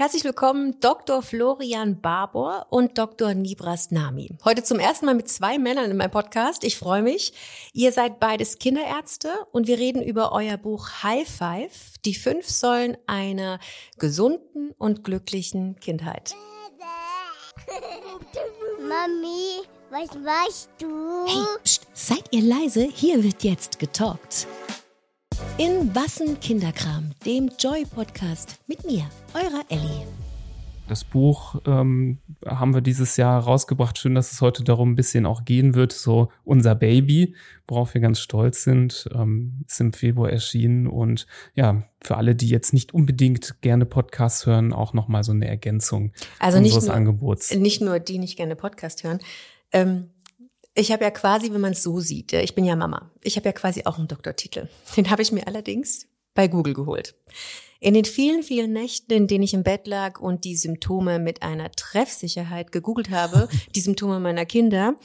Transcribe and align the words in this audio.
Herzlich 0.00 0.24
willkommen 0.24 0.80
Dr. 0.80 1.20
Florian 1.20 2.00
Barbour 2.00 2.68
und 2.70 2.96
Dr. 2.96 3.34
Nibras 3.34 3.90
Nami. 3.90 4.30
Heute 4.46 4.62
zum 4.62 4.78
ersten 4.78 5.04
Mal 5.04 5.14
mit 5.14 5.28
zwei 5.28 5.58
Männern 5.58 5.90
in 5.90 5.96
meinem 5.98 6.10
Podcast. 6.10 6.64
Ich 6.64 6.78
freue 6.78 7.02
mich. 7.02 7.34
Ihr 7.74 7.92
seid 7.92 8.18
beides 8.18 8.58
Kinderärzte 8.58 9.28
und 9.52 9.66
wir 9.66 9.76
reden 9.76 10.02
über 10.02 10.32
euer 10.32 10.56
Buch 10.56 10.88
High 11.02 11.28
Five, 11.28 11.98
die 12.06 12.14
fünf 12.14 12.48
Säulen 12.48 12.96
einer 13.06 13.60
gesunden 13.98 14.72
und 14.78 15.04
glücklichen 15.04 15.78
Kindheit. 15.80 16.34
Mami, 18.80 19.66
was 19.90 20.14
machst 20.14 20.70
du? 20.78 21.26
Hey, 21.26 21.44
pst, 21.62 21.86
seid 21.92 22.24
ihr 22.30 22.40
leise? 22.40 22.88
Hier 22.90 23.22
wird 23.22 23.44
jetzt 23.44 23.78
getalkt. 23.78 24.46
In 25.58 25.94
Wassen 25.94 26.40
Kinderkram, 26.40 27.10
dem 27.26 27.50
Joy-Podcast 27.58 28.58
mit 28.66 28.84
mir, 28.84 29.04
eurer 29.34 29.64
Ellie. 29.68 30.06
Das 30.90 31.04
Buch 31.04 31.60
ähm, 31.66 32.18
haben 32.44 32.74
wir 32.74 32.80
dieses 32.80 33.16
Jahr 33.16 33.40
rausgebracht. 33.44 33.96
Schön, 33.96 34.16
dass 34.16 34.32
es 34.32 34.40
heute 34.40 34.64
darum 34.64 34.90
ein 34.90 34.96
bisschen 34.96 35.24
auch 35.24 35.44
gehen 35.44 35.74
wird. 35.74 35.92
So 35.92 36.30
unser 36.42 36.74
Baby, 36.74 37.36
worauf 37.68 37.94
wir 37.94 38.00
ganz 38.00 38.18
stolz 38.18 38.64
sind, 38.64 39.08
ähm, 39.14 39.62
ist 39.68 39.80
im 39.80 39.92
Februar 39.92 40.30
erschienen. 40.30 40.88
Und 40.88 41.28
ja, 41.54 41.84
für 42.02 42.16
alle, 42.16 42.34
die 42.34 42.48
jetzt 42.48 42.72
nicht 42.72 42.92
unbedingt 42.92 43.60
gerne 43.60 43.86
Podcasts 43.86 44.46
hören, 44.46 44.72
auch 44.72 44.92
nochmal 44.94 45.22
so 45.22 45.30
eine 45.30 45.46
Ergänzung 45.46 46.12
also 46.40 46.58
unseres 46.58 46.82
nicht 46.82 46.86
nur, 46.88 46.96
Angebots. 46.96 47.54
Nicht 47.54 47.80
nur 47.80 48.00
die 48.00 48.18
nicht 48.18 48.36
gerne 48.36 48.56
Podcast 48.56 49.04
hören. 49.04 49.20
Ähm, 49.72 50.10
ich 50.74 50.92
habe 50.92 51.04
ja 51.04 51.10
quasi, 51.10 51.52
wenn 51.52 51.60
man 51.60 51.72
es 51.72 51.82
so 51.82 52.00
sieht, 52.00 52.32
ich 52.32 52.54
bin 52.54 52.64
ja 52.64 52.76
Mama, 52.76 53.10
ich 53.22 53.36
habe 53.36 53.46
ja 53.46 53.52
quasi 53.52 53.82
auch 53.84 53.98
einen 53.98 54.08
Doktortitel. 54.08 54.68
Den 54.96 55.10
habe 55.10 55.22
ich 55.22 55.32
mir 55.32 55.46
allerdings 55.46 56.06
bei 56.34 56.48
Google 56.48 56.74
geholt. 56.74 57.14
In 57.82 57.94
den 57.94 58.04
vielen, 58.04 58.42
vielen 58.42 58.74
Nächten, 58.74 59.10
in 59.12 59.26
denen 59.26 59.42
ich 59.42 59.54
im 59.54 59.62
Bett 59.62 59.86
lag 59.86 60.20
und 60.20 60.44
die 60.44 60.54
Symptome 60.54 61.18
mit 61.18 61.42
einer 61.42 61.72
Treffsicherheit 61.72 62.72
gegoogelt 62.72 63.08
habe, 63.10 63.48
die 63.74 63.80
Symptome 63.80 64.20
meiner 64.20 64.44
Kinder 64.44 64.96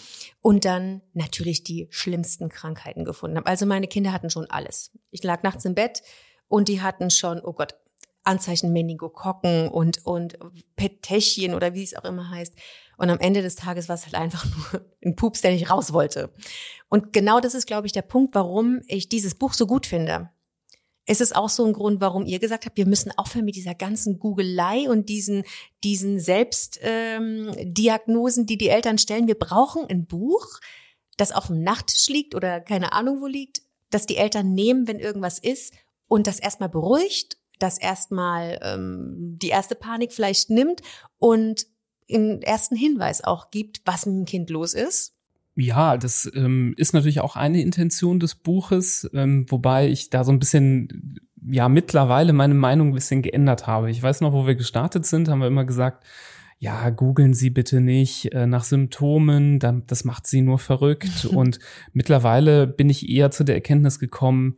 und 0.42 0.66
dann 0.66 1.02
natürlich 1.14 1.64
die 1.64 1.88
schlimmsten 1.90 2.50
Krankheiten 2.50 3.06
gefunden 3.06 3.38
habe. 3.38 3.48
Also 3.48 3.66
meine 3.66 3.88
Kinder 3.88 4.12
hatten 4.12 4.30
schon 4.30 4.50
alles. 4.50 4.92
Ich 5.10 5.24
lag 5.24 5.42
nachts 5.42 5.64
im 5.64 5.74
Bett 5.74 6.04
und 6.50 6.68
die 6.68 6.82
hatten 6.82 7.10
schon, 7.10 7.40
oh 7.42 7.54
Gott, 7.54 7.76
Anzeichen 8.26 8.74
Meningokokken 8.74 9.70
und, 9.70 10.06
und 10.06 10.38
Petechien 10.76 11.54
oder 11.54 11.76
wie 11.76 11.84
es 11.84 11.96
auch 11.96 12.06
immer 12.06 12.30
heißt. 12.30 12.56
Und 12.98 13.10
am 13.10 13.20
Ende 13.20 13.42
des 13.42 13.56
Tages 13.56 13.90
war 13.90 13.96
es 13.96 14.06
halt 14.06 14.16
einfach 14.16 14.46
nur 14.72 14.86
ein 15.04 15.16
Pups, 15.16 15.42
der 15.42 15.52
nicht 15.52 15.70
raus 15.70 15.94
wollte. 15.94 16.32
Und 16.90 17.14
genau 17.14 17.40
das 17.40 17.56
ist, 17.56 17.68
glaube 17.68 17.88
ich, 17.88 17.94
der 17.94 18.04
Punkt, 18.04 18.36
warum 18.36 18.82
ich 18.88 19.10
dieses 19.10 19.36
Buch 19.36 19.54
so 19.54 19.68
gut 19.68 19.86
finde. 19.86 20.30
Es 21.08 21.22
ist 21.22 21.36
auch 21.36 21.50
so 21.50 21.64
ein 21.66 21.74
Grund, 21.74 22.02
warum 22.02 22.26
ihr 22.26 22.40
gesagt 22.40 22.66
habt, 22.66 22.78
wir 22.78 22.88
müssen 22.88 23.12
aufhören 23.16 23.46
mit 23.46 23.56
dieser 23.56 23.76
ganzen 23.76 24.18
Googelei 24.18 24.90
und 24.90 25.08
diesen, 25.08 25.44
diesen 25.84 26.20
Selbstdiagnosen, 26.20 28.42
ähm, 28.42 28.48
die 28.48 28.58
die 28.58 28.70
Eltern 28.70 28.98
stellen. 28.98 29.28
Wir 29.28 29.38
brauchen 29.38 29.86
ein 29.88 30.08
Buch, 30.08 30.48
das 31.18 31.32
auf 31.32 31.48
dem 31.48 31.62
Nachttisch 31.62 32.10
liegt 32.10 32.34
oder 32.34 32.60
keine 32.60 32.94
Ahnung 32.94 33.22
wo 33.22 33.28
liegt, 33.28 33.62
das 33.92 34.08
die 34.08 34.18
Eltern 34.18 34.54
nehmen, 34.54 34.88
wenn 34.88 35.00
irgendwas 35.00 35.38
ist 35.38 35.76
und 36.08 36.28
das 36.28 36.40
erstmal 36.40 36.70
beruhigt, 36.70 37.38
das 37.60 37.78
erstmal 37.78 38.60
ähm, 38.62 39.36
die 39.38 39.50
erste 39.50 39.76
Panik 39.76 40.12
vielleicht 40.12 40.50
nimmt 40.50 40.82
und 41.18 41.68
einen 42.12 42.42
ersten 42.42 42.76
Hinweis 42.76 43.24
auch 43.24 43.52
gibt, 43.52 43.82
was 43.86 44.06
mit 44.06 44.16
dem 44.16 44.26
Kind 44.26 44.50
los 44.50 44.74
ist. 44.74 45.16
Ja, 45.56 45.98
das 45.98 46.30
ähm, 46.36 46.74
ist 46.78 46.94
natürlich 46.94 47.22
auch 47.22 47.36
eine 47.36 47.62
Intention 47.62 48.20
des 48.20 48.36
Buches, 48.36 49.10
ähm, 49.14 49.46
wobei 49.50 49.88
ich 49.88 50.10
da 50.10 50.24
so 50.26 50.32
ein 50.32 50.40
bisschen, 50.40 51.20
ja, 51.48 51.70
mittlerweile 51.70 52.34
meine 52.34 52.54
Meinung 52.54 52.90
ein 52.90 52.94
bisschen 52.94 53.22
geändert 53.22 53.66
habe. 53.66 53.90
Ich 53.90 54.04
weiß 54.04 54.20
noch, 54.22 54.34
wo 54.34 54.46
wir 54.46 54.56
gestartet 54.56 55.06
sind, 55.06 55.30
haben 55.30 55.40
wir 55.40 55.48
immer 55.48 55.64
gesagt, 55.64 56.04
ja, 56.58 56.90
googeln 56.90 57.34
Sie 57.34 57.50
bitte 57.50 57.80
nicht 57.80 58.34
äh, 58.34 58.48
nach 58.48 58.64
Symptomen, 58.64 59.60
dann, 59.60 59.84
das 59.88 60.04
macht 60.04 60.28
Sie 60.28 60.42
nur 60.42 60.60
verrückt. 60.60 61.26
Und 61.32 61.60
mittlerweile 61.94 62.68
bin 62.68 62.90
ich 62.90 63.10
eher 63.10 63.32
zu 63.32 63.46
der 63.46 63.56
Erkenntnis 63.56 64.00
gekommen, 64.00 64.58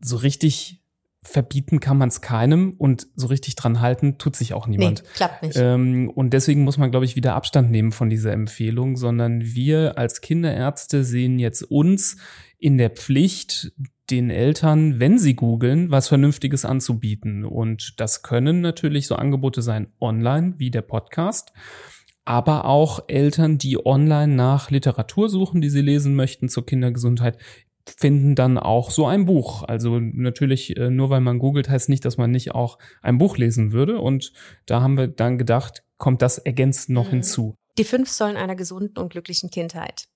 so 0.00 0.16
richtig 0.16 0.82
verbieten 1.26 1.80
kann 1.80 1.98
man 1.98 2.08
es 2.08 2.20
keinem 2.20 2.74
und 2.78 3.08
so 3.16 3.26
richtig 3.26 3.56
dran 3.56 3.80
halten 3.80 4.18
tut 4.18 4.36
sich 4.36 4.54
auch 4.54 4.66
niemand. 4.66 5.02
Nee, 5.02 5.08
klappt 5.14 5.42
nicht. 5.42 5.56
Ähm, 5.56 6.10
und 6.10 6.30
deswegen 6.30 6.62
muss 6.64 6.78
man, 6.78 6.90
glaube 6.90 7.04
ich, 7.04 7.16
wieder 7.16 7.34
Abstand 7.34 7.70
nehmen 7.70 7.92
von 7.92 8.08
dieser 8.08 8.32
Empfehlung, 8.32 8.96
sondern 8.96 9.42
wir 9.44 9.98
als 9.98 10.20
Kinderärzte 10.20 11.04
sehen 11.04 11.38
jetzt 11.38 11.62
uns 11.62 12.16
in 12.58 12.78
der 12.78 12.90
Pflicht, 12.90 13.72
den 14.10 14.30
Eltern, 14.30 15.00
wenn 15.00 15.18
sie 15.18 15.34
googeln, 15.34 15.90
was 15.90 16.08
Vernünftiges 16.08 16.64
anzubieten. 16.64 17.44
Und 17.44 18.00
das 18.00 18.22
können 18.22 18.60
natürlich 18.60 19.08
so 19.08 19.16
Angebote 19.16 19.62
sein 19.62 19.88
online, 20.00 20.54
wie 20.58 20.70
der 20.70 20.82
Podcast 20.82 21.52
aber 22.26 22.64
auch 22.64 23.04
Eltern, 23.06 23.56
die 23.56 23.86
online 23.86 24.34
nach 24.34 24.70
Literatur 24.70 25.28
suchen, 25.28 25.60
die 25.60 25.70
sie 25.70 25.80
lesen 25.80 26.16
möchten 26.16 26.48
zur 26.48 26.66
Kindergesundheit, 26.66 27.38
finden 27.96 28.34
dann 28.34 28.58
auch 28.58 28.90
so 28.90 29.06
ein 29.06 29.26
Buch. 29.26 29.62
Also 29.62 29.98
natürlich, 30.00 30.76
äh, 30.76 30.90
nur 30.90 31.10
weil 31.10 31.20
man 31.20 31.38
googelt, 31.38 31.68
heißt 31.68 31.88
nicht, 31.88 32.04
dass 32.04 32.16
man 32.16 32.30
nicht 32.30 32.54
auch 32.54 32.78
ein 33.02 33.18
Buch 33.18 33.36
lesen 33.36 33.72
würde. 33.72 34.00
Und 34.00 34.32
da 34.66 34.80
haben 34.82 34.96
wir 34.96 35.08
dann 35.08 35.38
gedacht, 35.38 35.84
kommt 35.98 36.22
das 36.22 36.38
ergänzt 36.38 36.90
noch 36.90 37.06
mhm. 37.06 37.10
hinzu. 37.10 37.56
Die 37.78 37.84
fünf 37.84 38.10
Säulen 38.10 38.36
einer 38.36 38.56
gesunden 38.56 38.98
und 38.98 39.10
glücklichen 39.10 39.50
Kindheit. 39.50 40.08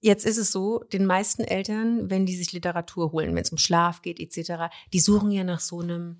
Jetzt 0.00 0.26
ist 0.26 0.36
es 0.36 0.50
so, 0.50 0.80
den 0.92 1.06
meisten 1.06 1.44
Eltern, 1.44 2.10
wenn 2.10 2.26
die 2.26 2.36
sich 2.36 2.52
Literatur 2.52 3.12
holen, 3.12 3.34
wenn 3.34 3.42
es 3.44 3.52
um 3.52 3.58
Schlaf 3.58 4.02
geht 4.02 4.18
etc., 4.20 4.64
die 4.92 5.00
suchen 5.00 5.30
ja 5.30 5.44
nach 5.44 5.60
so 5.60 5.80
einem, 5.80 6.18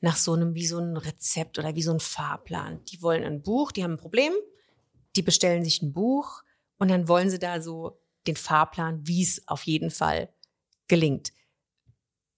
nach 0.00 0.16
so 0.16 0.32
einem 0.32 0.54
wie 0.54 0.66
so 0.66 0.78
ein 0.78 0.96
Rezept 0.96 1.58
oder 1.58 1.76
wie 1.76 1.82
so 1.82 1.92
ein 1.92 2.00
Fahrplan. 2.00 2.80
Die 2.86 3.00
wollen 3.00 3.22
ein 3.22 3.42
Buch, 3.42 3.70
die 3.70 3.84
haben 3.84 3.92
ein 3.92 3.98
Problem, 3.98 4.32
die 5.14 5.22
bestellen 5.22 5.62
sich 5.62 5.82
ein 5.82 5.92
Buch 5.92 6.42
und 6.78 6.90
dann 6.90 7.06
wollen 7.06 7.30
sie 7.30 7.38
da 7.38 7.60
so 7.60 8.01
den 8.26 8.36
Fahrplan, 8.36 9.06
wie 9.06 9.22
es 9.22 9.46
auf 9.48 9.64
jeden 9.64 9.90
Fall 9.90 10.28
gelingt. 10.88 11.32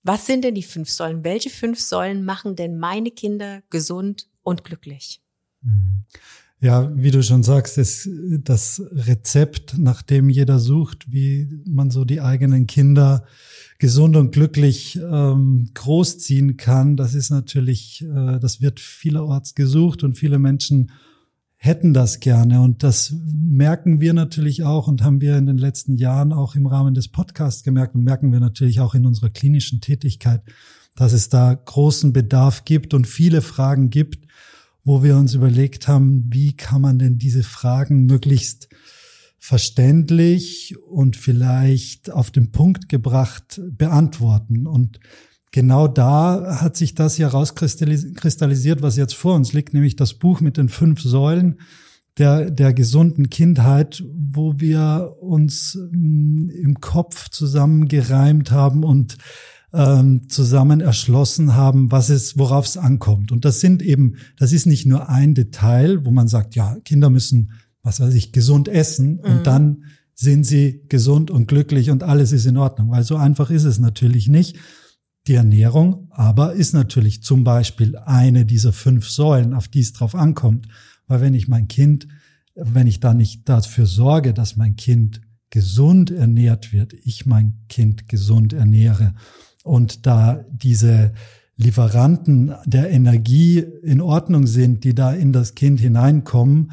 Was 0.03 0.27
sind 0.27 0.45
denn 0.45 0.55
die 0.55 0.63
fünf 0.63 0.91
Säulen? 0.91 1.25
Welche 1.25 1.51
fünf 1.51 1.81
Säulen 1.81 2.25
machen 2.25 2.57
denn 2.57 2.79
meine 2.79 3.11
Kinder 3.11 3.63
gesund 3.71 4.29
und 4.43 4.63
glücklich? 4.65 5.23
Mhm. 5.63 6.05
Ja, 6.61 6.91
wie 6.95 7.11
du 7.11 7.23
schon 7.23 7.43
sagst, 7.43 7.77
ist 7.77 8.09
das 8.43 8.81
Rezept, 8.91 9.77
nach 9.77 10.01
dem 10.01 10.31
jeder 10.31 10.59
sucht, 10.59 11.13
wie 11.13 11.63
man 11.67 11.91
so 11.91 12.07
die 12.07 12.23
eigenen 12.23 12.67
Kinder 12.67 13.27
gesund 13.79 14.17
und 14.17 14.33
glücklich 14.33 14.97
ähm, 14.97 15.69
großziehen 15.75 16.57
kann. 16.57 16.97
Das 16.97 17.13
ist 17.13 17.29
natürlich, 17.29 18.03
äh, 18.03 18.39
das 18.39 18.63
wird 18.63 18.81
vielerorts 18.81 19.55
gesucht 19.55 20.05
und 20.05 20.15
viele 20.15 20.39
Menschen 20.39 20.91
hätten 21.65 21.95
das 21.95 22.21
gerne. 22.21 22.61
Und 22.61 22.83
das 22.83 23.15
merken 23.25 24.01
wir 24.01 24.13
natürlich 24.13 24.65
auch 24.65 24.87
und 24.87 25.03
haben 25.03 25.21
wir 25.21 25.39
in 25.39 25.47
den 25.47 25.57
letzten 25.57 25.97
Jahren 25.97 26.33
auch 26.33 26.55
im 26.55 26.67
Rahmen 26.67 26.95
des 26.95 27.09
Podcasts 27.09 27.63
gemerkt 27.63 27.95
und 27.95 28.05
merken 28.05 28.33
wir 28.33 28.41
natürlich 28.41 28.81
auch 28.81 28.95
in 28.95 29.07
unserer 29.07 29.31
klinischen 29.31 29.81
Tätigkeit, 29.81 30.43
dass 30.95 31.13
es 31.13 31.31
da 31.31 31.55
großen 31.55 32.13
Bedarf 32.13 32.65
gibt 32.67 32.93
und 32.93 33.07
viele 33.07 33.41
Fragen 33.41 33.89
gibt, 33.89 34.27
wo 34.85 35.03
wir 35.03 35.17
uns 35.17 35.33
überlegt 35.33 35.89
haben, 35.89 36.27
wie 36.31 36.55
kann 36.55 36.83
man 36.83 36.99
denn 36.99 37.17
diese 37.17 37.43
Fragen 37.43 38.05
möglichst 38.05 38.69
verständlich 39.39 40.77
und 40.91 41.17
vielleicht 41.17 42.11
auf 42.11 42.31
den 42.31 42.53
Punkt 42.53 42.91
gebracht 42.91 43.61
beantworten. 43.71 44.67
Und 44.67 45.01
genau 45.55 45.87
da 45.87 46.59
hat 46.61 46.77
sich 46.77 46.97
das 46.97 47.17
ja 47.17 47.29
rauskristallisiert, 47.29 48.83
was 48.83 48.97
jetzt 48.97 49.15
vor 49.15 49.37
uns 49.37 49.53
liegt, 49.53 49.73
nämlich 49.73 49.95
das 49.95 50.15
Buch 50.15 50.41
mit 50.41 50.57
den 50.57 50.69
fünf 50.69 51.01
Säulen 51.01 51.61
der, 52.19 52.51
der 52.51 52.75
gesunden 52.75 53.31
Kindheit, 53.31 54.03
wo 54.13 54.59
wir 54.59 55.15
uns 55.21 55.79
mm, 55.93 56.51
im 56.51 56.81
Kopf 56.81 57.29
zusammengereimt 57.29 58.51
haben 58.51 58.83
und 58.83 59.17
ähm, 59.73 60.29
zusammen 60.29 60.81
erschlossen 60.81 61.55
haben, 61.55 61.93
was 61.93 62.09
es, 62.09 62.37
worauf 62.37 62.67
es 62.67 62.77
ankommt. 62.77 63.31
Und 63.31 63.45
das 63.45 63.61
sind 63.61 63.81
eben, 63.81 64.17
das 64.37 64.51
ist 64.51 64.67
nicht 64.67 64.87
nur 64.87 65.09
ein 65.09 65.35
Detail, 65.35 66.05
wo 66.05 66.11
man 66.11 66.27
sagt, 66.27 66.57
ja, 66.57 66.77
Kinder 66.85 67.11
müssen, 67.11 67.53
was 67.85 68.01
weiß 68.01 68.15
ich, 68.15 68.33
gesund 68.33 68.67
essen 68.67 69.21
und 69.21 69.39
mhm. 69.39 69.45
dann 69.45 69.85
sind 70.15 70.45
sie 70.45 70.83
gesund 70.89 71.31
und 71.31 71.47
glücklich 71.47 71.91
und 71.93 72.03
alles 72.03 72.33
ist 72.33 72.47
in 72.47 72.57
Ordnung, 72.57 72.91
weil 72.91 73.05
so 73.05 73.15
einfach 73.15 73.51
ist 73.51 73.65
es 73.65 73.79
natürlich 73.79 74.27
nicht, 74.27 74.57
die 75.27 75.35
Ernährung 75.35 76.09
aber 76.11 76.53
ist 76.53 76.75
natürlich 76.75 77.23
zum 77.23 77.45
Beispiel 77.45 77.97
eine 77.97 78.45
dieser 78.45 78.73
fünf 78.73 79.09
Säulen, 79.09 79.55
auf 79.55 79.69
die 79.69 79.81
es 79.81 79.93
drauf 79.93 80.15
ankommt. 80.15 80.69
Weil 81.07 81.21
wenn 81.21 81.35
ich 81.35 81.49
mein 81.49 81.69
Kind, 81.69 82.07
wenn 82.55 82.87
ich 82.87 83.01
da 83.01 83.15
nicht 83.15 83.49
dafür 83.49 83.87
sorge, 83.87 84.35
dass 84.35 84.57
mein 84.57 84.77
Kind 84.77 85.23
gesund 85.51 86.11
ernährt 86.11 86.73
wird, 86.73 86.93
ich 86.93 87.27
mein 87.27 87.55
Kind 87.69 88.09
gesund 88.09 88.53
ernähre 88.53 89.15
und 89.63 90.07
da 90.07 90.45
diese 90.51 91.13
Lieferanten 91.57 92.53
der 92.67 92.91
Energie 92.91 93.59
in 93.83 94.01
Ordnung 94.01 94.47
sind, 94.47 94.85
die 94.85 94.95
da 94.95 95.13
in 95.13 95.33
das 95.33 95.55
Kind 95.55 95.81
hineinkommen, 95.81 96.73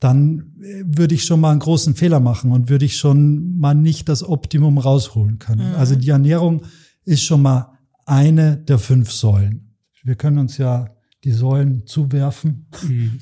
dann 0.00 0.54
würde 0.84 1.14
ich 1.14 1.24
schon 1.24 1.40
mal 1.40 1.50
einen 1.50 1.60
großen 1.60 1.94
Fehler 1.94 2.18
machen 2.18 2.50
und 2.50 2.68
würde 2.68 2.84
ich 2.84 2.96
schon 2.96 3.58
mal 3.58 3.74
nicht 3.74 4.08
das 4.08 4.26
Optimum 4.26 4.78
rausholen 4.78 5.38
können. 5.38 5.70
Mhm. 5.70 5.76
Also 5.76 5.94
die 5.94 6.10
Ernährung 6.10 6.62
ist 7.04 7.22
schon 7.22 7.42
mal 7.42 7.71
eine 8.06 8.56
der 8.56 8.78
fünf 8.78 9.10
Säulen. 9.12 9.76
Wir 10.02 10.16
können 10.16 10.38
uns 10.38 10.58
ja 10.58 10.94
die 11.24 11.30
Säulen 11.32 11.86
zuwerfen. 11.86 12.66
Mhm. 12.82 13.20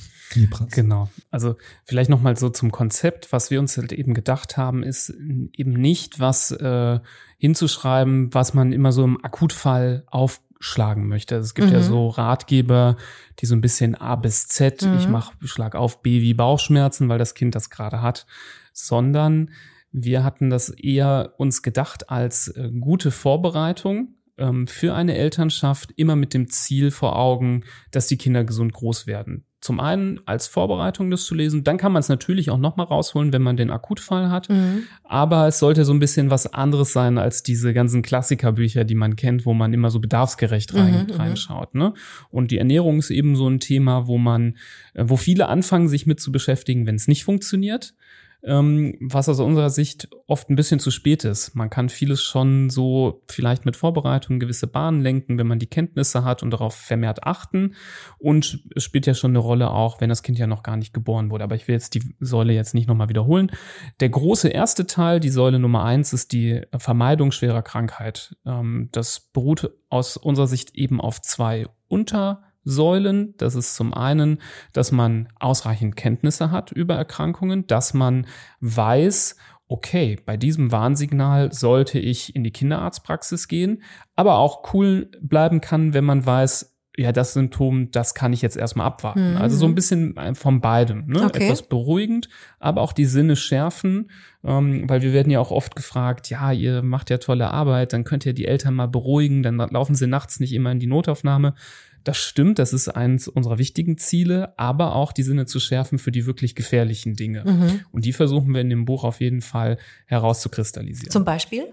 Genau. 0.70 1.10
Also 1.30 1.56
vielleicht 1.84 2.08
nochmal 2.08 2.36
so 2.36 2.48
zum 2.48 2.70
Konzept. 2.70 3.30
Was 3.32 3.50
wir 3.50 3.60
uns 3.60 3.76
halt 3.76 3.92
eben 3.92 4.14
gedacht 4.14 4.56
haben, 4.56 4.82
ist 4.82 5.10
eben 5.10 5.72
nicht 5.72 6.18
was 6.18 6.50
äh, 6.52 7.00
hinzuschreiben, 7.36 8.32
was 8.32 8.54
man 8.54 8.72
immer 8.72 8.92
so 8.92 9.04
im 9.04 9.22
Akutfall 9.22 10.04
aufschlagen 10.06 11.08
möchte. 11.08 11.34
Also 11.34 11.44
es 11.44 11.54
gibt 11.54 11.68
Mhm. 11.68 11.74
ja 11.74 11.82
so 11.82 12.08
Ratgeber, 12.08 12.96
die 13.40 13.46
so 13.46 13.54
ein 13.54 13.60
bisschen 13.60 13.94
A 13.96 14.16
bis 14.16 14.48
Z, 14.48 14.80
ich 14.82 15.06
Mhm. 15.06 15.12
mach 15.12 15.32
schlag 15.42 15.74
auf 15.74 16.00
B 16.00 16.22
wie 16.22 16.32
Bauchschmerzen, 16.32 17.10
weil 17.10 17.18
das 17.18 17.34
Kind 17.34 17.54
das 17.54 17.68
gerade 17.68 18.00
hat, 18.00 18.24
sondern 18.72 19.50
wir 19.92 20.24
hatten 20.24 20.48
das 20.48 20.70
eher 20.70 21.34
uns 21.36 21.62
gedacht 21.62 22.08
als 22.08 22.48
äh, 22.48 22.70
gute 22.80 23.10
Vorbereitung 23.10 24.14
ähm, 24.40 24.66
für 24.66 24.94
eine 24.94 25.16
Elternschaft, 25.16 25.92
immer 25.96 26.16
mit 26.16 26.34
dem 26.34 26.48
Ziel 26.48 26.90
vor 26.90 27.16
Augen, 27.16 27.64
dass 27.90 28.08
die 28.08 28.16
Kinder 28.16 28.44
gesund 28.44 28.72
groß 28.72 29.06
werden. 29.06 29.44
Zum 29.60 29.78
einen 29.78 30.20
als 30.24 30.46
Vorbereitung, 30.46 31.10
das 31.10 31.26
zu 31.26 31.34
lesen. 31.34 31.64
Dann 31.64 31.76
kann 31.76 31.92
man 31.92 32.00
es 32.00 32.08
natürlich 32.08 32.48
auch 32.48 32.56
nochmal 32.56 32.86
rausholen, 32.86 33.30
wenn 33.34 33.42
man 33.42 33.58
den 33.58 33.70
Akutfall 33.70 34.30
hat. 34.30 34.48
Mhm. 34.48 34.84
Aber 35.04 35.46
es 35.48 35.58
sollte 35.58 35.84
so 35.84 35.92
ein 35.92 35.98
bisschen 35.98 36.30
was 36.30 36.52
anderes 36.54 36.94
sein 36.94 37.18
als 37.18 37.42
diese 37.42 37.74
ganzen 37.74 38.00
Klassikerbücher, 38.00 38.84
die 38.84 38.94
man 38.94 39.16
kennt, 39.16 39.44
wo 39.44 39.52
man 39.52 39.74
immer 39.74 39.90
so 39.90 40.00
bedarfsgerecht 40.00 40.74
rein, 40.74 41.06
Mhm, 41.06 41.14
mhm. 41.14 41.20
reinschaut. 41.20 41.74
Ne? 41.74 41.92
Und 42.30 42.52
die 42.52 42.58
Ernährung 42.58 43.00
ist 43.00 43.10
eben 43.10 43.36
so 43.36 43.48
ein 43.48 43.60
Thema, 43.60 44.06
wo 44.06 44.16
man, 44.16 44.56
äh, 44.94 45.04
wo 45.06 45.18
viele 45.18 45.48
anfangen, 45.48 45.88
sich 45.88 46.06
mit 46.06 46.20
zu 46.20 46.32
beschäftigen, 46.32 46.86
wenn 46.86 46.94
es 46.94 47.06
nicht 47.06 47.24
funktioniert. 47.24 47.92
Ähm, 48.42 48.96
was 49.00 49.28
aus 49.28 49.40
unserer 49.40 49.70
Sicht 49.70 50.08
oft 50.26 50.48
ein 50.48 50.56
bisschen 50.56 50.80
zu 50.80 50.90
spät 50.90 51.24
ist. 51.24 51.54
Man 51.54 51.68
kann 51.68 51.88
vieles 51.88 52.22
schon 52.22 52.70
so 52.70 53.22
vielleicht 53.28 53.66
mit 53.66 53.76
Vorbereitung 53.76 54.40
gewisse 54.40 54.66
Bahnen 54.66 55.02
lenken, 55.02 55.38
wenn 55.38 55.46
man 55.46 55.58
die 55.58 55.66
Kenntnisse 55.66 56.24
hat 56.24 56.42
und 56.42 56.50
darauf 56.50 56.74
vermehrt 56.74 57.24
achten. 57.24 57.74
Und 58.18 58.64
es 58.74 58.84
spielt 58.84 59.06
ja 59.06 59.14
schon 59.14 59.32
eine 59.32 59.40
Rolle 59.40 59.70
auch, 59.70 60.00
wenn 60.00 60.08
das 60.08 60.22
Kind 60.22 60.38
ja 60.38 60.46
noch 60.46 60.62
gar 60.62 60.76
nicht 60.76 60.94
geboren 60.94 61.30
wurde. 61.30 61.44
Aber 61.44 61.54
ich 61.54 61.68
will 61.68 61.74
jetzt 61.74 61.94
die 61.94 62.14
Säule 62.20 62.52
jetzt 62.52 62.74
nicht 62.74 62.88
nochmal 62.88 63.08
wiederholen. 63.08 63.50
Der 64.00 64.08
große 64.08 64.48
erste 64.48 64.86
Teil, 64.86 65.20
die 65.20 65.30
Säule 65.30 65.58
Nummer 65.58 65.84
eins, 65.84 66.12
ist 66.12 66.32
die 66.32 66.62
Vermeidung 66.76 67.32
schwerer 67.32 67.62
Krankheit. 67.62 68.36
Ähm, 68.46 68.88
das 68.92 69.20
beruht 69.20 69.70
aus 69.88 70.16
unserer 70.16 70.46
Sicht 70.46 70.74
eben 70.74 71.00
auf 71.00 71.20
zwei 71.20 71.66
Untersäulen. 72.64 73.34
Das 73.38 73.54
ist 73.54 73.74
zum 73.74 73.94
einen, 73.94 74.38
dass 74.72 74.92
man 74.92 75.28
ausreichend 75.38 75.96
Kenntnisse 75.96 76.50
hat 76.50 76.72
über 76.72 76.94
Erkrankungen, 76.94 77.66
dass 77.66 77.94
man 77.94 78.26
weiß, 78.60 79.36
okay, 79.68 80.18
bei 80.24 80.36
diesem 80.36 80.72
Warnsignal 80.72 81.52
sollte 81.52 81.98
ich 81.98 82.34
in 82.34 82.44
die 82.44 82.50
Kinderarztpraxis 82.50 83.48
gehen, 83.48 83.82
aber 84.16 84.38
auch 84.38 84.74
cool 84.74 85.10
bleiben 85.20 85.60
kann, 85.60 85.94
wenn 85.94 86.04
man 86.04 86.26
weiß, 86.26 86.76
ja, 86.96 87.12
das 87.12 87.32
Symptom, 87.32 87.90
das 87.92 88.14
kann 88.14 88.32
ich 88.32 88.42
jetzt 88.42 88.56
erstmal 88.56 88.86
abwarten. 88.86 89.32
Mhm. 89.32 89.36
Also 89.36 89.56
so 89.56 89.64
ein 89.64 89.76
bisschen 89.76 90.16
von 90.34 90.60
beidem. 90.60 91.06
Ne? 91.06 91.22
Okay. 91.22 91.44
Etwas 91.44 91.62
beruhigend, 91.62 92.28
aber 92.58 92.82
auch 92.82 92.92
die 92.92 93.06
Sinne 93.06 93.36
schärfen, 93.36 94.10
ähm, 94.44 94.88
weil 94.88 95.00
wir 95.00 95.12
werden 95.12 95.30
ja 95.30 95.38
auch 95.38 95.52
oft 95.52 95.76
gefragt, 95.76 96.28
ja, 96.30 96.50
ihr 96.50 96.82
macht 96.82 97.08
ja 97.08 97.18
tolle 97.18 97.52
Arbeit, 97.52 97.92
dann 97.92 98.04
könnt 98.04 98.26
ihr 98.26 98.34
die 98.34 98.46
Eltern 98.46 98.74
mal 98.74 98.88
beruhigen, 98.88 99.42
dann 99.42 99.56
laufen 99.56 99.94
sie 99.94 100.08
nachts 100.08 100.40
nicht 100.40 100.52
immer 100.52 100.72
in 100.72 100.80
die 100.80 100.88
Notaufnahme. 100.88 101.54
Das 102.04 102.18
stimmt, 102.18 102.58
das 102.58 102.72
ist 102.72 102.88
eins 102.88 103.28
unserer 103.28 103.58
wichtigen 103.58 103.98
Ziele, 103.98 104.58
aber 104.58 104.94
auch 104.94 105.12
die 105.12 105.22
Sinne 105.22 105.46
zu 105.46 105.60
schärfen 105.60 105.98
für 105.98 106.12
die 106.12 106.26
wirklich 106.26 106.54
gefährlichen 106.54 107.14
Dinge. 107.14 107.44
Mhm. 107.44 107.80
Und 107.92 108.04
die 108.04 108.12
versuchen 108.12 108.54
wir 108.54 108.60
in 108.60 108.70
dem 108.70 108.84
Buch 108.84 109.04
auf 109.04 109.20
jeden 109.20 109.42
Fall 109.42 109.78
herauszukristallisieren. 110.06 111.10
Zum 111.10 111.24
Beispiel? 111.24 111.64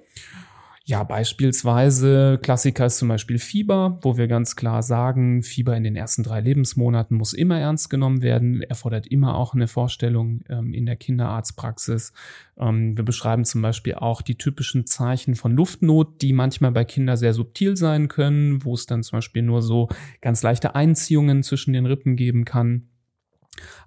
Ja, 0.89 1.03
beispielsweise 1.03 2.39
Klassiker 2.41 2.85
ist 2.85 2.99
zum 2.99 3.09
Beispiel 3.09 3.39
Fieber, 3.39 3.99
wo 4.03 4.15
wir 4.15 4.29
ganz 4.29 4.55
klar 4.55 4.81
sagen, 4.81 5.43
Fieber 5.43 5.75
in 5.75 5.83
den 5.83 5.97
ersten 5.97 6.23
drei 6.23 6.39
Lebensmonaten 6.39 7.17
muss 7.17 7.33
immer 7.33 7.59
ernst 7.59 7.89
genommen 7.89 8.21
werden, 8.21 8.61
erfordert 8.61 9.05
immer 9.05 9.35
auch 9.35 9.53
eine 9.53 9.67
Vorstellung 9.67 10.45
ähm, 10.47 10.73
in 10.73 10.85
der 10.85 10.95
Kinderarztpraxis. 10.95 12.13
Ähm, 12.57 12.95
wir 12.95 13.03
beschreiben 13.03 13.43
zum 13.43 13.61
Beispiel 13.61 13.95
auch 13.95 14.21
die 14.21 14.37
typischen 14.37 14.85
Zeichen 14.85 15.35
von 15.35 15.51
Luftnot, 15.51 16.21
die 16.21 16.31
manchmal 16.31 16.71
bei 16.71 16.85
Kindern 16.85 17.17
sehr 17.17 17.33
subtil 17.33 17.75
sein 17.75 18.07
können, 18.07 18.63
wo 18.63 18.73
es 18.73 18.85
dann 18.85 19.03
zum 19.03 19.17
Beispiel 19.17 19.41
nur 19.41 19.61
so 19.61 19.89
ganz 20.21 20.41
leichte 20.41 20.73
Einziehungen 20.73 21.43
zwischen 21.43 21.73
den 21.73 21.85
Rippen 21.85 22.15
geben 22.15 22.45
kann. 22.45 22.87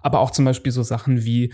Aber 0.01 0.19
auch 0.19 0.29
zum 0.29 0.45
Beispiel 0.45 0.71
so 0.71 0.83
Sachen 0.83 1.25
wie 1.25 1.51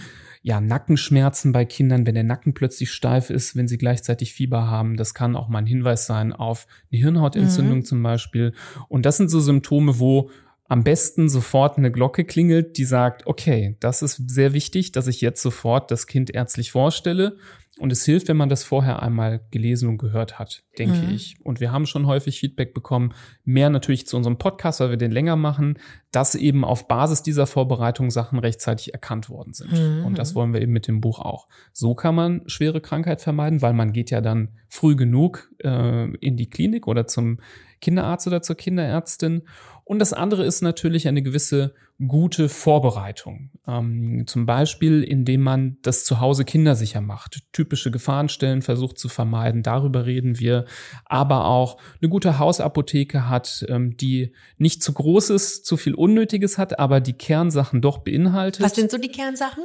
ja, 0.48 0.62
Nackenschmerzen 0.62 1.52
bei 1.52 1.66
Kindern, 1.66 2.06
wenn 2.06 2.16
der 2.16 2.24
Nacken 2.24 2.54
plötzlich 2.54 2.94
steif 2.94 3.30
ist, 3.30 3.58
wenn 3.58 3.68
sie 3.68 3.78
gleichzeitig 3.78 4.32
Fieber 4.32 4.68
haben. 4.68 4.96
Das 4.96 5.14
kann 5.14 5.36
auch 5.36 5.50
mal 5.50 5.58
ein 5.60 5.66
Hinweis 5.66 6.06
sein 6.06 6.32
auf 6.32 6.68
eine 6.90 7.02
Hirnhautentzündung 7.02 7.80
Mhm. 7.80 7.84
zum 7.84 8.02
Beispiel. 8.02 8.54
Und 8.88 9.06
das 9.06 9.18
sind 9.18 9.28
so 9.28 9.42
Symptome, 9.42 10.00
wo 10.00 10.30
am 10.70 10.86
besten 10.86 11.28
sofort 11.28 11.78
eine 11.78 11.92
Glocke 11.92 12.24
klingelt, 12.24 12.78
die 12.78 12.86
sagt, 12.86 13.28
okay, 13.28 13.76
das 13.82 14.02
ist 14.02 14.30
sehr 14.30 14.54
wichtig, 14.54 14.94
dass 14.94 15.08
ich 15.08 15.20
jetzt 15.20 15.42
sofort 15.42 15.92
das 15.92 16.08
Kind 16.08 16.34
ärztlich 16.34 16.72
vorstelle. 16.72 17.36
Und 17.80 17.92
es 17.92 18.04
hilft, 18.06 18.28
wenn 18.28 18.38
man 18.38 18.50
das 18.50 18.64
vorher 18.64 19.02
einmal 19.02 19.42
gelesen 19.52 19.90
und 19.90 19.98
gehört 19.98 20.40
hat, 20.40 20.64
denke 20.78 20.98
Mhm. 20.98 21.14
ich. 21.14 21.36
Und 21.44 21.60
wir 21.60 21.72
haben 21.72 21.86
schon 21.86 22.08
häufig 22.08 22.40
Feedback 22.40 22.74
bekommen, 22.74 23.14
mehr 23.44 23.70
natürlich 23.70 24.08
zu 24.08 24.18
unserem 24.18 24.38
Podcast, 24.38 24.80
weil 24.80 24.90
wir 24.90 24.98
den 24.98 25.12
länger 25.12 25.36
machen, 25.36 25.78
dass 26.12 26.36
eben 26.36 26.64
auf 26.64 26.88
Basis 26.88 27.22
dieser 27.22 27.46
Vorbereitung 27.48 28.10
Sachen 28.10 28.40
rechtzeitig 28.40 28.94
erkannt 28.94 29.30
worden 29.30 29.54
sind. 29.54 29.72
Mhm. 29.72 30.06
Und 30.06 30.18
das 30.18 30.34
wollen 30.36 30.54
wir 30.54 30.62
eben 30.62 30.72
mit 30.74 30.88
dem 30.88 31.02
Buch 31.02 31.20
auch. 31.20 31.48
So 31.74 31.94
kann 31.94 32.16
man 32.16 32.42
schwere 32.48 32.82
Krankheit 32.82 33.22
vermeiden, 33.22 33.62
weil 33.62 33.74
man 33.74 33.94
geht 33.94 34.12
ja 34.12 34.22
dann 34.22 34.50
früh 34.70 34.96
genug 34.96 35.50
äh, 35.64 36.10
in 36.18 36.38
die 36.38 36.50
Klinik 36.50 36.88
oder 36.88 37.08
zum 37.08 37.40
Kinderarzt 37.82 38.28
oder 38.28 38.42
zur 38.42 38.56
Kinderärztin. 38.56 39.44
Und 39.84 40.00
das 40.00 40.14
andere 40.14 40.46
ist 40.46 40.62
natürlich 40.62 41.08
eine 41.08 41.22
gewisse 41.22 41.74
gute 42.06 42.50
Vorbereitung. 42.50 43.52
Ähm, 43.68 44.26
zum 44.28 44.46
Beispiel, 44.46 45.04
indem 45.04 45.42
man 45.42 45.78
das 45.82 46.06
zu 46.06 46.20
Hause 46.20 46.46
kindersicher 46.46 47.02
macht, 47.02 47.40
typische 47.54 47.90
Gefahrenstellen 47.90 48.62
versucht 48.62 49.00
zu 49.00 49.10
vermeiden. 49.10 49.64
Darüber 49.64 50.06
reden 50.06 50.40
wir. 50.40 50.66
Aber 51.06 51.46
auch 51.46 51.78
eine 52.02 52.10
gute 52.10 52.38
Hausapotheke 52.38 53.30
hat, 53.30 53.66
ähm, 53.70 53.98
die 53.98 54.34
nicht 54.58 54.84
zu 54.84 54.94
groß 54.94 55.32
ist, 55.32 55.66
zu 55.66 55.78
viel 55.78 55.96
Unnötiges 55.96 56.58
hat, 56.58 56.78
aber 56.78 57.00
die 57.00 57.14
Kernsachen 57.14 57.82
doch 57.82 58.00
beinhaltet. 58.00 58.64
Was 58.64 58.76
sind 58.76 58.92
so 58.92 58.98
die 58.98 59.12
Kernsachen? 59.12 59.64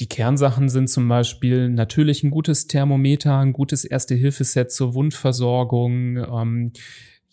Die 0.00 0.08
Kernsachen 0.08 0.68
sind 0.68 0.90
zum 0.90 1.06
Beispiel 1.06 1.68
natürlich 1.68 2.24
ein 2.24 2.32
gutes 2.32 2.66
Thermometer, 2.66 3.38
ein 3.38 3.52
gutes 3.52 3.84
Erste-Hilfe-Set 3.84 4.72
zur 4.72 4.94
Wundversorgung, 4.94 6.16
ähm, 6.16 6.72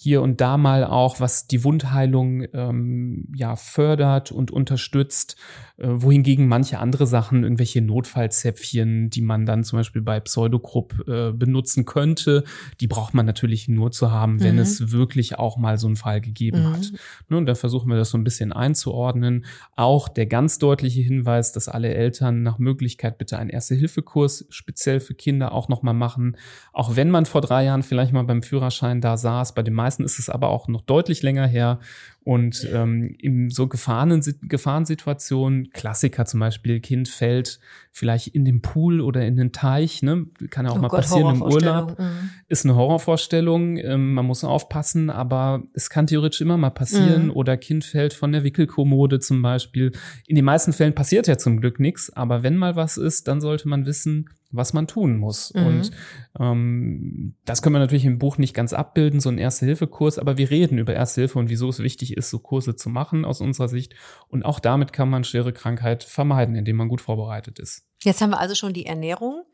hier 0.04 0.24
und 0.24 0.42
da 0.42 0.58
mal 0.58 0.84
auch, 0.84 1.20
was 1.20 1.46
die 1.46 1.64
Wundheilung 1.64 2.44
ähm, 2.54 3.28
ja 3.36 3.56
fördert 3.56 4.32
und 4.32 4.50
unterstützt, 4.50 5.36
äh, 5.78 5.86
wohingegen 5.90 6.48
manche 6.48 6.80
andere 6.80 7.06
Sachen, 7.06 7.44
irgendwelche 7.44 7.84
Notfallzäpfchen, 7.84 9.12
die 9.12 9.22
man 9.22 9.46
dann 9.46 9.64
zum 9.64 9.78
Beispiel 9.78 10.02
bei 10.02 10.20
Pseudokrupp 10.20 11.08
äh, 11.08 11.32
benutzen 11.34 11.86
könnte, 11.86 12.44
die 12.80 12.88
braucht 12.88 13.14
man 13.14 13.28
natürlich 13.28 13.68
nur 13.68 13.92
zu 13.92 14.10
haben, 14.12 14.42
wenn 14.42 14.56
Mhm. 14.56 14.62
es 14.62 14.92
wirklich 14.92 15.38
auch 15.38 15.58
mal 15.58 15.78
so 15.78 15.86
einen 15.86 15.98
Fall 15.98 16.20
gegeben 16.20 16.64
Mhm. 16.64 16.74
hat. 16.74 16.92
Ne, 17.30 17.38
und 17.38 17.46
da 17.46 17.54
versuchen 17.54 17.88
wir 17.88 17.98
das 17.98 18.10
so 18.10 18.18
ein 18.18 18.24
bisschen 18.24 18.52
einzuordnen. 18.52 19.46
Auch 19.76 20.08
der 20.10 20.26
ganz 20.26 20.58
deutliche 20.58 21.02
Hinweis, 21.02 21.52
dass 21.52 21.68
alle 21.68 21.94
Eltern 21.94 22.42
nach 22.42 22.58
Möglichkeit 22.58 23.20
bitte 23.20 23.38
einen 23.38 23.52
Erste-Hilfe-Kurs 23.52 24.48
speziell 24.50 25.00
für 25.00 25.14
Kinder 25.14 25.52
auch 25.52 25.70
nochmal 25.70 25.94
machen. 25.94 26.38
Auch 26.74 26.96
wenn 26.96 27.12
man 27.12 27.28
vor 27.28 27.42
drei 27.42 27.66
Jahren 27.66 27.84
vielleicht 27.84 28.14
mal 28.14 28.24
beim 28.24 28.42
Führerschein 28.42 29.00
da 29.00 29.16
saß, 29.16 29.54
bei 29.54 29.62
den 29.62 29.76
meisten 29.76 29.91
ist 30.00 30.20
es 30.20 30.30
aber 30.30 30.50
auch 30.50 30.68
noch 30.68 30.82
deutlich 30.82 31.22
länger 31.22 31.48
her. 31.48 31.80
Und 32.24 32.68
ähm, 32.72 33.16
in 33.20 33.50
so 33.50 33.68
Gefahren, 33.68 34.22
Gefahrensituationen, 34.44 35.72
Klassiker 35.72 36.26
zum 36.26 36.40
Beispiel, 36.40 36.80
Kind 36.80 37.10
fällt 37.10 37.60
vielleicht 37.92 38.28
in 38.28 38.46
den 38.46 38.62
Pool 38.62 39.02
oder 39.02 39.26
in 39.26 39.36
den 39.36 39.52
Teich, 39.52 40.02
ne? 40.02 40.26
kann 40.50 40.66
ja 40.66 40.72
auch 40.72 40.78
Oh 40.78 40.82
mal 40.82 40.88
Gott, 40.88 41.02
passieren 41.02 41.36
im 41.36 41.42
Urlaub. 41.42 42.00
Mhm. 42.00 42.30
ist 42.48 42.66
eine 42.66 42.76
Horrorvorstellung. 42.76 43.78
Ähm, 43.78 44.14
man 44.14 44.26
muss 44.26 44.44
aufpassen, 44.44 45.10
aber 45.10 45.64
es 45.74 45.90
kann 45.90 46.08
theoretisch 46.08 46.42
immer 46.42 46.58
mal 46.58 46.70
passieren. 46.70 47.26
Mhm. 47.26 47.32
Oder 47.32 47.58
Kind 47.58 47.84
fällt 47.84 48.14
von 48.14 48.32
der 48.32 48.44
Wickelkommode 48.44 49.20
zum 49.20 49.42
Beispiel. 49.42 49.92
In 50.26 50.36
den 50.36 50.46
meisten 50.46 50.74
Fällen 50.74 50.96
passiert 50.96 51.28
ja 51.28 51.38
zum 51.38 51.60
Glück 51.60 51.80
nichts, 51.80 52.12
aber 52.12 52.44
wenn 52.44 52.58
mal 52.58 52.76
was 52.76 52.98
ist, 52.98 53.28
dann 53.28 53.42
sollte 53.42 53.68
man 53.68 53.86
wissen, 53.86 54.30
was 54.52 54.74
man 54.74 54.88
tun 54.88 55.18
muss. 55.18 55.54
Mhm. 55.54 55.66
Und 55.66 55.92
ähm, 56.40 57.36
das 57.46 57.62
können 57.62 57.76
wir 57.76 57.80
natürlich 57.80 58.06
im 58.06 58.20
Buch 58.20 58.38
nicht 58.38 58.54
ganz 58.54 58.74
abbilden, 58.74 59.20
so 59.20 59.30
ein 59.30 59.38
Erste-Hilfe-Kurs, 59.38 60.20
aber 60.20 60.38
wir 60.38 60.50
reden 60.50 60.78
über 60.78 60.94
Erste 60.94 61.22
Hilfe 61.22 61.40
und 61.40 61.50
wieso 61.50 61.70
es 61.70 61.80
wichtig 61.80 62.18
ist, 62.18 62.30
so 62.30 62.40
Kurse 62.40 62.76
zu 62.76 62.90
machen 62.90 63.26
aus 63.26 63.42
unserer 63.42 63.68
Sicht. 63.68 63.96
Und 64.28 64.44
auch 64.44 64.60
damit 64.60 64.94
kann 64.94 65.10
man 65.10 65.24
schwere 65.24 65.54
Krankheit 65.54 66.04
vermeiden, 66.04 66.56
indem 66.56 66.76
man 66.76 66.90
gut 66.90 67.02
vorbereitet 67.02 67.60
ist. 67.60 67.81
Jetzt 68.04 68.22
haben 68.22 68.32
wir 68.32 68.40
also 68.40 68.56
schon 68.56 68.74
die 68.74 68.86
Ernährung 68.86 69.46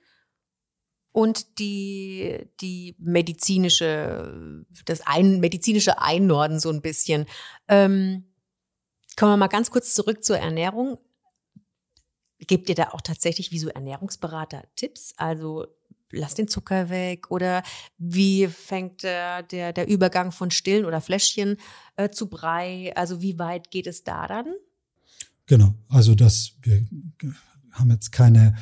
und 1.12 1.60
die, 1.60 2.48
die 2.62 2.96
medizinische, 3.00 4.66
das 4.86 5.02
ein, 5.06 5.40
medizinische 5.40 6.00
Einnorden 6.00 6.60
so 6.60 6.70
ein 6.70 6.82
bisschen. 6.82 7.26
Ähm, 7.68 8.26
kommen 9.16 9.32
wir 9.32 9.38
mal 9.38 9.48
ganz 9.48 9.72
kurz 9.72 9.94
zurück 9.94 10.24
zur 10.24 10.38
Ernährung. 10.38 11.00
Gebt 12.40 12.70
ihr 12.70 12.76
da 12.76 12.90
auch 12.92 13.02
tatsächlich 13.02 13.52
wie 13.52 13.58
so 13.58 13.70
Ernährungsberater 13.70 14.64
Tipps? 14.76 15.14
Also 15.18 15.66
lass 16.12 16.36
den 16.36 16.48
Zucker 16.48 16.90
weg 16.90 17.32
oder 17.32 17.64
wie 17.98 18.48
fängt 18.48 19.04
der, 19.04 19.44
der, 19.44 19.74
der 19.74 19.88
Übergang 19.88 20.32
von 20.32 20.52
Stillen 20.52 20.86
oder 20.86 21.02
Fläschchen 21.02 21.58
äh, 21.96 22.10
zu 22.10 22.30
Brei? 22.30 22.96
Also 22.96 23.22
wie 23.22 23.40
weit 23.40 23.72
geht 23.72 23.88
es 23.88 24.04
da 24.04 24.28
dann? 24.28 24.54
Genau, 25.48 25.74
also 25.90 26.14
das, 26.14 26.54
wir 26.62 26.86
haben 27.78 27.92
jetzt 27.92 28.12
keine 28.12 28.56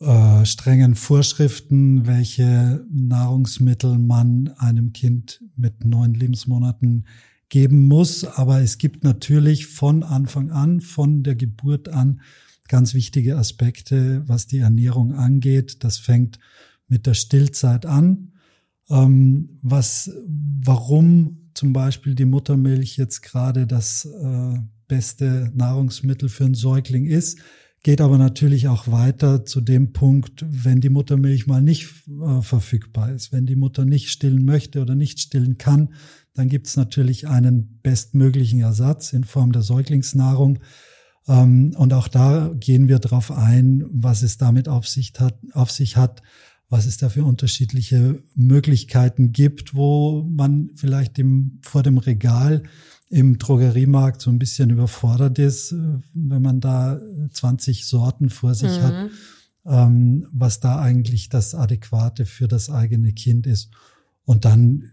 äh, 0.00 0.44
strengen 0.44 0.94
Vorschriften, 0.94 2.06
welche 2.06 2.84
Nahrungsmittel 2.90 3.98
man 3.98 4.48
einem 4.58 4.92
Kind 4.92 5.42
mit 5.56 5.84
neun 5.84 6.14
Lebensmonaten 6.14 7.06
geben 7.48 7.86
muss. 7.86 8.24
Aber 8.24 8.60
es 8.60 8.78
gibt 8.78 9.04
natürlich 9.04 9.66
von 9.66 10.02
Anfang 10.02 10.50
an, 10.50 10.80
von 10.80 11.22
der 11.22 11.34
Geburt 11.34 11.88
an, 11.88 12.20
ganz 12.68 12.94
wichtige 12.94 13.36
Aspekte, 13.36 14.22
was 14.26 14.46
die 14.46 14.58
Ernährung 14.58 15.14
angeht. 15.14 15.84
Das 15.84 15.98
fängt 15.98 16.38
mit 16.88 17.06
der 17.06 17.14
Stillzeit 17.14 17.86
an. 17.86 18.32
Ähm, 18.90 19.58
was, 19.62 20.10
warum 20.62 21.50
zum 21.54 21.72
Beispiel 21.72 22.14
die 22.14 22.24
Muttermilch 22.24 22.96
jetzt 22.96 23.22
gerade 23.22 23.66
das 23.66 24.04
äh, 24.04 24.58
beste 24.88 25.50
Nahrungsmittel 25.54 26.28
für 26.28 26.44
einen 26.44 26.54
Säugling 26.54 27.06
ist, 27.06 27.38
geht 27.82 28.00
aber 28.00 28.18
natürlich 28.18 28.68
auch 28.68 28.88
weiter 28.88 29.44
zu 29.44 29.60
dem 29.60 29.92
Punkt, 29.92 30.44
wenn 30.48 30.80
die 30.80 30.88
Muttermilch 30.88 31.46
mal 31.46 31.62
nicht 31.62 31.88
äh, 32.08 32.42
verfügbar 32.42 33.12
ist, 33.12 33.32
wenn 33.32 33.46
die 33.46 33.56
Mutter 33.56 33.84
nicht 33.84 34.08
stillen 34.08 34.44
möchte 34.44 34.80
oder 34.80 34.94
nicht 34.94 35.20
stillen 35.20 35.58
kann, 35.58 35.94
dann 36.34 36.48
gibt 36.48 36.66
es 36.66 36.76
natürlich 36.76 37.28
einen 37.28 37.80
bestmöglichen 37.82 38.60
Ersatz 38.60 39.12
in 39.12 39.24
Form 39.24 39.52
der 39.52 39.62
Säuglingsnahrung. 39.62 40.58
Ähm, 41.28 41.74
und 41.76 41.92
auch 41.92 42.08
da 42.08 42.52
gehen 42.58 42.88
wir 42.88 42.98
darauf 42.98 43.30
ein, 43.30 43.84
was 43.90 44.22
es 44.22 44.36
damit 44.36 44.68
auf 44.68 44.88
sich 44.88 45.12
hat, 45.18 45.38
auf 45.52 45.70
sich 45.70 45.96
hat 45.96 46.22
was 46.68 46.86
es 46.86 46.96
da 46.96 47.08
für 47.08 47.24
unterschiedliche 47.24 48.22
Möglichkeiten 48.34 49.32
gibt, 49.32 49.74
wo 49.74 50.24
man 50.28 50.70
vielleicht 50.74 51.18
im, 51.18 51.60
vor 51.62 51.82
dem 51.82 51.98
Regal 51.98 52.64
im 53.08 53.38
Drogeriemarkt 53.38 54.20
so 54.20 54.30
ein 54.30 54.38
bisschen 54.38 54.70
überfordert 54.70 55.38
ist, 55.38 55.72
äh, 55.72 55.98
wenn 56.14 56.42
man 56.42 56.60
da 56.60 57.00
20 57.32 57.86
Sorten 57.86 58.30
vor 58.30 58.54
sich 58.54 58.78
mhm. 58.78 58.82
hat, 58.82 59.10
ähm, 59.64 60.26
was 60.32 60.60
da 60.60 60.80
eigentlich 60.80 61.28
das 61.28 61.54
Adäquate 61.54 62.26
für 62.26 62.48
das 62.48 62.70
eigene 62.70 63.12
Kind 63.12 63.46
ist. 63.46 63.70
Und 64.24 64.44
dann 64.44 64.90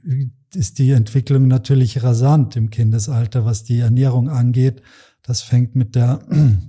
ist 0.53 0.77
die 0.77 0.91
Entwicklung 0.91 1.47
natürlich 1.47 2.03
rasant 2.03 2.55
im 2.55 2.69
Kindesalter, 2.69 3.45
was 3.45 3.63
die 3.63 3.79
Ernährung 3.79 4.29
angeht. 4.29 4.83
Das 5.23 5.41
fängt 5.41 5.75
mit 5.75 5.95
der 5.95 6.21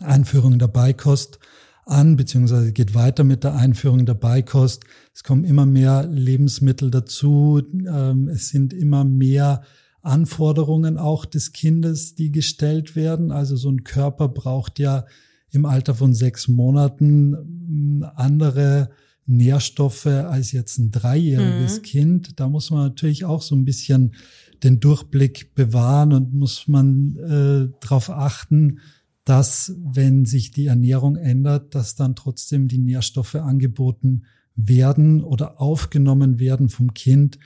Einführung 0.00 0.58
der 0.58 0.68
Beikost 0.68 1.38
an, 1.84 2.16
beziehungsweise 2.16 2.72
geht 2.72 2.94
weiter 2.94 3.24
mit 3.24 3.44
der 3.44 3.54
Einführung 3.54 4.06
der 4.06 4.14
Beikost. 4.14 4.84
Es 5.14 5.22
kommen 5.22 5.44
immer 5.44 5.66
mehr 5.66 6.06
Lebensmittel 6.06 6.90
dazu. 6.90 7.62
Ähm, 7.86 8.28
es 8.28 8.48
sind 8.48 8.72
immer 8.72 9.04
mehr 9.04 9.62
Anforderungen 10.02 10.96
auch 10.96 11.24
des 11.24 11.52
Kindes, 11.52 12.14
die 12.14 12.30
gestellt 12.30 12.96
werden. 12.96 13.32
Also 13.32 13.56
so 13.56 13.70
ein 13.70 13.84
Körper 13.84 14.28
braucht 14.28 14.78
ja 14.78 15.06
im 15.50 15.64
Alter 15.64 15.94
von 15.94 16.14
sechs 16.14 16.48
Monaten 16.48 17.34
ähm, 17.34 18.06
andere 18.14 18.90
Nährstoffe 19.26 20.06
als 20.06 20.52
jetzt 20.52 20.78
ein 20.78 20.90
dreijähriges 20.90 21.78
mhm. 21.78 21.82
Kind. 21.82 22.40
Da 22.40 22.48
muss 22.48 22.70
man 22.70 22.84
natürlich 22.84 23.24
auch 23.24 23.42
so 23.42 23.54
ein 23.54 23.64
bisschen 23.64 24.14
den 24.62 24.80
Durchblick 24.80 25.54
bewahren 25.54 26.12
und 26.12 26.32
muss 26.32 26.66
man 26.66 27.16
äh, 27.16 27.68
darauf 27.80 28.10
achten, 28.10 28.80
dass 29.24 29.74
wenn 29.84 30.24
sich 30.24 30.50
die 30.52 30.66
Ernährung 30.66 31.16
ändert, 31.16 31.74
dass 31.74 31.94
dann 31.94 32.16
trotzdem 32.16 32.66
die 32.66 32.78
Nährstoffe 32.78 33.34
angeboten 33.34 34.22
werden 34.56 35.22
oder 35.22 35.60
aufgenommen 35.60 36.38
werden 36.38 36.70
vom 36.70 36.94
Kind, 36.94 37.38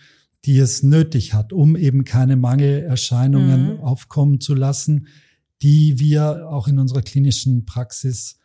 die 0.45 0.59
es 0.59 0.83
nötig 0.83 1.35
hat, 1.35 1.53
um 1.53 1.77
eben 1.77 2.05
keine 2.05 2.37
Mangelerscheinungen 2.37 3.75
mhm. 3.75 3.81
aufkommen 3.81 4.41
zu 4.41 4.55
lassen, 4.55 5.07
die 5.63 6.01
wir 6.01 6.49
auch 6.49 6.67
in 6.67 6.79
unserer 6.79 7.03
klinischen 7.03 7.65
Praxis 7.65 8.39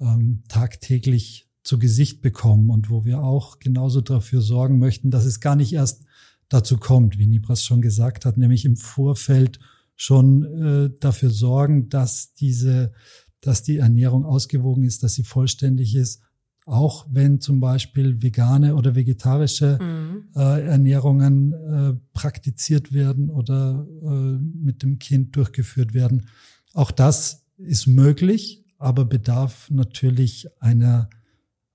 ähm, 0.00 0.42
tagtäglich 0.48 1.46
zu 1.62 1.78
Gesicht 1.78 2.22
bekommen 2.22 2.70
und 2.70 2.90
wo 2.90 3.04
wir 3.04 3.22
auch 3.22 3.58
genauso 3.58 4.00
dafür 4.00 4.40
sorgen 4.40 4.78
möchten, 4.78 5.10
dass 5.10 5.24
es 5.24 5.40
gar 5.40 5.54
nicht 5.54 5.72
erst 5.72 6.04
dazu 6.48 6.76
kommt, 6.76 7.18
wie 7.18 7.26
Nibras 7.26 7.64
schon 7.64 7.82
gesagt 7.82 8.24
hat, 8.24 8.36
nämlich 8.36 8.64
im 8.64 8.76
Vorfeld 8.76 9.58
schon 9.94 10.44
äh, 10.44 10.90
dafür 11.00 11.30
sorgen, 11.30 11.88
dass 11.88 12.34
diese, 12.34 12.92
dass 13.40 13.62
die 13.62 13.76
Ernährung 13.76 14.24
ausgewogen 14.24 14.84
ist, 14.84 15.02
dass 15.02 15.14
sie 15.14 15.24
vollständig 15.24 15.94
ist, 15.94 16.22
auch 16.64 17.06
wenn 17.10 17.40
zum 17.40 17.60
Beispiel 17.60 18.22
vegane 18.22 18.76
oder 18.76 18.94
vegetarische 18.94 19.78
mhm. 19.80 20.28
äh, 20.36 20.66
Ernährungen 20.66 21.52
äh, 21.52 21.94
praktiziert 22.12 22.92
werden 22.92 23.30
oder 23.30 23.86
äh, 24.02 24.06
mit 24.06 24.82
dem 24.82 24.98
Kind 24.98 25.34
durchgeführt 25.36 25.94
werden. 25.94 26.28
Auch 26.72 26.90
das 26.90 27.44
ist 27.56 27.86
möglich, 27.86 28.64
aber 28.78 29.04
bedarf 29.04 29.70
natürlich 29.70 30.48
einer 30.60 31.10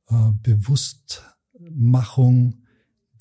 äh, 0.09 0.31
Bewusstmachung, 0.41 2.63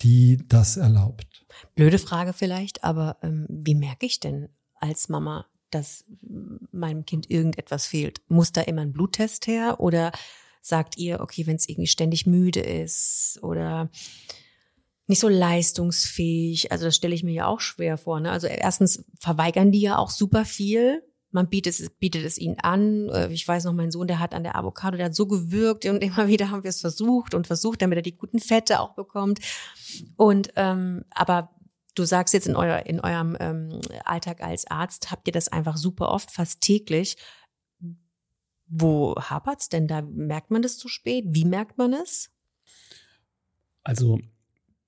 die 0.01 0.39
das 0.49 0.77
erlaubt. 0.77 1.47
Blöde 1.75 1.99
Frage 1.99 2.33
vielleicht, 2.33 2.85
aber 2.85 3.17
ähm, 3.23 3.47
wie 3.49 3.75
merke 3.75 4.07
ich 4.07 4.21
denn, 4.21 4.49
als 4.75 5.09
Mama, 5.09 5.47
dass 5.71 6.05
meinem 6.71 7.07
Kind 7.07 7.31
irgendetwas 7.31 7.87
fehlt? 7.87 8.21
Muss 8.29 8.53
da 8.53 8.61
immer 8.61 8.83
ein 8.83 8.93
Bluttest 8.93 9.47
her 9.47 9.81
oder 9.81 10.13
sagt 10.67 10.99
ihr, 10.99 11.21
okay, 11.21 11.47
wenn 11.47 11.57
es 11.57 11.69
irgendwie 11.69 11.87
ständig 11.87 12.27
müde 12.27 12.61
ist 12.61 13.39
oder 13.43 13.89
nicht 15.07 15.21
so 15.21 15.29
leistungsfähig, 15.29 16.73
also 16.73 16.87
das 16.87 16.97
stelle 16.97 17.15
ich 17.15 17.23
mir 17.23 17.33
ja 17.33 17.47
auch 17.47 17.61
schwer 17.61 17.97
vor. 17.97 18.19
Ne? 18.19 18.33
Also 18.33 18.49
erstens 18.49 19.05
verweigern 19.21 19.71
die 19.71 19.81
ja 19.81 19.97
auch 19.97 20.11
super 20.11 20.45
viel. 20.45 21.03
Man 21.31 21.49
bietet 21.49 21.79
es, 21.79 21.91
bietet 21.91 22.25
es 22.25 22.39
ihnen 22.39 22.59
an. 22.59 23.09
Äh, 23.11 23.33
ich 23.33 23.47
weiß 23.47 23.65
noch, 23.65 23.75
mein 23.75 23.93
Sohn, 23.93 24.09
der 24.09 24.19
hat 24.19 24.35
an 24.35 24.43
der 24.43 24.57
Avocado, 24.57 24.97
der 24.97 25.07
hat 25.07 25.15
so 25.15 25.27
gewürgt 25.27 25.87
und 25.87 25.99
immer 26.03 26.27
wieder 26.27 26.51
haben 26.51 26.65
wir 26.65 26.71
es 26.71 26.81
versucht 26.81 27.35
und 27.35 27.47
versucht, 27.47 27.81
damit 27.83 27.99
er 27.99 28.03
die 28.03 28.17
guten 28.17 28.41
Fette 28.41 28.81
auch 28.81 28.95
bekommt. 28.95 29.39
Und 30.17 30.51
ähm, 30.57 31.05
aber 31.11 31.51
Du 31.97 32.05
sagst 32.05 32.35
jetzt 32.35 32.47
in, 32.47 32.57
euer, 32.57 32.85
in 32.85 33.01
eurem 33.01 33.39
ähm, 33.41 33.81
Alltag 34.05 34.43
als 34.43 34.67
Arzt, 34.71 35.11
habt 35.11 35.27
ihr 35.29 35.33
das 35.33 35.49
einfach 35.49 35.79
super 35.79 36.11
oft, 36.11 36.31
fast 36.31 36.61
täglich. 36.61 37.17
Wo 38.69 39.15
hapert's 39.17 39.69
denn 39.69 39.87
da? 39.87 40.03
Merkt 40.03 40.51
man 40.51 40.63
das 40.63 40.79
zu 40.79 40.89
spät? 40.89 41.25
Wie 41.29 41.45
merkt 41.45 41.79
man 41.79 41.93
es? 41.93 42.31
Also, 43.83 44.19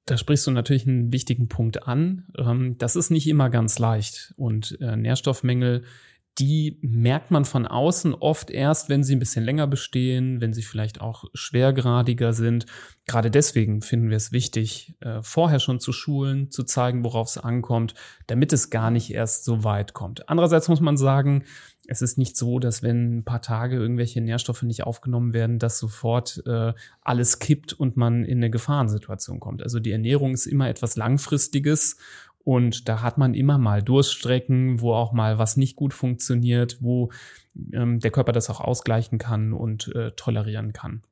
da 0.04 0.16
sprichst 0.16 0.46
du 0.46 0.50
natürlich 0.50 0.86
einen 0.86 1.12
wichtigen 1.12 1.48
Punkt 1.48 1.86
an. 1.86 2.26
Ähm, 2.36 2.76
das 2.78 2.96
ist 2.96 3.10
nicht 3.10 3.26
immer 3.28 3.50
ganz 3.50 3.78
leicht. 3.78 4.34
Und 4.36 4.78
äh, 4.80 4.96
Nährstoffmängel 4.96 5.84
die 6.38 6.78
merkt 6.82 7.30
man 7.30 7.44
von 7.44 7.66
außen 7.66 8.14
oft 8.14 8.50
erst, 8.50 8.88
wenn 8.88 9.02
sie 9.02 9.16
ein 9.16 9.18
bisschen 9.18 9.44
länger 9.44 9.66
bestehen, 9.66 10.40
wenn 10.40 10.52
sie 10.52 10.62
vielleicht 10.62 11.00
auch 11.00 11.24
schwergradiger 11.34 12.32
sind. 12.32 12.66
Gerade 13.06 13.30
deswegen 13.30 13.82
finden 13.82 14.10
wir 14.10 14.16
es 14.16 14.30
wichtig, 14.30 14.94
äh, 15.00 15.20
vorher 15.22 15.58
schon 15.58 15.80
zu 15.80 15.92
schulen, 15.92 16.50
zu 16.50 16.62
zeigen, 16.62 17.02
worauf 17.02 17.28
es 17.28 17.38
ankommt, 17.38 17.94
damit 18.28 18.52
es 18.52 18.70
gar 18.70 18.90
nicht 18.90 19.12
erst 19.12 19.44
so 19.44 19.64
weit 19.64 19.94
kommt. 19.94 20.28
Andererseits 20.28 20.68
muss 20.68 20.80
man 20.80 20.96
sagen, 20.96 21.44
es 21.90 22.02
ist 22.02 22.18
nicht 22.18 22.36
so, 22.36 22.58
dass 22.58 22.82
wenn 22.82 23.18
ein 23.18 23.24
paar 23.24 23.40
Tage 23.40 23.76
irgendwelche 23.76 24.20
Nährstoffe 24.20 24.62
nicht 24.62 24.84
aufgenommen 24.84 25.32
werden, 25.32 25.58
dass 25.58 25.78
sofort 25.78 26.42
äh, 26.46 26.74
alles 27.00 27.38
kippt 27.38 27.72
und 27.72 27.96
man 27.96 28.26
in 28.26 28.38
eine 28.38 28.50
Gefahrensituation 28.50 29.40
kommt. 29.40 29.62
Also 29.62 29.80
die 29.80 29.92
Ernährung 29.92 30.34
ist 30.34 30.46
immer 30.46 30.68
etwas 30.68 30.96
Langfristiges 30.96 31.96
und 32.48 32.88
da 32.88 33.02
hat 33.02 33.18
man 33.18 33.34
immer 33.34 33.58
mal 33.58 33.82
Durststrecken, 33.82 34.80
wo 34.80 34.94
auch 34.94 35.12
mal 35.12 35.36
was 35.36 35.58
nicht 35.58 35.76
gut 35.76 35.92
funktioniert, 35.92 36.78
wo 36.80 37.10
ähm, 37.74 38.00
der 38.00 38.10
Körper 38.10 38.32
das 38.32 38.48
auch 38.48 38.62
ausgleichen 38.62 39.18
kann 39.18 39.52
und 39.52 39.94
äh, 39.94 40.12
tolerieren 40.12 40.72
kann. 40.72 41.02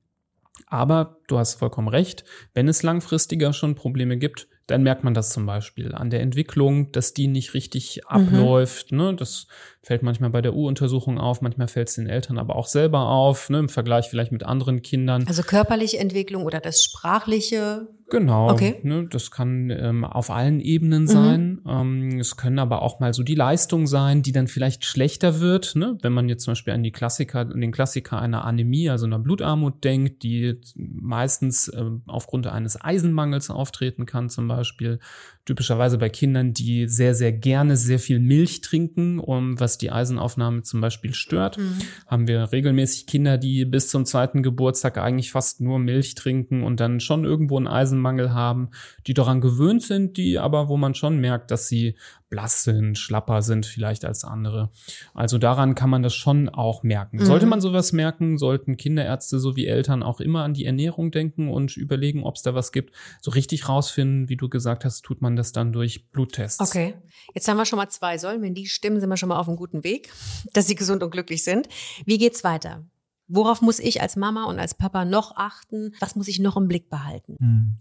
Aber 0.66 1.19
du 1.28 1.37
hast 1.37 1.57
vollkommen 1.57 1.88
recht, 1.88 2.25
wenn 2.55 2.69
es 2.69 2.83
langfristiger 2.83 3.52
schon 3.52 3.75
Probleme 3.75 4.16
gibt, 4.16 4.49
dann 4.66 4.83
merkt 4.83 5.05
man 5.05 5.12
das 5.12 5.28
zum 5.28 5.45
Beispiel 5.45 5.95
an 5.95 6.09
der 6.09 6.23
Entwicklung, 6.23 6.90
dass 6.93 7.12
die 7.12 7.28
nicht 7.28 7.52
richtig 7.52 8.00
mhm. 8.05 8.09
abläuft. 8.09 8.93
Mhm. 8.93 8.99
Ne? 8.99 9.14
Das 9.16 9.47
fällt 9.87 10.02
manchmal 10.02 10.31
bei 10.31 10.43
der 10.43 10.57
U-Untersuchung 10.57 11.16
auf, 11.16 11.43
manchmal 11.43 11.69
fällt 11.69 11.88
es 11.88 11.95
den 11.95 12.09
Eltern 12.09 12.38
aber 12.38 12.57
auch 12.57 12.66
selber 12.66 13.09
auf, 13.09 13.50
ne? 13.50 13.61
im 13.61 13.69
Vergleich 13.69 14.09
vielleicht 14.09 14.33
mit 14.33 14.43
anderen 14.43 14.83
Kindern. 14.83 15.25
Also 15.28 15.45
körperliche 15.45 15.99
Entwicklung 15.99 16.45
oder 16.45 16.59
das 16.59 16.83
sprachliche 16.83 17.87
Genau. 18.09 18.52
Okay. 18.52 18.76
Ne, 18.85 19.09
das 19.11 19.33
kann 19.33 19.69
ähm, 19.71 20.05
auf 20.05 20.31
allen 20.31 20.61
Ebenen 20.61 21.02
mhm. 21.02 21.09
sein. 21.09 21.61
Mhm. 21.64 21.71
Ähm, 21.71 22.21
es 22.21 22.37
können 22.37 22.61
aber 22.61 22.83
auch 22.83 23.00
mal 23.00 23.12
so 23.12 23.25
die 23.25 23.35
Leistung 23.35 23.88
sein, 23.88 24.23
die 24.23 24.31
dann 24.31 24.47
vielleicht 24.47 24.85
schlechter 24.85 25.40
wird. 25.40 25.75
Ne? 25.75 25.99
Wenn 26.02 26.12
man 26.12 26.28
jetzt 26.28 26.45
zum 26.45 26.52
Beispiel 26.52 26.73
an 26.73 26.85
die 26.85 26.93
Klassiker, 26.93 27.40
an 27.40 27.61
den 27.61 27.73
Klassiker 27.73 28.21
einer 28.21 28.45
Anämie, 28.45 28.90
also 28.90 29.07
einer 29.07 29.19
Blutarmut 29.19 29.83
denkt, 29.83 30.23
die 30.23 30.61
meistens 30.76 31.66
äh, 31.66 31.85
aufgrund 32.07 32.47
eines 32.47 32.81
Eisenmangels 32.81 33.50
auftreten 33.50 34.07
kann, 34.07 34.28
zum 34.28 34.47
Beispiel 34.47 35.00
typischerweise 35.47 35.97
bei 35.97 36.09
Kindern, 36.09 36.53
die 36.53 36.88
sehr, 36.88 37.15
sehr 37.15 37.33
gerne 37.33 37.76
sehr 37.76 38.00
viel 38.00 38.19
Milch 38.19 38.61
trinken, 38.61 39.21
um 39.21 39.59
was 39.61 39.79
die 39.79 39.93
Eisenaufnahme 39.93 40.62
zum 40.62 40.81
Beispiel 40.81 41.15
stört. 41.15 41.57
Mhm. 41.57 41.79
Haben 42.07 42.29
wir 42.29 42.50
regelmäßig 42.53 43.07
Kinder, 43.07 43.38
die 43.38 43.65
bis 43.65 43.88
zum 43.88 44.05
zweiten 44.05 44.43
Geburtstag 44.43 44.99
eigentlich 44.99 45.31
fast 45.31 45.61
nur 45.61 45.79
Milch 45.79 46.17
trinken 46.17 46.65
und 46.65 46.81
dann 46.81 46.99
schon 46.99 47.25
irgendwo 47.25 47.57
einen 47.57 47.69
Eisenmangel 47.69 48.35
haben, 48.35 48.71
die 49.07 49.15
daran 49.15 49.41
gewöhnt 49.41 49.83
sind, 49.83 50.17
die 50.17 50.38
aber, 50.38 50.69
wo 50.69 50.76
man 50.76 50.97
schon 50.97 51.21
merkt, 51.21 51.53
dass 51.53 51.69
sie 51.69 51.95
blass 52.28 52.64
sind, 52.64 52.99
schlapper 52.99 53.42
sind 53.42 53.66
vielleicht 53.66 54.04
als 54.04 54.25
andere. 54.25 54.71
Also 55.14 55.38
daran 55.38 55.75
kann 55.75 55.90
man 55.90 56.02
das 56.02 56.14
schon 56.14 56.49
auch 56.49 56.83
merken. 56.83 57.18
Mhm. 57.18 57.25
Sollte 57.25 57.47
man 57.47 57.61
sowas 57.61 57.92
merken, 57.92 58.37
sollten 58.38 58.76
Kinderärzte 58.76 59.38
sowie 59.38 59.66
Eltern 59.66 60.02
auch 60.02 60.21
immer 60.21 60.42
an 60.42 60.54
die 60.54 60.64
Ernährung 60.64 61.11
denken 61.11 61.49
und 61.49 61.76
überlegen, 61.76 62.25
ob 62.25 62.37
es 62.37 62.42
da 62.42 62.54
was 62.54 62.73
gibt. 62.73 62.95
So 63.21 63.30
richtig 63.30 63.68
rausfinden, 63.68 64.28
wie 64.28 64.37
du 64.37 64.49
gesagt 64.49 64.85
hast, 64.85 65.02
tut 65.02 65.23
man 65.23 65.37
das 65.37 65.52
dann 65.52 65.73
durch 65.73 66.11
Bluttests. 66.11 66.61
Okay, 66.61 66.95
jetzt 67.35 67.47
haben 67.47 67.56
wir 67.56 67.66
schon 67.66 67.78
mal 67.78 67.88
zwei 67.88 68.18
Säulen. 68.18 68.42
Wenn 68.42 68.54
die 68.54 68.66
stimmen, 68.66 69.00
sind 69.00 69.09
wir 69.09 69.16
schon 69.16 69.28
mal 69.28 69.38
auf 69.38 69.49
einem 69.49 69.56
guten 69.56 69.85
Weg, 69.85 70.12
dass 70.52 70.66
sie 70.66 70.75
gesund 70.75 71.02
und 71.02 71.11
glücklich 71.11 71.45
sind. 71.45 71.68
Wie 72.04 72.18
geht's 72.18 72.42
weiter? 72.42 72.85
Worauf 73.28 73.61
muss 73.61 73.80
ich 73.80 74.02
als 74.02 74.14
Mama 74.16 74.45
und 74.45 74.59
als 74.59 74.75
Papa 74.75 75.04
noch 75.04 75.37
achten? 75.37 75.95
Was 75.99 76.14
muss 76.14 76.28
ich 76.28 76.38
noch 76.38 76.56
im 76.56 76.68
Blick 76.68 76.88
behalten? 76.88 77.37
Mhm. 77.40 77.78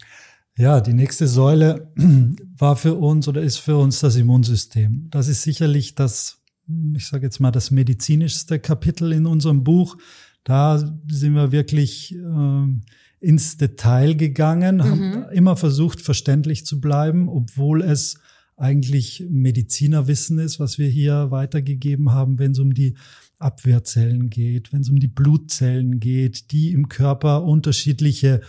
Ja, 0.57 0.79
die 0.79 0.93
nächste 0.93 1.27
Säule 1.27 1.91
war 2.57 2.77
für 2.77 2.95
uns 2.95 3.27
oder 3.27 3.41
ist 3.41 3.57
für 3.57 3.77
uns 3.77 3.99
das 3.99 4.15
Immunsystem. 4.15 5.07
Das 5.11 5.27
ist 5.27 5.41
sicherlich 5.41 5.95
das, 5.95 6.41
ich 6.93 7.07
sage 7.07 7.25
jetzt 7.25 7.39
mal, 7.39 7.51
das 7.51 7.71
medizinischste 7.71 8.59
Kapitel 8.59 9.11
in 9.11 9.25
unserem 9.25 9.65
Buch. 9.65 9.97
Da 10.45 10.77
sind 11.07 11.33
wir 11.33 11.51
wirklich 11.51 12.15
äh, 12.15 12.67
ins 13.19 13.57
Detail 13.57 14.15
gegangen, 14.15 14.77
mhm. 14.77 14.83
haben 14.83 15.29
immer 15.31 15.57
versucht, 15.57 15.99
verständlich 15.99 16.65
zu 16.65 16.79
bleiben, 16.79 17.27
obwohl 17.27 17.81
es 17.81 18.19
eigentlich 18.55 19.25
Medizinerwissen 19.29 20.39
ist, 20.39 20.61
was 20.61 20.77
wir 20.77 20.87
hier 20.87 21.31
weitergegeben 21.31 22.13
haben, 22.13 22.39
wenn 22.39 22.51
es 22.51 22.59
um 22.59 22.73
die 22.73 22.95
Abwehrzellen 23.39 24.29
geht, 24.29 24.71
wenn 24.71 24.81
es 24.81 24.89
um 24.89 24.99
die 24.99 25.09
Blutzellen 25.09 25.99
geht, 25.99 26.51
die 26.51 26.71
im 26.71 26.87
Körper 26.87 27.43
unterschiedliche 27.43 28.39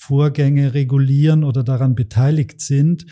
Vorgänge 0.00 0.72
regulieren 0.72 1.44
oder 1.44 1.62
daran 1.62 1.94
beteiligt 1.94 2.62
sind. 2.62 3.04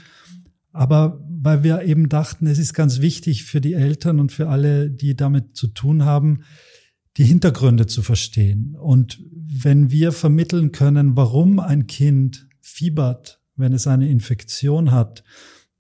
Aber 0.72 1.22
weil 1.28 1.62
wir 1.62 1.82
eben 1.82 2.08
dachten, 2.08 2.46
es 2.46 2.58
ist 2.58 2.72
ganz 2.72 3.02
wichtig 3.02 3.44
für 3.44 3.60
die 3.60 3.74
Eltern 3.74 4.18
und 4.18 4.32
für 4.32 4.48
alle, 4.48 4.90
die 4.90 5.14
damit 5.14 5.54
zu 5.54 5.66
tun 5.66 6.06
haben, 6.06 6.44
die 7.18 7.24
Hintergründe 7.24 7.86
zu 7.86 8.00
verstehen. 8.00 8.74
Und 8.74 9.20
wenn 9.22 9.90
wir 9.90 10.12
vermitteln 10.12 10.72
können, 10.72 11.14
warum 11.14 11.60
ein 11.60 11.86
Kind 11.86 12.48
fiebert, 12.62 13.42
wenn 13.54 13.74
es 13.74 13.86
eine 13.86 14.08
Infektion 14.08 14.90
hat, 14.90 15.24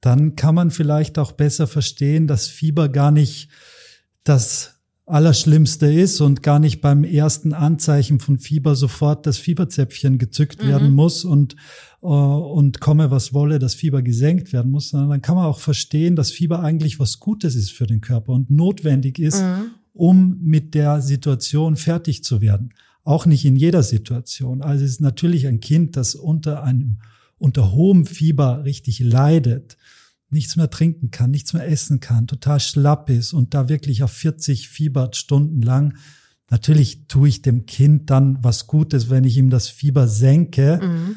dann 0.02 0.36
kann 0.36 0.54
man 0.54 0.70
vielleicht 0.70 1.18
auch 1.18 1.32
besser 1.32 1.66
verstehen, 1.66 2.26
dass 2.26 2.48
Fieber 2.48 2.90
gar 2.90 3.12
nicht 3.12 3.48
das 4.24 4.77
Allerschlimmste 5.08 5.90
ist 5.90 6.20
und 6.20 6.42
gar 6.42 6.58
nicht 6.58 6.80
beim 6.80 7.02
ersten 7.02 7.54
Anzeichen 7.54 8.20
von 8.20 8.38
Fieber 8.38 8.76
sofort 8.76 9.26
das 9.26 9.38
Fieberzäpfchen 9.38 10.18
gezückt 10.18 10.62
mhm. 10.62 10.68
werden 10.68 10.92
muss 10.92 11.24
und, 11.24 11.56
uh, 12.02 12.08
und 12.08 12.80
komme, 12.80 13.10
was 13.10 13.32
wolle, 13.32 13.58
das 13.58 13.74
Fieber 13.74 14.02
gesenkt 14.02 14.52
werden 14.52 14.70
muss, 14.70 14.90
sondern 14.90 15.10
dann 15.10 15.22
kann 15.22 15.36
man 15.36 15.46
auch 15.46 15.60
verstehen, 15.60 16.14
dass 16.14 16.30
Fieber 16.30 16.60
eigentlich 16.60 17.00
was 17.00 17.20
Gutes 17.20 17.54
ist 17.54 17.72
für 17.72 17.86
den 17.86 18.02
Körper 18.02 18.32
und 18.32 18.50
notwendig 18.50 19.18
ist, 19.18 19.40
mhm. 19.40 19.70
um 19.94 20.38
mit 20.42 20.74
der 20.74 21.00
Situation 21.00 21.76
fertig 21.76 22.22
zu 22.22 22.42
werden. 22.42 22.74
Auch 23.02 23.24
nicht 23.24 23.46
in 23.46 23.56
jeder 23.56 23.82
Situation. 23.82 24.60
Also 24.60 24.84
es 24.84 24.90
ist 24.92 25.00
natürlich 25.00 25.46
ein 25.46 25.60
Kind, 25.60 25.96
das 25.96 26.14
unter 26.14 26.62
einem, 26.62 26.98
unter 27.38 27.72
hohem 27.72 28.04
Fieber 28.04 28.64
richtig 28.64 29.00
leidet 29.00 29.77
nichts 30.30 30.56
mehr 30.56 30.70
trinken 30.70 31.10
kann, 31.10 31.30
nichts 31.30 31.52
mehr 31.52 31.66
essen 31.66 32.00
kann, 32.00 32.26
total 32.26 32.60
schlapp 32.60 33.10
ist 33.10 33.32
und 33.32 33.54
da 33.54 33.68
wirklich 33.68 34.02
auf 34.02 34.12
40 34.12 34.68
fiebert 34.68 35.16
Stunden 35.16 35.62
lang. 35.62 35.96
Natürlich 36.50 37.06
tue 37.08 37.28
ich 37.28 37.42
dem 37.42 37.66
Kind 37.66 38.10
dann 38.10 38.38
was 38.42 38.66
Gutes, 38.66 39.10
wenn 39.10 39.24
ich 39.24 39.36
ihm 39.36 39.50
das 39.50 39.68
Fieber 39.68 40.08
senke. 40.08 40.80
Mhm. 40.82 41.16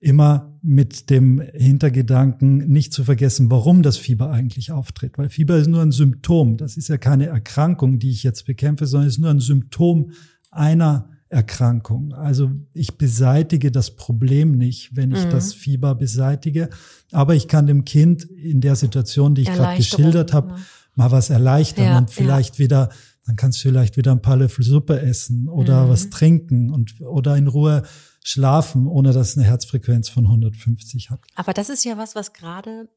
Immer 0.00 0.56
mit 0.62 1.10
dem 1.10 1.40
Hintergedanken, 1.40 2.58
nicht 2.68 2.92
zu 2.92 3.02
vergessen, 3.02 3.50
warum 3.50 3.82
das 3.82 3.96
Fieber 3.96 4.30
eigentlich 4.30 4.70
auftritt. 4.70 5.18
Weil 5.18 5.28
Fieber 5.28 5.56
ist 5.56 5.66
nur 5.66 5.82
ein 5.82 5.90
Symptom. 5.90 6.56
Das 6.56 6.76
ist 6.76 6.88
ja 6.88 6.98
keine 6.98 7.26
Erkrankung, 7.26 7.98
die 7.98 8.10
ich 8.10 8.22
jetzt 8.22 8.46
bekämpfe, 8.46 8.86
sondern 8.86 9.08
ist 9.08 9.18
nur 9.18 9.30
ein 9.30 9.40
Symptom 9.40 10.12
einer 10.52 11.10
Erkrankung. 11.30 12.14
Also 12.14 12.50
ich 12.72 12.96
beseitige 12.96 13.70
das 13.70 13.96
Problem 13.96 14.52
nicht, 14.52 14.96
wenn 14.96 15.12
ich 15.12 15.26
mhm. 15.26 15.30
das 15.30 15.52
Fieber 15.52 15.94
beseitige, 15.94 16.70
aber 17.12 17.34
ich 17.34 17.48
kann 17.48 17.66
dem 17.66 17.84
Kind 17.84 18.24
in 18.24 18.60
der 18.60 18.76
Situation, 18.76 19.34
die 19.34 19.42
ich 19.42 19.52
gerade 19.52 19.76
geschildert 19.76 20.32
habe, 20.32 20.50
ja. 20.50 20.58
mal 20.94 21.10
was 21.10 21.28
erleichtern 21.30 21.84
ja, 21.84 21.98
und 21.98 22.10
vielleicht 22.10 22.54
ja. 22.54 22.64
wieder, 22.64 22.88
dann 23.26 23.36
kannst 23.36 23.58
du 23.58 23.68
vielleicht 23.68 23.98
wieder 23.98 24.12
ein 24.12 24.22
paar 24.22 24.36
Löffel 24.36 24.64
Suppe 24.64 25.00
essen 25.00 25.48
oder 25.48 25.84
mhm. 25.84 25.88
was 25.90 26.08
trinken 26.08 26.70
und 26.70 27.00
oder 27.02 27.36
in 27.36 27.46
Ruhe 27.46 27.82
schlafen, 28.24 28.86
ohne 28.86 29.12
dass 29.12 29.30
es 29.30 29.38
eine 29.38 29.46
Herzfrequenz 29.46 30.08
von 30.08 30.24
150 30.24 31.10
hat. 31.10 31.20
Aber 31.34 31.52
das 31.52 31.68
ist 31.68 31.84
ja 31.84 31.98
was, 31.98 32.14
was 32.14 32.32
gerade, 32.32 32.88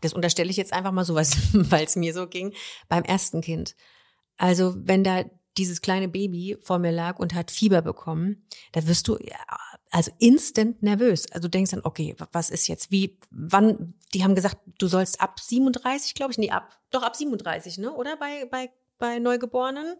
das 0.00 0.12
unterstelle 0.12 0.50
ich 0.50 0.56
jetzt 0.56 0.72
einfach 0.72 0.92
mal 0.92 1.04
so, 1.04 1.14
weil 1.14 1.84
es 1.84 1.96
mir 1.96 2.12
so 2.12 2.26
ging, 2.26 2.52
beim 2.88 3.04
ersten 3.04 3.40
Kind. 3.40 3.76
Also 4.36 4.74
wenn 4.78 5.02
da 5.04 5.24
dieses 5.58 5.80
kleine 5.80 6.08
Baby 6.08 6.56
vor 6.60 6.78
mir 6.78 6.92
lag 6.92 7.18
und 7.18 7.34
hat 7.34 7.50
Fieber 7.50 7.82
bekommen, 7.82 8.46
da 8.72 8.86
wirst 8.86 9.08
du 9.08 9.18
also 9.90 10.10
instant 10.18 10.82
nervös. 10.82 11.30
Also 11.32 11.48
denkst 11.48 11.70
dann, 11.70 11.80
okay, 11.84 12.14
was 12.32 12.50
ist 12.50 12.66
jetzt? 12.66 12.90
Wie, 12.90 13.18
wann? 13.30 13.94
Die 14.14 14.24
haben 14.24 14.34
gesagt, 14.34 14.58
du 14.78 14.86
sollst 14.86 15.20
ab 15.20 15.40
37, 15.40 16.14
glaube 16.14 16.32
ich, 16.32 16.38
nee, 16.38 16.50
ab, 16.50 16.78
doch 16.90 17.02
ab 17.02 17.16
37, 17.16 17.78
ne? 17.78 17.92
Oder 17.92 18.16
bei 18.16 18.46
bei 18.46 18.70
bei 18.98 19.18
Neugeborenen? 19.18 19.96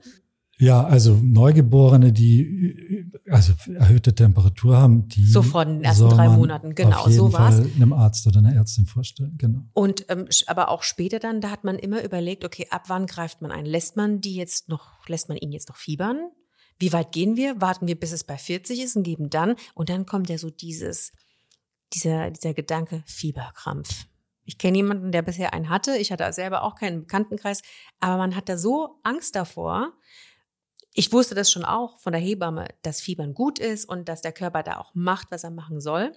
Ja, 0.59 0.85
also 0.85 1.21
Neugeborene, 1.23 2.13
die 2.13 3.11
also 3.29 3.53
erhöhte 3.75 4.15
Temperatur 4.15 4.79
haben, 4.79 5.07
die 5.09 5.27
so 5.27 5.43
vor 5.43 5.67
den 5.67 5.85
ersten 5.85 6.09
drei 6.09 6.31
Monaten, 6.31 6.75
genau, 6.75 7.01
auf 7.01 7.09
jeden 7.09 7.19
so 7.19 7.33
war's. 7.35 7.57
Fall 7.57 7.71
einem 7.75 7.93
Arzt 7.93 8.27
oder 8.27 8.39
einer 8.39 8.55
Ärztin 8.55 8.87
vorstellen, 8.87 9.35
genau. 9.37 9.65
Und 9.75 10.07
ähm, 10.09 10.29
aber 10.47 10.71
auch 10.71 10.83
später 10.83 11.19
dann, 11.19 11.43
da 11.43 11.51
hat 11.51 11.65
man 11.65 11.79
immer 11.79 12.03
überlegt, 12.03 12.45
okay, 12.45 12.67
ab 12.71 12.85
wann 12.87 13.07
greift 13.07 13.43
man 13.43 13.53
ein? 13.53 13.67
Lässt 13.67 13.97
man 13.97 14.23
die 14.23 14.35
jetzt 14.35 14.71
noch, 14.71 15.07
lässt 15.09 15.29
man 15.29 15.37
ihn 15.37 15.53
jetzt 15.53 15.69
noch 15.69 15.77
fiebern? 15.77 16.31
Wie 16.79 16.93
weit 16.93 17.13
gehen 17.13 17.37
wir? 17.37 17.61
Warten 17.61 17.87
wir, 17.87 17.99
bis 17.99 18.13
es 18.13 18.25
bei 18.25 18.39
40 18.39 18.81
ist 18.81 18.97
und 18.97 19.03
geben 19.03 19.29
dann? 19.29 19.57
Und 19.75 19.91
dann 19.91 20.07
kommt 20.07 20.31
ja 20.31 20.39
so 20.39 20.49
dieses, 20.49 21.13
dieser, 21.93 22.31
dieser 22.31 22.55
Gedanke 22.55 23.03
Fieberkrampf. 23.07 24.07
Ich 24.45 24.59
kenne 24.59 24.77
jemanden, 24.77 25.11
der 25.11 25.23
bisher 25.23 25.53
einen 25.53 25.69
hatte. 25.69 25.97
Ich 25.97 26.13
hatte 26.13 26.33
selber 26.33 26.63
auch 26.63 26.77
keinen 26.77 27.01
Bekanntenkreis, 27.01 27.63
aber 27.99 28.17
man 28.17 28.37
hat 28.37 28.49
da 28.49 28.57
so 28.57 29.01
Angst 29.03 29.35
davor, 29.35 29.93
ich 30.97 31.13
wusste 31.13 31.35
das 31.35 31.51
schon 31.51 31.65
auch 31.65 31.99
von 31.99 32.13
der 32.13 32.23
Hebamme, 32.23 32.69
dass 32.83 33.03
Fiebern 33.03 33.35
gut 33.35 33.59
ist 33.59 33.85
und 33.85 34.09
dass 34.09 34.23
der 34.23 34.33
Körper 34.33 34.63
da 34.63 34.79
auch 34.79 34.95
macht, 34.95 35.31
was 35.31 35.45
er 35.45 35.51
machen 35.51 35.81
soll. 35.81 36.13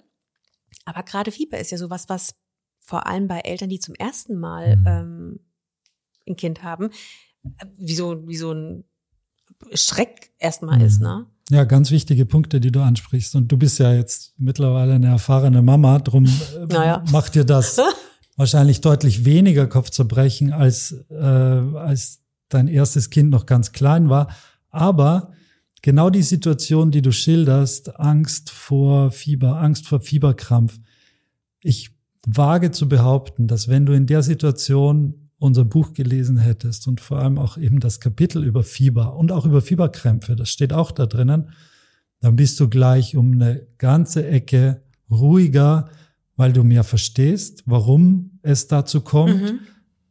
Aber 0.86 1.02
gerade 1.02 1.30
Fieber 1.30 1.58
ist 1.58 1.70
ja 1.70 1.78
sowas, 1.78 2.08
was 2.08 2.34
vor 2.80 3.06
allem 3.06 3.28
bei 3.28 3.40
Eltern, 3.40 3.68
die 3.68 3.78
zum 3.78 3.94
ersten 3.94 4.38
Mal 4.38 4.76
mhm. 4.76 4.86
ähm, 4.86 5.40
ein 6.26 6.36
Kind 6.36 6.62
haben, 6.62 6.90
wie 7.76 7.94
so, 7.94 8.26
wie 8.26 8.36
so 8.36 8.52
ein 8.52 8.84
Schreck 9.74 10.32
erstmal 10.38 10.78
mhm. 10.78 10.84
ist, 10.84 11.00
ne? 11.00 11.26
Ja, 11.50 11.64
ganz 11.64 11.90
wichtige 11.90 12.24
Punkte, 12.26 12.60
die 12.60 12.70
du 12.70 12.80
ansprichst. 12.80 13.34
Und 13.34 13.48
du 13.48 13.58
bist 13.58 13.80
ja 13.80 13.92
jetzt 13.92 14.34
mittlerweile 14.38 14.94
eine 14.94 15.08
erfahrene 15.08 15.62
Mama, 15.62 15.98
drum 15.98 16.24
äh, 16.24 16.66
naja. 16.66 17.04
macht 17.10 17.34
dir 17.34 17.44
das 17.44 17.78
wahrscheinlich 18.36 18.80
deutlich 18.80 19.24
weniger 19.24 19.66
Kopfzerbrechen, 19.66 20.52
als, 20.52 20.92
äh, 21.10 21.14
als 21.16 22.20
dein 22.48 22.68
erstes 22.68 23.10
Kind 23.10 23.30
noch 23.30 23.46
ganz 23.46 23.72
klein 23.72 24.08
war. 24.08 24.28
Aber 24.70 25.32
genau 25.82 26.10
die 26.10 26.22
Situation, 26.22 26.90
die 26.90 27.02
du 27.02 27.12
schilderst, 27.12 27.98
Angst 27.98 28.50
vor 28.50 29.10
Fieber, 29.10 29.60
Angst 29.60 29.86
vor 29.86 30.00
Fieberkrampf, 30.00 30.78
ich 31.62 31.90
wage 32.26 32.70
zu 32.70 32.88
behaupten, 32.88 33.46
dass 33.46 33.68
wenn 33.68 33.86
du 33.86 33.92
in 33.92 34.06
der 34.06 34.22
Situation 34.22 35.30
unser 35.38 35.64
Buch 35.64 35.94
gelesen 35.94 36.36
hättest 36.36 36.86
und 36.86 37.00
vor 37.00 37.18
allem 37.18 37.38
auch 37.38 37.56
eben 37.56 37.80
das 37.80 37.98
Kapitel 38.00 38.44
über 38.44 38.62
Fieber 38.62 39.16
und 39.16 39.32
auch 39.32 39.46
über 39.46 39.62
Fieberkrämpfe, 39.62 40.36
das 40.36 40.50
steht 40.50 40.72
auch 40.72 40.90
da 40.92 41.06
drinnen, 41.06 41.50
dann 42.20 42.36
bist 42.36 42.60
du 42.60 42.68
gleich 42.68 43.16
um 43.16 43.32
eine 43.32 43.66
ganze 43.78 44.26
Ecke 44.26 44.82
ruhiger, 45.10 45.88
weil 46.36 46.52
du 46.52 46.62
mehr 46.62 46.84
verstehst, 46.84 47.62
warum 47.66 48.38
es 48.42 48.66
dazu 48.66 49.00
kommt. 49.00 49.42
Mhm. 49.42 49.58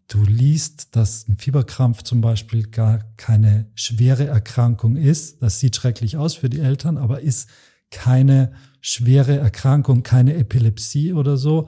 Du 0.10 0.24
liest, 0.24 0.96
dass 0.96 1.28
ein 1.28 1.38
Fieberkrampf 1.38 2.02
zum 2.02 2.20
Beispiel 2.20 2.64
gar 2.68 2.98
keine 3.16 3.68
schwere 3.76 4.26
Erkrankung 4.26 4.96
ist. 4.96 5.44
Das 5.44 5.60
sieht 5.60 5.76
schrecklich 5.76 6.18
aus 6.18 6.34
für 6.34 6.50
die 6.50 6.60
Eltern, 6.60 6.98
aber 6.98 7.22
ist 7.22 7.48
keine 7.92 8.54
schwere 8.82 9.38
Erkrankung, 9.38 10.02
keine 10.02 10.34
Epilepsie 10.34 11.14
oder 11.14 11.38
so. 11.38 11.68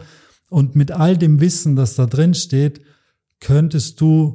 Und 0.49 0.75
mit 0.75 0.91
all 0.91 1.17
dem 1.17 1.39
Wissen, 1.39 1.75
das 1.75 1.93
da 1.93 2.07
drin 2.07 2.33
steht, 2.33 2.81
könntest 3.39 4.01
du, 4.01 4.33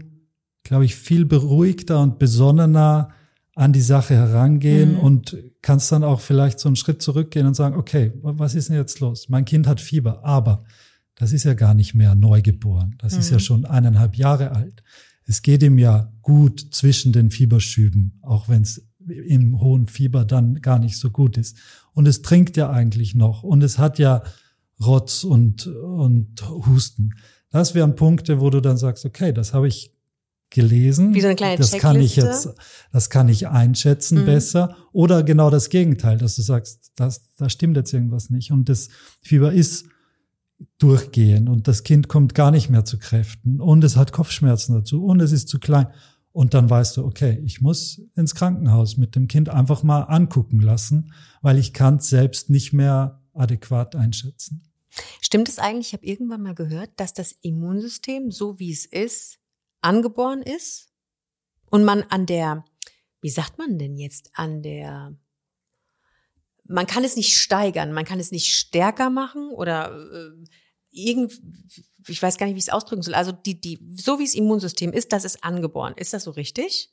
glaube 0.62 0.84
ich, 0.84 0.94
viel 0.94 1.24
beruhigter 1.24 2.00
und 2.00 2.20
besonnener 2.20 3.10
an 3.56 3.72
die 3.72 3.80
Sache 3.80 4.14
herangehen 4.14 4.92
mhm. 4.92 5.00
und 5.00 5.36
kannst 5.62 5.90
dann 5.90 6.04
auch 6.04 6.20
vielleicht 6.20 6.60
so 6.60 6.68
einen 6.68 6.76
Schritt 6.76 7.02
zurückgehen 7.02 7.46
und 7.46 7.54
sagen, 7.54 7.74
okay, 7.74 8.12
was 8.22 8.54
ist 8.54 8.68
denn 8.68 8.76
jetzt 8.76 9.00
los? 9.00 9.28
Mein 9.28 9.44
Kind 9.44 9.66
hat 9.66 9.80
Fieber, 9.80 10.24
aber 10.24 10.62
das 11.16 11.32
ist 11.32 11.44
ja 11.44 11.54
gar 11.54 11.74
nicht 11.74 11.94
mehr 11.94 12.14
neugeboren. 12.14 12.94
Das 12.98 13.14
mhm. 13.14 13.18
ist 13.20 13.30
ja 13.30 13.36
mhm. 13.36 13.40
schon 13.40 13.64
eineinhalb 13.64 14.16
Jahre 14.16 14.52
alt. 14.52 14.82
Es 15.24 15.42
geht 15.42 15.62
ihm 15.62 15.78
ja 15.78 16.12
gut 16.22 16.60
zwischen 16.70 17.12
den 17.12 17.30
Fieberschüben, 17.30 18.20
auch 18.22 18.48
wenn 18.48 18.62
es 18.62 18.86
im 19.08 19.60
hohen 19.60 19.86
Fieber 19.86 20.24
dann 20.24 20.60
gar 20.60 20.78
nicht 20.78 20.98
so 20.98 21.10
gut 21.10 21.36
ist. 21.36 21.56
Und 21.94 22.06
es 22.06 22.22
trinkt 22.22 22.56
ja 22.56 22.70
eigentlich 22.70 23.14
noch 23.14 23.42
und 23.42 23.62
es 23.62 23.78
hat 23.78 23.98
ja 23.98 24.22
Rotz 24.84 25.24
und, 25.24 25.66
und 25.66 26.48
Husten. 26.48 27.14
Das 27.50 27.74
wären 27.74 27.96
Punkte, 27.96 28.40
wo 28.40 28.50
du 28.50 28.60
dann 28.60 28.76
sagst, 28.76 29.04
okay, 29.04 29.32
das 29.32 29.54
habe 29.54 29.68
ich 29.68 29.92
gelesen. 30.50 31.14
Wie 31.14 31.20
so 31.20 31.28
eine 31.28 31.36
kleine 31.36 31.56
das 31.56 31.70
Checkliste. 31.70 31.86
kann 31.86 32.00
ich 32.00 32.16
jetzt, 32.16 32.48
das 32.92 33.10
kann 33.10 33.28
ich 33.28 33.48
einschätzen 33.48 34.20
Mhm. 34.20 34.26
besser. 34.26 34.76
Oder 34.92 35.22
genau 35.22 35.50
das 35.50 35.70
Gegenteil, 35.70 36.18
dass 36.18 36.36
du 36.36 36.42
sagst, 36.42 36.92
das, 36.96 37.32
da 37.36 37.48
stimmt 37.48 37.76
jetzt 37.76 37.92
irgendwas 37.92 38.30
nicht. 38.30 38.52
Und 38.52 38.68
das 38.68 38.88
Fieber 39.22 39.52
ist 39.52 39.86
durchgehend 40.78 41.48
und 41.48 41.68
das 41.68 41.82
Kind 41.82 42.08
kommt 42.08 42.34
gar 42.34 42.50
nicht 42.50 42.70
mehr 42.70 42.84
zu 42.84 42.98
Kräften 42.98 43.60
und 43.60 43.84
es 43.84 43.96
hat 43.96 44.12
Kopfschmerzen 44.12 44.74
dazu 44.74 45.04
und 45.04 45.20
es 45.20 45.32
ist 45.32 45.48
zu 45.48 45.58
klein. 45.58 45.88
Und 46.32 46.52
dann 46.52 46.68
weißt 46.68 46.98
du, 46.98 47.04
okay, 47.04 47.40
ich 47.44 47.62
muss 47.62 48.02
ins 48.14 48.34
Krankenhaus 48.34 48.98
mit 48.98 49.16
dem 49.16 49.26
Kind 49.26 49.48
einfach 49.48 49.82
mal 49.82 50.02
angucken 50.02 50.60
lassen, 50.60 51.12
weil 51.40 51.58
ich 51.58 51.72
kann 51.72 51.96
es 51.96 52.10
selbst 52.10 52.50
nicht 52.50 52.74
mehr 52.74 53.22
adäquat 53.32 53.96
einschätzen. 53.96 54.70
Stimmt 55.22 55.48
es 55.48 55.58
eigentlich? 55.58 55.88
Ich 55.88 55.92
habe 55.94 56.06
irgendwann 56.06 56.42
mal 56.42 56.54
gehört, 56.54 56.90
dass 56.96 57.14
das 57.14 57.32
Immunsystem, 57.40 58.30
so 58.30 58.58
wie 58.58 58.70
es 58.70 58.84
ist, 58.84 59.38
angeboren 59.80 60.42
ist 60.42 60.92
und 61.70 61.84
man 61.84 62.02
an 62.02 62.26
der, 62.26 62.64
wie 63.20 63.30
sagt 63.30 63.58
man 63.58 63.78
denn 63.78 63.96
jetzt, 63.96 64.30
an 64.34 64.62
der, 64.62 65.16
man 66.68 66.86
kann 66.86 67.04
es 67.04 67.16
nicht 67.16 67.36
steigern, 67.36 67.92
man 67.92 68.04
kann 68.04 68.20
es 68.20 68.32
nicht 68.32 68.54
stärker 68.54 69.10
machen 69.10 69.50
oder 69.50 69.92
äh, 69.92 70.44
irgend, 70.90 71.40
ich 72.08 72.22
weiß 72.22 72.38
gar 72.38 72.46
nicht, 72.46 72.54
wie 72.54 72.58
ich 72.58 72.66
es 72.66 72.72
ausdrücken 72.72 73.02
soll. 73.02 73.14
Also 73.14 73.32
die, 73.32 73.60
die, 73.60 73.78
so 73.96 74.18
wie 74.18 74.24
das 74.24 74.34
Immunsystem 74.34 74.92
ist, 74.92 75.12
das 75.12 75.24
ist 75.24 75.44
angeboren. 75.44 75.94
Ist 75.96 76.12
das 76.12 76.24
so 76.24 76.30
richtig? 76.30 76.90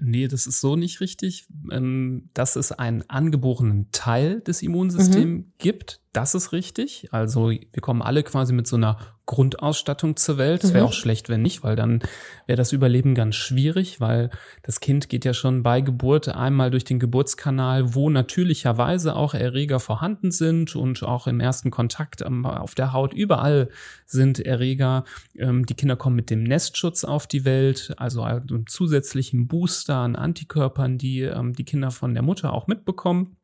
Nee, 0.00 0.28
das 0.28 0.46
ist 0.46 0.60
so 0.60 0.76
nicht 0.76 1.00
richtig. 1.00 1.46
Ähm, 1.72 2.30
Dass 2.34 2.56
es 2.56 2.72
einen 2.72 3.08
angeborenen 3.08 3.90
Teil 3.90 4.40
des 4.40 4.62
Immunsystems 4.62 5.46
gibt, 5.58 6.00
das 6.12 6.34
ist 6.34 6.52
richtig. 6.52 7.08
Also 7.12 7.50
wir 7.50 7.80
kommen 7.80 8.02
alle 8.02 8.22
quasi 8.22 8.52
mit 8.52 8.66
so 8.66 8.76
einer 8.76 9.17
Grundausstattung 9.28 10.16
zur 10.16 10.38
Welt. 10.38 10.64
Es 10.64 10.72
wäre 10.72 10.84
Mhm. 10.84 10.88
auch 10.88 10.94
schlecht, 10.94 11.28
wenn 11.28 11.42
nicht, 11.42 11.62
weil 11.62 11.76
dann 11.76 12.00
wäre 12.46 12.56
das 12.56 12.72
Überleben 12.72 13.14
ganz 13.14 13.36
schwierig, 13.36 14.00
weil 14.00 14.30
das 14.62 14.80
Kind 14.80 15.10
geht 15.10 15.26
ja 15.26 15.34
schon 15.34 15.62
bei 15.62 15.82
Geburt 15.82 16.28
einmal 16.28 16.70
durch 16.70 16.84
den 16.84 16.98
Geburtskanal, 16.98 17.94
wo 17.94 18.08
natürlicherweise 18.08 19.14
auch 19.14 19.34
Erreger 19.34 19.80
vorhanden 19.80 20.30
sind 20.30 20.74
und 20.74 21.02
auch 21.02 21.26
im 21.26 21.40
ersten 21.40 21.70
Kontakt 21.70 22.24
auf 22.24 22.74
der 22.74 22.92
Haut 22.94 23.12
überall 23.12 23.68
sind 24.06 24.40
Erreger. 24.40 25.04
Ähm, 25.36 25.66
Die 25.66 25.74
Kinder 25.74 25.96
kommen 25.96 26.16
mit 26.16 26.30
dem 26.30 26.42
Nestschutz 26.42 27.04
auf 27.04 27.26
die 27.26 27.44
Welt, 27.44 27.92
also 27.98 28.22
einem 28.22 28.66
zusätzlichen 28.66 29.46
Booster 29.46 29.96
an 29.96 30.16
Antikörpern, 30.16 30.96
die 30.96 31.20
ähm, 31.20 31.52
die 31.52 31.64
Kinder 31.64 31.90
von 31.90 32.14
der 32.14 32.22
Mutter 32.22 32.54
auch 32.54 32.66
mitbekommen. 32.66 33.36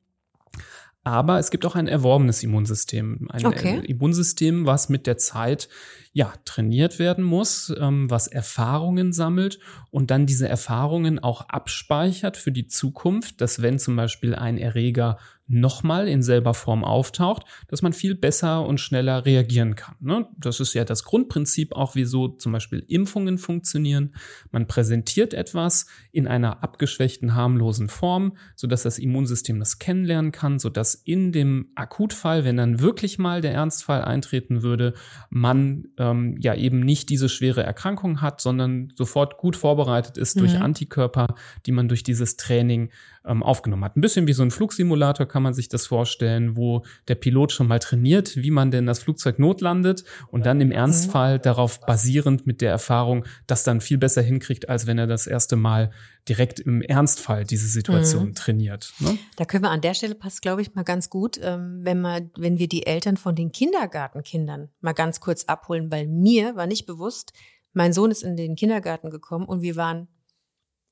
Aber 1.05 1.39
es 1.39 1.51
gibt 1.51 1.67
auch 1.67 1.75
ein 1.75 1.87
erworbenes 1.87 2.43
Immunsystem. 2.43 3.29
Ein 3.31 3.47
Okay. 3.47 3.81
äh, 3.81 3.85
Immunsystem, 3.85 4.65
was 4.65 4.89
mit 4.89 5.07
der 5.07 5.19
Zeit 5.19 5.69
ja 6.15 6.33
trainiert 6.47 6.99
werden 6.99 7.25
muss, 7.25 7.75
ähm, 7.79 8.09
was 8.09 8.27
Erfahrungen 8.27 9.13
sammelt 9.13 9.59
und 9.91 10.11
dann 10.11 10.27
diese 10.27 10.49
Erfahrungen 10.49 11.19
auch 11.19 11.49
abspeichert 11.49 12.39
für 12.39 12.53
die 12.53 12.69
Zukunft, 12.69 13.41
dass 13.41 13.61
wenn 13.61 13.79
zum 13.79 13.97
Beispiel 13.97 14.35
ein 14.35 14.57
Erreger 14.57 15.19
nochmal 15.47 16.09
in 16.09 16.23
selber 16.23 16.55
Form 16.55 16.85
auftaucht, 16.85 17.45
dass 17.69 17.83
man 17.83 17.93
viel 17.93 18.15
besser 18.15 18.65
und 18.67 18.79
schneller 18.79 19.27
reagieren 19.27 19.75
kann. 19.75 19.95
Ne? 20.01 20.27
Das 20.39 20.59
ist 20.59 20.73
ja 20.75 20.85
das 20.85 21.05
Grundprinzip 21.05 21.75
auch, 21.75 21.95
wieso 21.95 22.29
zum 22.29 22.53
Beispiel 22.53 22.85
Impfungen 22.89 23.37
funktionieren. 23.37 24.15
Man 24.51 24.67
präsentiert 24.67 25.35
etwas 25.35 25.87
in 26.13 26.27
einer 26.27 26.63
abgeschwächten, 26.63 27.35
harmlosen 27.35 27.89
Form, 27.89 28.37
sodass 28.57 28.85
das 28.85 28.99
Immunsystem 28.99 29.59
das 29.59 29.79
kennenlernen 29.79 30.33
kann, 30.33 30.59
sodass 30.59 30.95
in 30.95 31.33
dem 31.33 31.69
Akutfall, 31.75 32.45
wenn 32.45 32.57
dann 32.57 32.81
wirklich 32.81 33.19
mal 33.19 33.43
der 33.43 33.53
Ernstfall 33.53 34.03
eintreten 34.03 34.63
würde, 34.63 34.95
man 35.29 35.89
ähm, 35.99 36.37
ja 36.41 36.55
eben 36.55 36.81
nicht 36.81 37.11
diese 37.11 37.29
schwere 37.29 37.63
Erkrankung 37.63 38.23
hat, 38.23 38.41
sondern 38.41 38.93
sofort 38.97 39.37
gut 39.37 39.57
vorbereitet 39.57 40.17
ist 40.17 40.41
durch 40.41 40.55
Mhm. 40.55 40.63
Antikörper, 40.63 41.35
die 41.67 41.73
man 41.73 41.89
durch 41.89 42.03
dieses 42.03 42.37
Training 42.37 42.91
ähm, 43.27 43.43
aufgenommen 43.43 43.85
hat. 43.85 43.97
Ein 43.97 44.01
bisschen 44.01 44.27
wie 44.27 44.33
so 44.33 44.43
ein 44.43 44.51
Flugsimulator 44.51 45.27
kann 45.27 45.43
man 45.43 45.55
sich 45.55 45.69
das 45.69 45.87
vorstellen, 45.87 46.57
wo 46.57 46.83
der 47.09 47.15
Pilot 47.15 47.53
schon 47.53 47.67
mal 47.67 47.79
trainiert, 47.79 48.37
wie 48.37 48.51
man 48.51 48.71
denn 48.71 48.87
das 48.87 48.99
Flugzeug 48.99 49.39
notlandet 49.39 50.05
und 50.31 50.45
dann 50.47 50.61
im 50.61 50.71
Ernstfall 50.71 51.39
darauf 51.39 51.81
basierend 51.81 52.47
mit 52.47 52.61
der 52.61 52.71
Erfahrung 52.71 53.25
das 53.47 53.65
dann 53.65 53.81
viel 53.81 53.99
besser 53.99 54.23
hinkriegt, 54.23 54.69
als 54.69 54.87
wenn 54.87 54.99
er 54.99 55.07
das 55.07 55.27
erste 55.27 55.57
Mal 55.57 55.91
direkt 56.29 56.61
im 56.61 56.81
Ernstfall 56.83 57.45
diese 57.45 57.67
Situation 57.69 58.29
Mhm. 58.29 58.35
trainiert. 58.35 58.93
Ne? 58.99 59.19
Da 59.37 59.45
können 59.45 59.65
wir 59.65 59.71
an 59.71 59.81
der 59.83 59.95
Stelle 59.95 60.15
passt, 60.15 60.41
glaube 60.43 60.63
ich, 60.63 60.75
mal 60.75 60.83
ganz 60.83 61.11
gut, 61.11 61.39
ähm, 61.43 61.81
wenn 61.83 62.01
man, 62.01 62.31
wenn 62.37 62.59
wir 62.59 62.69
die 62.69 62.87
Eltern 62.87 63.17
von 63.17 63.35
den 63.35 63.53
Kindergartenkindern 63.53 64.69
mal 64.81 64.93
ganz 64.93 65.21
kurz 65.21 65.45
abholen, 65.45 65.91
weil 65.91 66.07
mir 66.07 66.57
war 66.57 66.67
nicht 66.67 66.87
bewusst, 66.87 67.33
mein 67.73 67.93
Sohn 67.93 68.11
ist 68.11 68.23
in 68.23 68.37
den 68.37 68.55
Kindergarten 68.57 69.11
gekommen 69.11 69.47
und 69.47 69.63
wir 69.63 69.77
waren, 69.77 70.09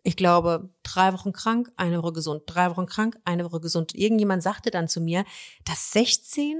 ich 0.02 0.16
glaube, 0.16 0.70
drei 0.82 1.12
Wochen 1.12 1.32
krank, 1.32 1.70
eine 1.76 2.02
Woche 2.02 2.12
gesund, 2.12 2.42
drei 2.46 2.70
Wochen 2.70 2.86
krank, 2.86 3.18
eine 3.24 3.44
Woche 3.44 3.60
gesund. 3.60 3.94
Irgendjemand 3.94 4.42
sagte 4.42 4.70
dann 4.70 4.88
zu 4.88 5.00
mir, 5.00 5.24
dass 5.64 5.92
16, 5.92 6.56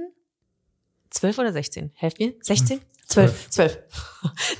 12 1.09 1.37
oder 1.39 1.53
16, 1.53 1.91
helft 1.95 2.19
mir, 2.19 2.33
16? 2.41 2.79
12, 3.05 3.49
12, 3.49 3.79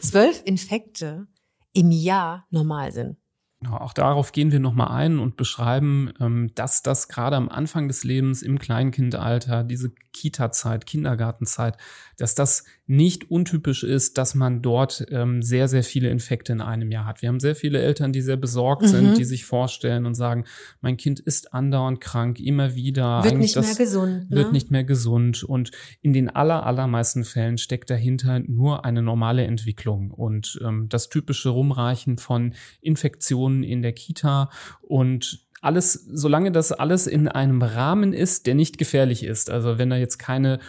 12 0.02 0.42
Infekte 0.46 1.28
im 1.72 1.92
Jahr 1.92 2.46
normal 2.50 2.92
sind. 2.92 3.18
Genau, 3.62 3.78
auch 3.78 3.94
darauf 3.94 4.34
gehen 4.34 4.52
wir 4.52 4.60
nochmal 4.60 4.90
ein 4.90 5.20
und 5.20 5.38
beschreiben, 5.38 6.12
ähm, 6.20 6.52
dass 6.54 6.84
das 6.84 7.08
gerade 7.08 7.38
am 7.38 7.48
Anfang 7.48 7.88
des 7.88 8.04
Lebens 8.04 8.42
im 8.42 8.60
Kleinkindalter, 8.60 9.64
diese 9.64 9.94
Kita-Zeit, 10.14 10.86
Kindergartenzeit, 10.86 11.78
dass 12.18 12.36
das 12.36 12.64
nicht 12.86 13.32
untypisch 13.32 13.84
ist, 13.84 14.18
dass 14.18 14.36
man 14.36 14.62
dort 14.62 15.06
ähm, 15.10 15.42
sehr, 15.42 15.68
sehr 15.68 15.84
viele 15.84 16.10
Infekte 16.10 16.52
in 16.54 16.62
einem 16.62 16.92
Jahr 16.92 17.06
hat. 17.06 17.22
Wir 17.22 17.30
haben 17.30 17.40
sehr 17.40 17.56
viele 17.56 17.82
Eltern, 17.82 18.12
die 18.14 18.22
sehr 18.22 18.38
besorgt 18.38 18.84
Mhm. 18.84 18.88
sind, 18.88 19.18
die 19.18 19.24
sich 19.24 19.46
vorstellen 19.46 20.06
und 20.06 20.16
sagen, 20.16 20.46
mein 20.82 20.98
Kind 20.98 21.20
ist 21.20 21.54
andauernd 21.54 22.02
krank, 22.02 22.40
immer 22.40 22.76
wieder. 22.76 23.24
Wird 23.24 23.34
Eigentlich 23.34 23.56
nicht 23.56 23.66
mehr 23.66 23.76
gesund. 23.76 24.30
Ne? 24.30 24.38
Wird 24.38 24.52
nicht 24.52 24.72
mehr 24.72 24.84
gesund. 24.84 25.44
Und 25.44 25.72
in 26.02 26.14
den 26.14 26.30
aller, 26.30 26.66
allermeisten 26.66 27.24
Fällen 27.24 27.58
steckt 27.58 27.90
dahinter 27.90 28.40
nur 28.40 28.86
eine 28.86 29.02
normale 29.02 29.46
Entwicklung. 29.46 30.12
Und 30.12 30.60
ähm, 30.64 30.88
das 30.90 31.10
typische 31.10 31.50
Rumreichen 31.50 32.18
von 32.18 32.54
Infektionen 32.82 33.64
in 33.64 33.82
der 33.82 33.94
Kita 33.94 34.50
und 34.82 35.46
alles, 35.64 35.94
solange 36.12 36.52
das 36.52 36.72
alles 36.72 37.08
in 37.08 37.28
einem 37.28 37.62
Rahmen 37.62 38.14
ist, 38.14 38.46
der 38.48 38.56
nicht 38.56 38.78
gefährlich 38.78 39.24
ist. 39.24 39.50
Also 39.50 39.78
wenn 39.78 39.90
da 39.90 39.96
jetzt 39.98 40.18
keine 40.18 40.60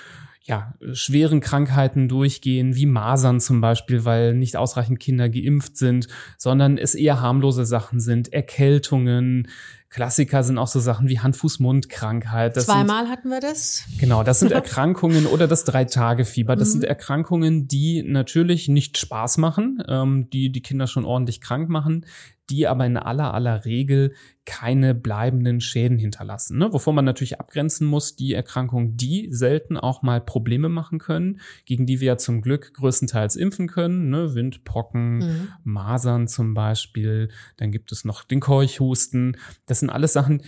ja, 0.47 0.75
schweren 0.93 1.41
Krankheiten 1.41 2.07
durchgehen, 2.07 2.77
wie 2.77 2.85
Masern 2.85 3.41
zum 3.41 3.63
Beispiel, 3.63 4.05
weil 4.05 4.35
nicht 4.35 4.57
ausreichend 4.57 5.01
Kinder 5.01 5.31
geimpft 5.31 5.79
sind, 5.79 6.07
sondern 6.37 6.77
es 6.77 6.95
eher 6.95 7.21
harmlose 7.23 7.65
Sachen 7.65 7.99
sind, 7.99 8.31
Erkältungen, 8.33 9.49
Klassiker 9.89 10.43
sind 10.43 10.59
auch 10.59 10.67
so 10.67 10.81
Sachen 10.81 11.09
wie 11.09 11.21
Hand-Fuß-Mund-Krankheit. 11.21 12.57
Das 12.57 12.67
sind- 12.67 12.75
Zweimal 12.75 13.09
hatten 13.09 13.29
wir 13.29 13.41
das. 13.41 13.85
Genau, 13.99 14.23
das 14.23 14.41
sind 14.41 14.53
Erkrankungen 14.53 15.27
oder 15.27 15.47
das 15.49 15.65
Drei-Tage-Fieber. 15.65 16.57
Das 16.57 16.69
Mhm. 16.69 16.73
sind 16.73 16.85
Erkrankungen, 16.85 17.69
die 17.69 18.03
natürlich 18.03 18.69
nicht 18.69 18.99
Spaß 18.99 19.39
machen, 19.39 19.83
ähm, 19.89 20.29
die 20.31 20.51
die 20.51 20.63
Kinder 20.63 20.87
schon 20.87 21.05
ordentlich 21.05 21.41
krank 21.41 21.69
machen, 21.69 22.05
die 22.51 22.67
aber 22.67 22.85
in 22.85 22.97
aller 22.97 23.33
aller 23.33 23.65
Regel 23.65 24.13
keine 24.47 24.95
bleibenden 24.95 25.61
Schäden 25.61 25.99
hinterlassen. 25.99 26.59
Ne? 26.59 26.73
Wovon 26.73 26.95
man 26.95 27.05
natürlich 27.05 27.41
abgrenzen 27.41 27.87
muss, 27.87 28.17
die 28.17 28.35
Erkrankungen, 28.35 28.97
die 28.97 29.29
selten 29.31 29.77
auch 29.77 30.03
mal 30.03 30.21
Probleme 30.21 30.69
machen 30.69 30.99
können, 30.99 31.41
gegen 31.65 31.87
die 31.87 32.01
wir 32.01 32.09
ja 32.09 32.17
zum 32.19 32.43
Glück 32.43 32.75
größtenteils 32.75 33.37
impfen 33.37 33.69
können. 33.69 34.11
Ne? 34.11 34.35
Windpocken, 34.35 35.19
Mhm. 35.19 35.49
Masern 35.65 36.29
zum 36.29 36.55
Beispiel, 36.55 37.31
dann 37.57 37.73
gibt 37.73 37.93
es 37.93 38.05
noch 38.05 38.25
den 38.25 38.41
Keuchhusten. 38.41 39.37
Das 39.67 39.81
sind 39.81 39.91
alles 39.91 40.13
Sachen, 40.13 40.43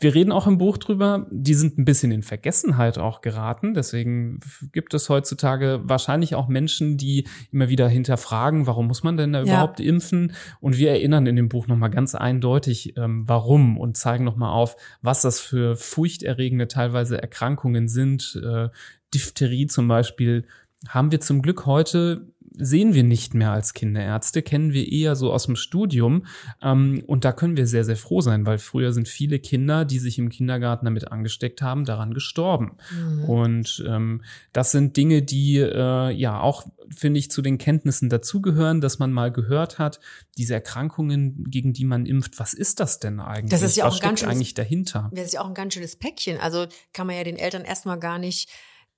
wir 0.00 0.14
reden 0.14 0.32
auch 0.32 0.46
im 0.46 0.58
Buch 0.58 0.76
drüber, 0.76 1.26
die 1.30 1.54
sind 1.54 1.78
ein 1.78 1.84
bisschen 1.84 2.10
in 2.10 2.22
Vergessenheit 2.22 2.98
auch 2.98 3.20
geraten. 3.20 3.74
Deswegen 3.74 4.40
gibt 4.72 4.92
es 4.92 5.08
heutzutage 5.08 5.80
wahrscheinlich 5.84 6.34
auch 6.34 6.48
Menschen, 6.48 6.96
die 6.96 7.28
immer 7.52 7.68
wieder 7.68 7.88
hinterfragen, 7.88 8.66
warum 8.66 8.88
muss 8.88 9.04
man 9.04 9.16
denn 9.16 9.32
da 9.32 9.38
Ja. 9.40 9.44
überhaupt 9.44 9.78
impfen? 9.80 10.32
Und 10.60 10.78
wir 10.78 10.90
erinnern 10.90 11.26
in 11.26 11.36
dem 11.36 11.48
Buch 11.48 11.68
nochmal 11.68 11.90
ganz 11.90 12.14
eindeutig, 12.14 12.96
ähm, 12.96 13.22
warum 13.28 13.78
und 13.78 13.96
zeigen 13.96 14.24
nochmal 14.24 14.50
auf, 14.50 14.76
was 15.00 15.22
das 15.22 15.38
für 15.40 15.76
furchterregende 15.76 16.66
teilweise 16.66 17.22
Erkrankungen 17.22 17.88
sind. 17.88 18.40
Äh, 18.44 18.68
Diphtherie 19.14 19.68
zum 19.68 19.86
Beispiel 19.86 20.44
haben 20.88 21.12
wir 21.12 21.20
zum 21.20 21.40
Glück 21.40 21.66
heute 21.66 22.28
sehen 22.56 22.94
wir 22.94 23.02
nicht 23.02 23.34
mehr 23.34 23.50
als 23.50 23.74
Kinderärzte, 23.74 24.42
kennen 24.42 24.72
wir 24.72 24.90
eher 24.90 25.16
so 25.16 25.32
aus 25.32 25.46
dem 25.46 25.56
Studium. 25.56 26.26
Ähm, 26.62 27.02
und 27.06 27.24
da 27.24 27.32
können 27.32 27.56
wir 27.56 27.66
sehr, 27.66 27.84
sehr 27.84 27.96
froh 27.96 28.20
sein, 28.20 28.46
weil 28.46 28.58
früher 28.58 28.92
sind 28.92 29.08
viele 29.08 29.38
Kinder, 29.38 29.84
die 29.84 29.98
sich 29.98 30.18
im 30.18 30.28
Kindergarten 30.28 30.84
damit 30.84 31.10
angesteckt 31.10 31.62
haben, 31.62 31.84
daran 31.84 32.14
gestorben. 32.14 32.76
Mhm. 32.92 33.24
Und 33.24 33.84
ähm, 33.88 34.22
das 34.52 34.70
sind 34.70 34.96
Dinge, 34.96 35.22
die 35.22 35.58
äh, 35.58 36.10
ja 36.10 36.40
auch, 36.40 36.64
finde 36.94 37.18
ich, 37.18 37.30
zu 37.30 37.42
den 37.42 37.58
Kenntnissen 37.58 38.08
dazugehören, 38.08 38.80
dass 38.80 38.98
man 38.98 39.12
mal 39.12 39.32
gehört 39.32 39.78
hat, 39.78 39.98
diese 40.38 40.54
Erkrankungen, 40.54 41.44
gegen 41.50 41.72
die 41.72 41.84
man 41.84 42.06
impft, 42.06 42.38
was 42.38 42.54
ist 42.54 42.78
das 42.78 43.00
denn 43.00 43.20
eigentlich? 43.20 43.50
Das 43.50 43.62
ist 43.62 43.76
ja 43.76 43.86
was 43.86 43.96
auch 43.96 44.00
ganz 44.00 44.20
schönes, 44.20 44.34
eigentlich 44.34 44.54
dahinter? 44.54 45.10
Das 45.12 45.26
ist 45.26 45.34
ja 45.34 45.40
auch 45.40 45.48
ein 45.48 45.54
ganz 45.54 45.74
schönes 45.74 45.96
Päckchen. 45.96 46.38
Also 46.38 46.66
kann 46.92 47.06
man 47.06 47.16
ja 47.16 47.24
den 47.24 47.36
Eltern 47.36 47.62
erstmal 47.62 47.98
gar 47.98 48.18
nicht 48.18 48.48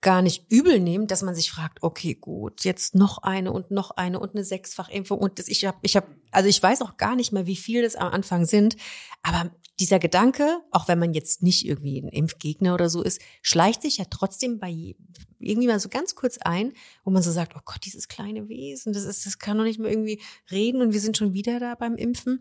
gar 0.06 0.22
nicht 0.22 0.44
übel 0.52 0.78
nehmen, 0.78 1.08
dass 1.08 1.24
man 1.24 1.34
sich 1.34 1.50
fragt, 1.50 1.82
okay, 1.82 2.14
gut, 2.14 2.62
jetzt 2.62 2.94
noch 2.94 3.18
eine 3.24 3.50
und 3.50 3.72
noch 3.72 3.90
eine 3.90 4.20
und 4.20 4.36
eine 4.36 4.44
Sechsfachimpfung 4.44 5.18
und 5.18 5.40
das, 5.40 5.48
ich 5.48 5.64
habe, 5.64 5.78
ich 5.82 5.96
habe, 5.96 6.06
also 6.30 6.48
ich 6.48 6.62
weiß 6.62 6.82
auch 6.82 6.96
gar 6.96 7.16
nicht 7.16 7.32
mehr, 7.32 7.48
wie 7.48 7.56
viel 7.56 7.82
das 7.82 7.96
am 7.96 8.12
Anfang 8.12 8.44
sind, 8.44 8.76
aber 9.24 9.50
dieser 9.80 9.98
Gedanke, 9.98 10.60
auch 10.70 10.86
wenn 10.86 11.00
man 11.00 11.12
jetzt 11.12 11.42
nicht 11.42 11.66
irgendwie 11.66 12.00
ein 12.00 12.06
Impfgegner 12.06 12.72
oder 12.72 12.88
so 12.88 13.02
ist, 13.02 13.20
schleicht 13.42 13.82
sich 13.82 13.96
ja 13.96 14.04
trotzdem 14.08 14.60
bei 14.60 14.94
irgendwie 15.40 15.66
mal 15.66 15.80
so 15.80 15.88
ganz 15.88 16.14
kurz 16.14 16.38
ein, 16.38 16.72
wo 17.02 17.10
man 17.10 17.24
so 17.24 17.32
sagt, 17.32 17.56
oh 17.56 17.60
Gott, 17.64 17.84
dieses 17.84 18.06
kleine 18.06 18.48
Wesen, 18.48 18.92
das 18.92 19.02
ist, 19.02 19.26
das 19.26 19.40
kann 19.40 19.58
doch 19.58 19.64
nicht 19.64 19.80
mehr 19.80 19.90
irgendwie 19.90 20.22
reden 20.52 20.82
und 20.82 20.92
wir 20.92 21.00
sind 21.00 21.16
schon 21.16 21.34
wieder 21.34 21.58
da 21.58 21.74
beim 21.74 21.96
Impfen. 21.96 22.40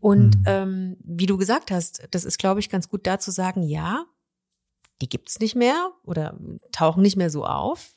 Und 0.00 0.38
mhm. 0.38 0.44
ähm, 0.46 0.96
wie 1.04 1.26
du 1.26 1.36
gesagt 1.36 1.70
hast, 1.70 2.02
das 2.10 2.24
ist, 2.24 2.38
glaube 2.38 2.58
ich, 2.58 2.70
ganz 2.70 2.88
gut 2.88 3.06
da 3.06 3.20
zu 3.20 3.30
sagen, 3.30 3.62
ja, 3.62 4.04
die 5.00 5.08
gibt's 5.08 5.40
nicht 5.40 5.56
mehr 5.56 5.90
oder 6.04 6.38
tauchen 6.72 7.02
nicht 7.02 7.16
mehr 7.16 7.30
so 7.30 7.44
auf. 7.44 7.94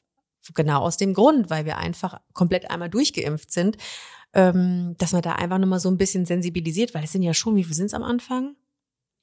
Genau 0.54 0.82
aus 0.82 0.96
dem 0.96 1.14
Grund, 1.14 1.50
weil 1.50 1.66
wir 1.66 1.78
einfach 1.78 2.22
komplett 2.34 2.72
einmal 2.72 2.90
durchgeimpft 2.90 3.52
sind, 3.52 3.78
ähm, 4.34 4.96
dass 4.98 5.12
man 5.12 5.22
da 5.22 5.34
einfach 5.34 5.58
nochmal 5.58 5.82
so 5.82 5.90
ein 5.90 5.98
bisschen 5.98 6.26
sensibilisiert, 6.26 6.94
weil 6.94 7.04
es 7.04 7.12
sind 7.12 7.24
ja 7.24 7.34
schon, 7.34 7.58
wie 7.58 7.66
viel 7.66 7.76
sind's 7.76 7.94
am 7.94 8.04
Anfang? 8.04 8.56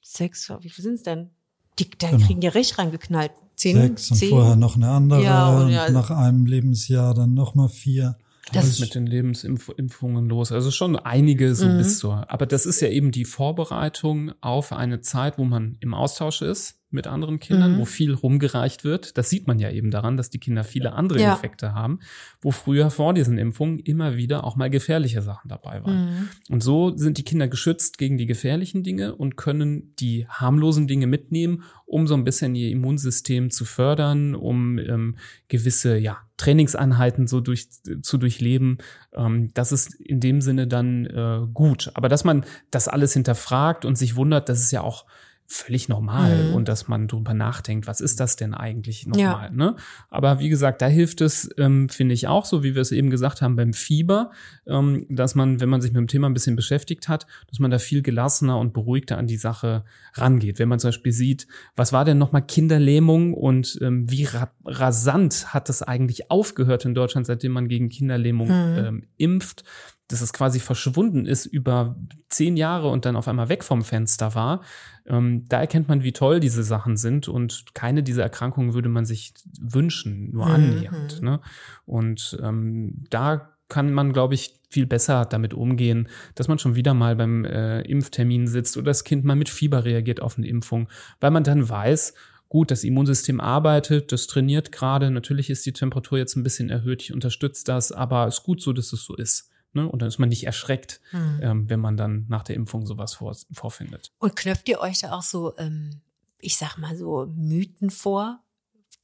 Sechs, 0.03 0.51
wie 0.59 0.69
viel 0.69 0.83
sind's 0.83 1.01
denn? 1.01 1.31
Die, 1.79 1.89
da 1.89 2.11
genau. 2.11 2.25
kriegen 2.25 2.41
ja 2.41 2.51
recht 2.51 2.77
reingeknallt. 2.77 3.31
Zehn, 3.55 3.75
Sechs 3.75 4.11
und 4.11 4.17
zehn. 4.17 4.29
vorher 4.29 4.55
noch 4.55 4.75
eine 4.75 4.89
andere. 4.89 5.23
Ja, 5.23 5.67
ja. 5.67 5.89
nach 5.89 6.11
einem 6.11 6.45
Lebensjahr 6.45 7.13
dann 7.13 7.33
nochmal 7.33 7.69
vier. 7.69 8.17
Das 8.51 8.67
ist 8.67 8.79
mit 8.79 8.93
den 8.93 9.07
Lebensimpfungen 9.07 10.29
los. 10.29 10.51
Also 10.51 10.69
schon 10.69 10.95
einige 10.95 11.55
so 11.55 11.67
mhm. 11.67 11.79
bis 11.79 11.97
zur. 11.97 12.29
Aber 12.29 12.45
das 12.45 12.67
ist 12.67 12.79
ja 12.81 12.89
eben 12.89 13.11
die 13.11 13.25
Vorbereitung 13.25 14.33
auf 14.41 14.71
eine 14.71 15.01
Zeit, 15.01 15.39
wo 15.39 15.45
man 15.45 15.77
im 15.79 15.95
Austausch 15.95 16.43
ist 16.43 16.74
mit 16.95 17.05
anderen 17.05 17.39
Kindern, 17.39 17.73
mhm. 17.73 17.79
wo 17.79 17.85
viel 17.85 18.13
rumgereicht 18.13 18.83
wird. 18.83 19.17
Das 19.17 19.29
sieht 19.29 19.45
man 19.45 19.59
ja 19.59 19.69
eben 19.69 19.91
daran, 19.91 20.17
dass 20.17 20.31
die 20.31 20.39
Kinder 20.39 20.63
viele 20.63 20.93
andere 20.93 21.21
ja. 21.21 21.33
Effekte 21.33 21.73
haben, 21.73 21.99
wo 22.41 22.49
früher 22.49 22.89
vor 22.89 23.13
diesen 23.13 23.37
Impfungen 23.37 23.77
immer 23.79 24.15
wieder 24.15 24.43
auch 24.43 24.55
mal 24.55 24.71
gefährliche 24.71 25.21
Sachen 25.21 25.49
dabei 25.49 25.83
waren. 25.83 26.05
Mhm. 26.05 26.29
Und 26.49 26.63
so 26.63 26.95
sind 26.97 27.19
die 27.19 27.23
Kinder 27.23 27.47
geschützt 27.47 27.99
gegen 27.99 28.17
die 28.17 28.25
gefährlichen 28.25 28.81
Dinge 28.81 29.13
und 29.15 29.37
können 29.37 29.93
die 29.99 30.27
harmlosen 30.27 30.87
Dinge 30.87 31.05
mitnehmen, 31.05 31.63
um 31.85 32.07
so 32.07 32.15
ein 32.15 32.23
bisschen 32.23 32.55
ihr 32.55 32.71
Immunsystem 32.71 33.51
zu 33.51 33.65
fördern, 33.65 34.33
um 34.33 34.79
ähm, 34.79 35.17
gewisse 35.49 35.97
ja, 35.97 36.17
Trainingseinheiten 36.37 37.27
so 37.27 37.41
durch, 37.41 37.67
zu 38.01 38.17
durchleben. 38.17 38.79
Ähm, 39.13 39.51
das 39.53 39.71
ist 39.71 39.93
in 39.95 40.19
dem 40.19 40.41
Sinne 40.41 40.67
dann 40.67 41.05
äh, 41.05 41.41
gut. 41.53 41.91
Aber 41.93 42.09
dass 42.09 42.23
man 42.23 42.45
das 42.71 42.87
alles 42.87 43.13
hinterfragt 43.13 43.85
und 43.85 43.97
sich 43.97 44.15
wundert, 44.15 44.49
das 44.49 44.61
ist 44.61 44.71
ja 44.71 44.81
auch 44.81 45.05
völlig 45.47 45.89
normal 45.89 46.49
mhm. 46.49 46.55
und 46.55 46.67
dass 46.67 46.87
man 46.87 47.07
drüber 47.07 47.33
nachdenkt, 47.33 47.87
was 47.87 48.01
ist 48.01 48.19
das 48.19 48.35
denn 48.35 48.53
eigentlich 48.53 49.05
nochmal? 49.05 49.49
Ja. 49.49 49.49
Ne? 49.51 49.75
Aber 50.09 50.39
wie 50.39 50.49
gesagt, 50.49 50.81
da 50.81 50.87
hilft 50.87 51.21
es, 51.21 51.49
ähm, 51.57 51.87
finde 51.89 52.15
ich 52.15 52.27
auch, 52.27 52.45
so 52.45 52.63
wie 52.63 52.73
wir 52.73 52.81
es 52.81 52.91
eben 52.91 53.11
gesagt 53.11 53.41
haben 53.41 53.55
beim 53.55 53.73
Fieber, 53.73 54.31
ähm, 54.65 55.05
dass 55.09 55.35
man, 55.35 55.59
wenn 55.59 55.69
man 55.69 55.81
sich 55.81 55.91
mit 55.91 55.99
dem 55.99 56.07
Thema 56.07 56.27
ein 56.27 56.33
bisschen 56.33 56.55
beschäftigt 56.55 57.07
hat, 57.07 57.27
dass 57.47 57.59
man 57.59 57.69
da 57.69 57.77
viel 57.77 58.01
gelassener 58.01 58.57
und 58.57 58.73
beruhigter 58.73 59.17
an 59.17 59.27
die 59.27 59.37
Sache 59.37 59.85
rangeht. 60.13 60.57
Wenn 60.57 60.69
man 60.69 60.79
zum 60.79 60.89
Beispiel 60.89 61.11
sieht, 61.11 61.47
was 61.75 61.93
war 61.93 62.05
denn 62.05 62.17
nochmal 62.17 62.45
Kinderlähmung 62.45 63.33
und 63.33 63.77
ähm, 63.81 64.09
wie 64.09 64.23
ra 64.23 64.51
rasant 64.65 65.53
hat 65.53 65.69
das 65.69 65.83
eigentlich 65.83 66.31
aufgehört 66.31 66.85
in 66.85 66.95
Deutschland, 66.95 67.27
seitdem 67.27 67.51
man 67.51 67.67
gegen 67.67 67.89
Kinderlähmung 67.89 68.47
mhm. 68.47 68.77
ähm, 68.77 69.03
impft? 69.17 69.63
Dass 70.07 70.21
es 70.21 70.33
quasi 70.33 70.59
verschwunden 70.59 71.25
ist 71.25 71.45
über 71.45 71.95
zehn 72.29 72.57
Jahre 72.57 72.89
und 72.89 73.05
dann 73.05 73.15
auf 73.15 73.27
einmal 73.27 73.49
weg 73.49 73.63
vom 73.63 73.83
Fenster 73.83 74.35
war. 74.35 74.61
Ähm, 75.07 75.45
da 75.49 75.59
erkennt 75.59 75.87
man, 75.87 76.03
wie 76.03 76.13
toll 76.13 76.39
diese 76.39 76.63
Sachen 76.63 76.97
sind 76.97 77.27
und 77.27 77.73
keine 77.73 78.03
dieser 78.03 78.23
Erkrankungen 78.23 78.73
würde 78.73 78.89
man 78.89 79.05
sich 79.05 79.33
wünschen, 79.59 80.31
nur 80.31 80.45
mhm. 80.45 80.53
annähernd. 80.53 81.21
Ne? 81.21 81.39
Und 81.85 82.37
ähm, 82.41 83.05
da 83.09 83.51
kann 83.67 83.93
man, 83.93 84.13
glaube 84.13 84.35
ich, 84.35 84.59
viel 84.69 84.85
besser 84.85 85.25
damit 85.25 85.53
umgehen, 85.53 86.07
dass 86.35 86.47
man 86.47 86.59
schon 86.59 86.75
wieder 86.75 86.93
mal 86.93 87.15
beim 87.15 87.45
äh, 87.45 87.81
Impftermin 87.81 88.47
sitzt 88.47 88.77
oder 88.77 88.87
das 88.87 89.03
Kind 89.03 89.25
mal 89.25 89.35
mit 89.35 89.49
Fieber 89.49 89.85
reagiert 89.85 90.21
auf 90.21 90.37
eine 90.37 90.47
Impfung, 90.47 90.87
weil 91.19 91.31
man 91.31 91.43
dann 91.43 91.67
weiß, 91.67 92.13
gut, 92.49 92.69
das 92.71 92.83
Immunsystem 92.83 93.39
arbeitet, 93.39 94.11
das 94.11 94.27
trainiert 94.27 94.71
gerade, 94.71 95.09
natürlich 95.09 95.49
ist 95.49 95.65
die 95.65 95.73
Temperatur 95.73 96.17
jetzt 96.17 96.35
ein 96.35 96.43
bisschen 96.43 96.69
erhöht, 96.69 97.01
ich 97.01 97.13
unterstütze 97.13 97.63
das, 97.65 97.91
aber 97.91 98.27
es 98.27 98.39
ist 98.39 98.43
gut 98.43 98.61
so, 98.61 98.71
dass 98.71 98.93
es 98.93 99.03
so 99.03 99.15
ist. 99.15 99.49
Ne? 99.75 99.87
Und 99.87 100.01
dann 100.01 100.07
ist 100.07 100.19
man 100.19 100.29
nicht 100.29 100.45
erschreckt, 100.45 101.01
mhm. 101.11 101.39
ähm, 101.41 101.69
wenn 101.69 101.79
man 101.79 101.97
dann 101.97 102.25
nach 102.29 102.43
der 102.43 102.55
Impfung 102.55 102.85
sowas 102.85 103.13
vor, 103.13 103.35
vorfindet. 103.51 104.11
Und 104.19 104.35
knöpft 104.35 104.69
ihr 104.69 104.79
euch 104.79 104.99
da 104.99 105.11
auch 105.11 105.21
so, 105.21 105.55
ähm, 105.57 106.01
ich 106.39 106.57
sag 106.57 106.77
mal 106.77 106.95
so, 106.95 107.27
Mythen 107.35 107.89
vor? 107.89 108.39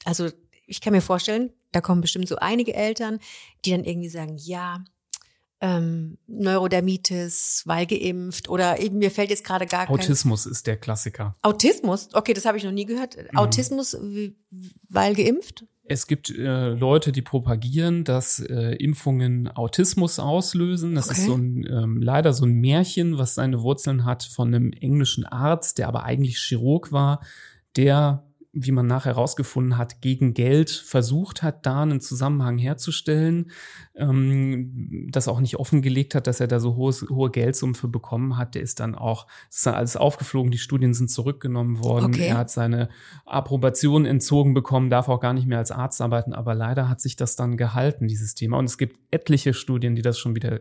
Also 0.05 0.29
ich 0.65 0.79
kann 0.79 0.93
mir 0.93 1.01
vorstellen, 1.01 1.51
da 1.73 1.81
kommen 1.81 2.01
bestimmt 2.01 2.27
so 2.27 2.37
einige 2.37 2.73
Eltern, 2.73 3.19
die 3.65 3.71
dann 3.71 3.83
irgendwie 3.83 4.09
sagen, 4.09 4.37
ja, 4.37 4.83
ähm, 5.59 6.17
Neurodermitis, 6.27 7.63
weil 7.65 7.85
geimpft 7.85 8.49
oder 8.49 8.79
eben 8.79 8.97
mir 8.97 9.11
fällt 9.11 9.29
jetzt 9.29 9.43
gerade 9.43 9.67
gar 9.67 9.85
kein 9.85 9.95
Autismus 9.95 10.45
ist 10.45 10.65
der 10.65 10.77
Klassiker. 10.77 11.35
Autismus? 11.43 12.09
Okay, 12.13 12.33
das 12.33 12.45
habe 12.45 12.57
ich 12.57 12.63
noch 12.63 12.71
nie 12.71 12.85
gehört. 12.85 13.17
Mhm. 13.17 13.37
Autismus, 13.37 13.95
weil 14.89 15.15
geimpft? 15.15 15.65
Es 15.91 16.07
gibt 16.07 16.29
äh, 16.29 16.69
Leute, 16.69 17.11
die 17.11 17.21
propagieren, 17.21 18.05
dass 18.05 18.39
äh, 18.39 18.75
Impfungen 18.75 19.49
Autismus 19.49 20.19
auslösen. 20.19 20.95
Das 20.95 21.09
okay. 21.09 21.19
ist 21.19 21.25
so 21.25 21.35
ein 21.35 21.67
ähm, 21.69 22.01
leider 22.01 22.31
so 22.31 22.45
ein 22.45 22.53
Märchen, 22.53 23.17
was 23.17 23.35
seine 23.35 23.61
Wurzeln 23.61 24.05
hat 24.05 24.23
von 24.23 24.47
einem 24.47 24.71
englischen 24.71 25.25
Arzt, 25.25 25.79
der 25.79 25.89
aber 25.89 26.03
eigentlich 26.03 26.37
Chirurg 26.37 26.93
war, 26.93 27.19
der 27.75 28.23
wie 28.53 28.71
man 28.71 28.85
nachher 28.85 29.15
herausgefunden 29.15 29.77
hat, 29.77 30.01
gegen 30.01 30.33
Geld 30.33 30.69
versucht 30.69 31.41
hat, 31.41 31.65
da 31.65 31.83
einen 31.83 32.01
Zusammenhang 32.01 32.57
herzustellen, 32.57 33.51
ähm, 33.95 35.07
das 35.09 35.29
auch 35.29 35.39
nicht 35.39 35.57
offengelegt 35.57 36.15
hat, 36.15 36.27
dass 36.27 36.41
er 36.41 36.47
da 36.47 36.59
so 36.59 36.75
hohe, 36.75 36.91
hohe 37.09 37.31
Geldsummen 37.31 37.75
für 37.75 37.87
bekommen 37.87 38.37
hat. 38.37 38.55
Der 38.55 38.61
ist 38.61 38.81
dann 38.81 38.95
auch, 38.95 39.27
ist 39.49 39.65
dann 39.65 39.75
alles 39.75 39.95
aufgeflogen, 39.95 40.51
die 40.51 40.57
Studien 40.57 40.93
sind 40.93 41.09
zurückgenommen 41.09 41.81
worden. 41.83 42.13
Okay. 42.13 42.27
Er 42.27 42.37
hat 42.37 42.49
seine 42.49 42.89
Approbation 43.25 44.05
entzogen 44.05 44.53
bekommen, 44.53 44.89
darf 44.89 45.07
auch 45.07 45.21
gar 45.21 45.33
nicht 45.33 45.47
mehr 45.47 45.59
als 45.59 45.71
Arzt 45.71 46.01
arbeiten, 46.01 46.33
aber 46.33 46.53
leider 46.53 46.89
hat 46.89 46.99
sich 46.99 47.15
das 47.15 47.37
dann 47.37 47.55
gehalten, 47.55 48.07
dieses 48.07 48.35
Thema. 48.35 48.57
Und 48.57 48.65
es 48.65 48.77
gibt 48.77 48.99
etliche 49.11 49.53
Studien, 49.53 49.95
die 49.95 50.01
das 50.01 50.19
schon 50.19 50.35
wieder 50.35 50.59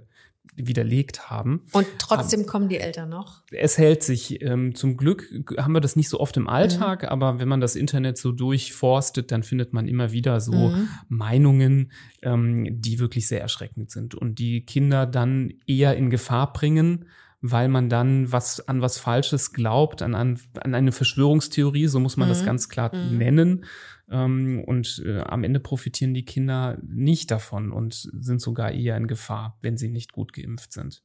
widerlegt 0.56 1.30
haben. 1.30 1.62
Und 1.72 1.86
trotzdem 1.98 2.40
aber 2.40 2.48
kommen 2.48 2.68
die 2.68 2.78
Eltern 2.78 3.08
noch? 3.08 3.42
Es 3.50 3.78
hält 3.78 4.02
sich. 4.02 4.42
Ähm, 4.42 4.74
zum 4.74 4.96
Glück 4.96 5.28
haben 5.58 5.72
wir 5.72 5.80
das 5.80 5.96
nicht 5.96 6.08
so 6.08 6.20
oft 6.20 6.36
im 6.36 6.48
Alltag, 6.48 7.02
mhm. 7.02 7.08
aber 7.08 7.38
wenn 7.38 7.48
man 7.48 7.60
das 7.60 7.76
Internet 7.76 8.18
so 8.18 8.32
durchforstet, 8.32 9.30
dann 9.30 9.42
findet 9.42 9.72
man 9.72 9.86
immer 9.86 10.12
wieder 10.12 10.40
so 10.40 10.52
mhm. 10.52 10.88
Meinungen, 11.08 11.92
ähm, 12.22 12.66
die 12.70 12.98
wirklich 12.98 13.28
sehr 13.28 13.40
erschreckend 13.40 13.90
sind 13.90 14.14
und 14.14 14.38
die 14.38 14.64
Kinder 14.64 15.06
dann 15.06 15.54
eher 15.66 15.96
in 15.96 16.10
Gefahr 16.10 16.52
bringen, 16.52 17.06
weil 17.40 17.68
man 17.68 17.88
dann 17.88 18.30
was 18.32 18.68
an 18.68 18.82
was 18.82 18.98
Falsches 18.98 19.52
glaubt, 19.52 20.02
an, 20.02 20.14
an, 20.14 20.38
an 20.60 20.74
eine 20.74 20.92
Verschwörungstheorie, 20.92 21.86
so 21.86 22.00
muss 22.00 22.16
man 22.16 22.28
mhm. 22.28 22.32
das 22.32 22.44
ganz 22.44 22.68
klar 22.68 22.94
mhm. 22.94 23.18
nennen. 23.18 23.64
Ähm, 24.10 24.62
und 24.66 25.02
äh, 25.06 25.20
am 25.20 25.44
Ende 25.44 25.60
profitieren 25.60 26.14
die 26.14 26.24
Kinder 26.24 26.78
nicht 26.82 27.30
davon 27.30 27.72
und 27.72 27.94
sind 27.94 28.40
sogar 28.40 28.72
eher 28.72 28.96
in 28.96 29.06
Gefahr, 29.06 29.56
wenn 29.60 29.76
sie 29.76 29.88
nicht 29.88 30.12
gut 30.12 30.32
geimpft 30.32 30.72
sind. 30.72 31.02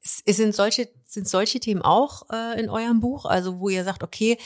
Sind 0.00 0.54
solche, 0.54 0.88
sind 1.04 1.28
solche 1.28 1.60
Themen 1.60 1.82
auch 1.82 2.28
äh, 2.32 2.58
in 2.60 2.70
eurem 2.70 3.00
Buch? 3.00 3.26
Also, 3.26 3.60
wo 3.60 3.68
ihr 3.68 3.84
sagt, 3.84 4.02
okay, 4.02 4.38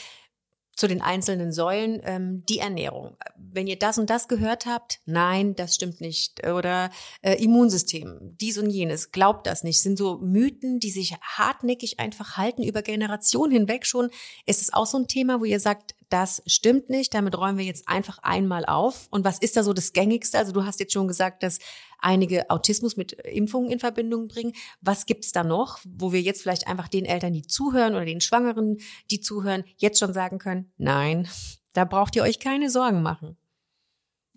zu 0.75 0.87
den 0.87 1.01
einzelnen 1.01 1.53
Säulen 1.53 2.01
ähm, 2.03 2.43
die 2.49 2.57
Ernährung. 2.57 3.15
Wenn 3.37 3.67
ihr 3.67 3.77
das 3.77 3.99
und 3.99 4.09
das 4.09 4.27
gehört 4.27 4.65
habt, 4.65 5.01
nein, 5.05 5.55
das 5.55 5.75
stimmt 5.75 6.01
nicht. 6.01 6.47
Oder 6.47 6.89
äh, 7.21 7.35
Immunsystem, 7.43 8.35
dies 8.41 8.57
und 8.57 8.71
jenes, 8.71 9.11
glaubt 9.11 9.45
das 9.45 9.63
nicht. 9.63 9.81
Sind 9.81 9.97
so 9.97 10.17
Mythen, 10.17 10.79
die 10.79 10.89
sich 10.89 11.13
hartnäckig 11.21 11.99
einfach 11.99 12.37
halten 12.37 12.63
über 12.63 12.81
Generationen 12.81 13.51
hinweg 13.51 13.85
schon. 13.85 14.09
Ist 14.47 14.61
es 14.61 14.73
auch 14.73 14.87
so 14.87 14.97
ein 14.97 15.07
Thema, 15.07 15.39
wo 15.39 15.45
ihr 15.45 15.59
sagt, 15.59 15.93
das 16.13 16.43
stimmt 16.45 16.91
nicht, 16.91 17.11
damit 17.15 17.35
räumen 17.35 17.57
wir 17.57 17.65
jetzt 17.65 17.89
einfach 17.89 18.19
einmal 18.19 18.65
auf. 18.65 19.07
Und 19.09 19.25
was 19.25 19.39
ist 19.39 19.57
da 19.57 19.63
so 19.63 19.73
das 19.73 19.93
Gängigste? 19.93 20.37
Also 20.37 20.51
du 20.51 20.63
hast 20.63 20.79
jetzt 20.79 20.93
schon 20.93 21.07
gesagt, 21.07 21.41
dass 21.41 21.57
einige 21.97 22.51
Autismus 22.51 22.97
mit 22.97 23.13
Impfungen 23.13 23.71
in 23.71 23.79
Verbindung 23.79 24.27
bringen. 24.27 24.53
Was 24.79 25.07
gibt's 25.07 25.31
da 25.31 25.43
noch, 25.43 25.79
wo 25.83 26.13
wir 26.13 26.21
jetzt 26.21 26.43
vielleicht 26.43 26.67
einfach 26.67 26.87
den 26.87 27.05
Eltern, 27.05 27.33
die 27.33 27.47
zuhören 27.47 27.95
oder 27.95 28.05
den 28.05 28.21
Schwangeren, 28.21 28.77
die 29.09 29.21
zuhören, 29.21 29.63
jetzt 29.77 29.97
schon 29.97 30.13
sagen 30.13 30.37
können, 30.37 30.71
nein, 30.77 31.27
da 31.73 31.83
braucht 31.83 32.15
ihr 32.15 32.21
euch 32.21 32.39
keine 32.39 32.69
Sorgen 32.69 33.01
machen? 33.01 33.35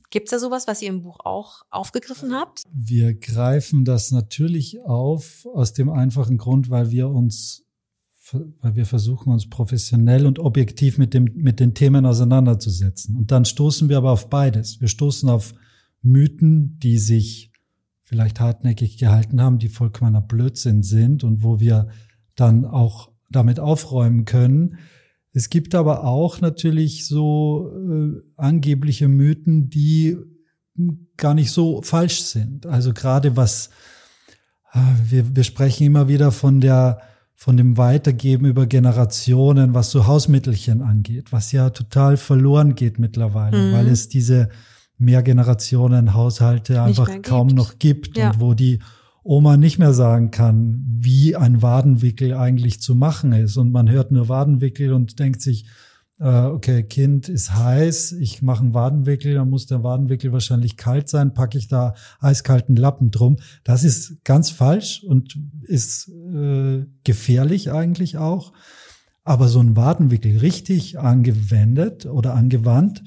Gibt 0.09 0.29
es 0.29 0.31
da 0.31 0.39
sowas, 0.39 0.67
was 0.67 0.81
ihr 0.81 0.89
im 0.89 1.03
Buch 1.03 1.19
auch 1.25 1.63
aufgegriffen 1.69 2.35
habt? 2.35 2.63
Wir 2.73 3.13
greifen 3.13 3.85
das 3.85 4.13
natürlich 4.13 4.81
auf 4.83 5.47
aus 5.53 5.75
dem 5.75 5.91
einfachen 5.91 6.39
Grund, 6.39 6.71
weil 6.71 6.91
wir 6.91 7.11
uns 7.11 7.66
weil 8.33 8.75
wir 8.75 8.87
versuchen, 8.87 9.33
uns 9.33 9.49
professionell 9.49 10.27
und 10.27 10.39
objektiv 10.39 10.99
mit, 10.99 11.15
dem, 11.15 11.31
mit 11.35 11.61
den 11.61 11.75
Themen 11.75 12.07
auseinanderzusetzen. 12.07 13.17
Und 13.17 13.31
dann 13.31 13.45
stoßen 13.45 13.89
wir 13.89 13.99
aber 13.99 14.11
auf 14.11 14.29
beides. 14.29 14.81
Wir 14.81 14.89
stoßen 14.89 15.29
auf 15.29 15.55
Mythen, 16.03 16.79
die 16.81 16.99
sich 16.99 17.53
vielleicht 18.03 18.41
hartnäckig 18.41 18.99
gehalten 18.99 19.41
haben, 19.41 19.59
die 19.59 19.69
vollkommener 19.69 20.21
Blödsinn 20.21 20.83
sind 20.83 21.25
und 21.25 21.43
wo 21.43 21.61
wir 21.61 21.89
dann 22.35 22.65
auch 22.65 23.11
damit 23.31 23.59
aufräumen 23.59 24.25
können. 24.25 24.79
Es 25.33 25.51
gibt 25.51 25.75
aber 25.75 26.05
auch 26.05 26.41
natürlich 26.41 27.07
so 27.07 27.71
äh, 27.71 28.23
angebliche 28.37 29.09
Mythen, 29.09 29.69
die 29.69 30.17
gar 31.17 31.35
nicht 31.35 31.51
so 31.51 31.83
falsch 31.83 32.23
sind. 32.23 32.67
Also 32.67 32.93
gerade 32.93 33.37
was 33.37 33.71
äh, 34.73 34.79
wir, 35.11 35.37
wir 35.37 35.45
sprechen 35.45 35.85
immer 35.85 36.09
wieder 36.09 36.33
von 36.33 36.61
der 36.61 37.01
von 37.37 37.59
dem 37.59 37.77
Weitergeben 37.77 38.47
über 38.47 38.67
Generationen, 38.67 39.75
was 39.75 39.91
so 39.91 40.07
Hausmittelchen 40.07 40.81
angeht, 40.81 41.33
was 41.33 41.53
ja 41.53 41.69
total 41.71 42.17
verloren 42.17 42.75
geht 42.75 42.99
mittlerweile, 42.99 43.59
mhm. 43.59 43.73
weil 43.75 43.89
es 43.89 44.09
diese 44.09 44.49
Mehrgenerationen-Haushalte 44.99 46.83
einfach 46.83 47.11
kaum 47.23 47.49
noch 47.49 47.79
gibt 47.79 48.17
ja. 48.17 48.31
und 48.31 48.41
wo 48.41 48.55
die 48.55 48.79
Oma 49.23 49.59
nicht 49.59 49.79
mehr 49.79 49.93
sagen 49.93 50.31
kann, 50.31 50.83
wie 50.89 51.37
ein 51.37 51.61
Wadenwickel 51.61 52.33
eigentlich 52.33 52.81
zu 52.81 52.95
machen 52.95 53.33
ist. 53.33 53.59
Und 53.59 53.71
man 53.71 53.91
hört 53.91 54.13
nur 54.13 54.29
Wadenwickel 54.29 54.93
und 54.93 55.19
denkt 55.19 55.43
sich, 55.43 55.67
okay, 56.19 56.83
Kind 56.83 57.29
ist 57.29 57.55
heiß, 57.55 58.13
ich 58.13 58.41
mache 58.41 58.63
einen 58.63 58.75
Wadenwickel, 58.75 59.35
dann 59.35 59.51
muss 59.51 59.67
der 59.67 59.83
Wadenwickel 59.83 60.33
wahrscheinlich 60.33 60.77
kalt 60.77 61.09
sein, 61.09 61.35
packe 61.35 61.59
ich 61.59 61.69
da 61.69 61.95
eiskalten 62.21 62.77
Lappen 62.77 63.11
drum. 63.11 63.37
Das 63.65 63.85
ist 63.85 64.25
ganz 64.25 64.51
falsch 64.51 65.03
und 65.03 65.39
ist 65.63 66.09
äh, 66.09 66.87
gefährlich 67.05 67.73
eigentlich 67.73 68.17
auch. 68.17 68.53
Aber 69.25 69.49
so 69.49 69.61
ein 69.61 69.77
Wadenwickel 69.77 70.39
richtig 70.39 70.99
angewendet 70.99 72.07
oder 72.07 72.35
angewandt, 72.35 73.03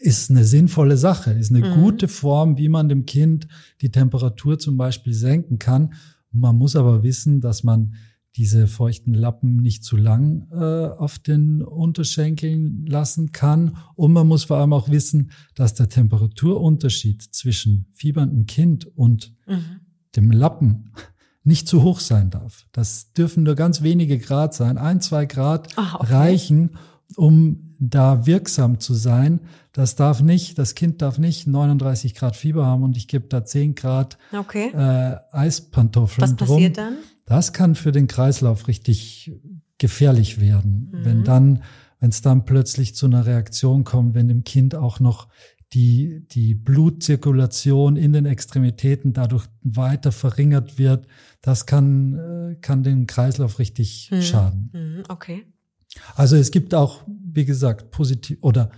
ist 0.00 0.30
eine 0.30 0.44
sinnvolle 0.44 0.96
Sache, 0.96 1.32
ist 1.32 1.54
eine 1.54 1.68
mhm. 1.68 1.82
gute 1.82 2.08
Form, 2.08 2.56
wie 2.56 2.70
man 2.70 2.88
dem 2.88 3.04
Kind 3.04 3.46
die 3.82 3.90
Temperatur 3.90 4.58
zum 4.58 4.76
Beispiel 4.76 5.12
senken 5.12 5.58
kann. 5.58 5.92
Man 6.32 6.56
muss 6.56 6.74
aber 6.74 7.02
wissen, 7.02 7.40
dass 7.40 7.64
man 7.64 7.94
diese 8.36 8.66
feuchten 8.66 9.12
Lappen 9.12 9.56
nicht 9.56 9.84
zu 9.84 9.96
lang 9.96 10.48
äh, 10.52 10.86
auf 10.88 11.18
den 11.18 11.62
Unterschenkeln 11.62 12.86
lassen 12.86 13.32
kann. 13.32 13.76
Und 13.96 14.12
man 14.12 14.28
muss 14.28 14.44
vor 14.44 14.58
allem 14.58 14.72
auch 14.72 14.88
wissen, 14.88 15.32
dass 15.54 15.74
der 15.74 15.88
Temperaturunterschied 15.88 17.22
zwischen 17.34 17.86
fieberndem 17.92 18.46
Kind 18.46 18.86
und 18.86 19.34
mhm. 19.46 19.80
dem 20.14 20.30
Lappen 20.30 20.92
nicht 21.42 21.66
zu 21.66 21.82
hoch 21.82 22.00
sein 22.00 22.30
darf. 22.30 22.66
Das 22.72 23.12
dürfen 23.12 23.42
nur 23.42 23.56
ganz 23.56 23.82
wenige 23.82 24.18
Grad 24.18 24.54
sein. 24.54 24.78
Ein, 24.78 25.00
zwei 25.00 25.26
Grad 25.26 25.68
Ach, 25.76 25.96
okay. 25.96 26.12
reichen, 26.12 26.76
um 27.16 27.74
da 27.80 28.26
wirksam 28.26 28.78
zu 28.78 28.94
sein. 28.94 29.40
Das 29.72 29.96
darf 29.96 30.20
nicht, 30.20 30.58
das 30.58 30.74
Kind 30.74 31.02
darf 31.02 31.18
nicht 31.18 31.46
39 31.46 32.14
Grad 32.14 32.36
Fieber 32.36 32.66
haben 32.66 32.82
und 32.82 32.96
ich 32.96 33.08
gebe 33.08 33.26
da 33.26 33.44
10 33.44 33.74
Grad 33.74 34.18
okay. 34.36 34.70
äh, 34.74 35.16
Eispantoffeln 35.32 36.22
Was 36.22 36.36
drum. 36.36 36.48
passiert 36.48 36.78
dann? 36.78 36.96
Das 37.30 37.52
kann 37.52 37.76
für 37.76 37.92
den 37.92 38.08
Kreislauf 38.08 38.66
richtig 38.66 39.30
gefährlich 39.78 40.40
werden, 40.40 40.90
mhm. 40.90 41.04
wenn 41.04 41.22
dann, 41.22 41.62
wenn 42.00 42.10
es 42.10 42.22
dann 42.22 42.44
plötzlich 42.44 42.96
zu 42.96 43.06
einer 43.06 43.24
Reaktion 43.24 43.84
kommt, 43.84 44.16
wenn 44.16 44.26
dem 44.26 44.42
Kind 44.42 44.74
auch 44.74 44.98
noch 44.98 45.28
die, 45.72 46.26
die 46.32 46.56
Blutzirkulation 46.56 47.94
in 47.94 48.12
den 48.12 48.26
Extremitäten 48.26 49.12
dadurch 49.12 49.46
weiter 49.62 50.10
verringert 50.10 50.76
wird, 50.76 51.06
das 51.40 51.66
kann, 51.66 52.18
äh, 52.18 52.56
kann 52.60 52.82
den 52.82 53.06
Kreislauf 53.06 53.60
richtig 53.60 54.10
mhm. 54.10 54.22
schaden. 54.22 54.70
Mhm. 54.72 55.02
Okay. 55.08 55.44
Also 56.16 56.34
es 56.34 56.50
gibt 56.50 56.74
auch, 56.74 57.04
wie 57.06 57.44
gesagt, 57.44 57.92
positiv 57.92 58.38
oder 58.40 58.72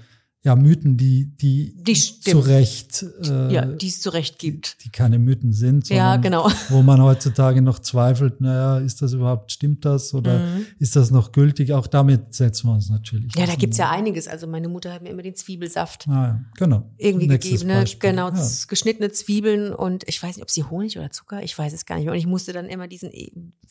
ja, 0.45 0.57
Mythen, 0.57 0.97
die, 0.97 1.27
die, 1.37 1.73
die 1.85 1.95
zu 1.95 2.41
Recht, 2.41 3.05
äh, 3.23 3.53
ja, 3.53 3.65
die 3.65 3.87
es 3.87 4.01
zu 4.01 4.11
Recht 4.11 4.41
gibt. 4.41 4.77
Die, 4.81 4.85
die 4.85 4.91
keine 4.91 5.21
Mythen 5.21 5.53
sind, 5.53 5.87
sondern 5.87 6.05
ja, 6.05 6.17
genau. 6.17 6.51
wo 6.69 6.83
man 6.83 7.01
heutzutage 7.01 7.63
noch 7.63 7.79
zweifelt, 7.79 8.41
naja, 8.41 8.79
ist 8.79 9.03
das 9.03 9.13
überhaupt, 9.13 9.53
stimmt 9.53 9.85
das 9.85 10.13
oder 10.15 10.41
mhm. 10.41 10.67
ist 10.81 10.97
das 10.97 11.13
noch 11.13 11.31
gültig? 11.31 11.73
Auch 11.73 11.87
damit 11.87 12.35
setzen 12.35 12.67
wir 12.67 12.75
uns 12.75 12.91
natürlich. 12.91 13.37
Ja, 13.37 13.47
da 13.47 13.55
gibt's 13.55 13.79
ja 13.79 13.89
einiges. 13.89 14.27
Also 14.27 14.49
meine 14.49 14.69
Mutter 14.69 14.93
hat 14.93 15.03
mir 15.03 15.11
immer 15.11 15.23
den 15.23 15.37
Zwiebelsaft 15.37 16.09
ah, 16.09 16.13
ja, 16.13 16.41
genau. 16.57 16.91
irgendwie 16.99 17.29
Nächstes 17.29 17.61
gegeben, 17.61 17.79
ne? 17.79 17.85
genau, 18.01 18.31
ja. 18.31 18.49
geschnittene 18.67 19.13
Zwiebeln 19.13 19.73
und 19.73 20.03
ich 20.09 20.21
weiß 20.21 20.35
nicht, 20.35 20.43
ob 20.43 20.51
sie 20.51 20.65
Honig 20.65 20.99
oder 20.99 21.13
Zucker, 21.13 21.41
ich 21.45 21.57
weiß 21.57 21.73
es 21.73 21.87
gar 21.87 21.97
nicht 21.97 22.07
mehr. 22.07 22.15
Und 22.15 22.19
ich 22.19 22.27
musste 22.27 22.53
dann 22.53 22.67
immer 22.67 22.89
diesen 22.89 23.13
e 23.13 23.31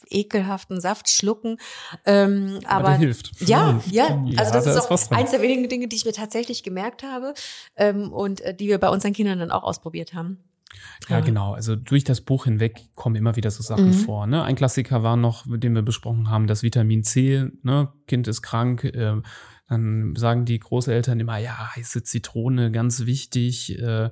ekelhaften 0.09 0.81
Saft 0.81 1.09
schlucken. 1.09 1.57
Ähm, 2.05 2.59
aber, 2.65 2.89
aber 2.89 2.97
hilft. 2.97 3.39
Ja, 3.41 3.81
ja, 3.89 4.23
ja, 4.25 4.39
also 4.39 4.53
das 4.53 4.65
da 4.65 4.71
ist 4.71 4.77
auch 4.77 5.11
eins 5.11 5.31
der 5.31 5.41
wenigen 5.41 5.69
Dinge, 5.69 5.87
die 5.87 5.95
ich 5.95 6.05
mir 6.05 6.11
tatsächlich 6.11 6.60
ich 6.61 6.63
gemerkt 6.63 7.03
habe 7.03 7.33
ähm, 7.75 8.11
und 8.11 8.41
äh, 8.41 8.53
die 8.53 8.67
wir 8.67 8.77
bei 8.77 8.89
unseren 8.89 9.13
Kindern 9.13 9.39
dann 9.39 9.51
auch 9.51 9.63
ausprobiert 9.63 10.13
haben. 10.13 10.37
Ja, 11.09 11.19
genau. 11.19 11.53
Also 11.53 11.75
durch 11.75 12.03
das 12.03 12.21
Buch 12.21 12.45
hinweg 12.45 12.89
kommen 12.95 13.15
immer 13.15 13.35
wieder 13.35 13.51
so 13.51 13.61
Sachen 13.61 13.87
mhm. 13.87 13.93
vor. 13.93 14.27
Ne? 14.27 14.43
Ein 14.43 14.55
Klassiker 14.55 15.03
war 15.03 15.17
noch, 15.17 15.45
mit 15.45 15.63
dem 15.63 15.75
wir 15.75 15.81
besprochen 15.81 16.29
haben, 16.29 16.47
das 16.47 16.63
Vitamin 16.63 17.03
C. 17.03 17.47
Ne? 17.63 17.91
Kind 18.07 18.27
ist 18.27 18.41
krank. 18.41 18.85
Äh, 18.85 19.21
dann 19.67 20.15
sagen 20.15 20.45
die 20.45 20.59
Großeltern 20.59 21.19
immer, 21.19 21.37
ja, 21.37 21.75
heiße 21.75 22.03
Zitrone, 22.03 22.71
ganz 22.71 23.05
wichtig. 23.05 23.77
Äh, 23.79 24.09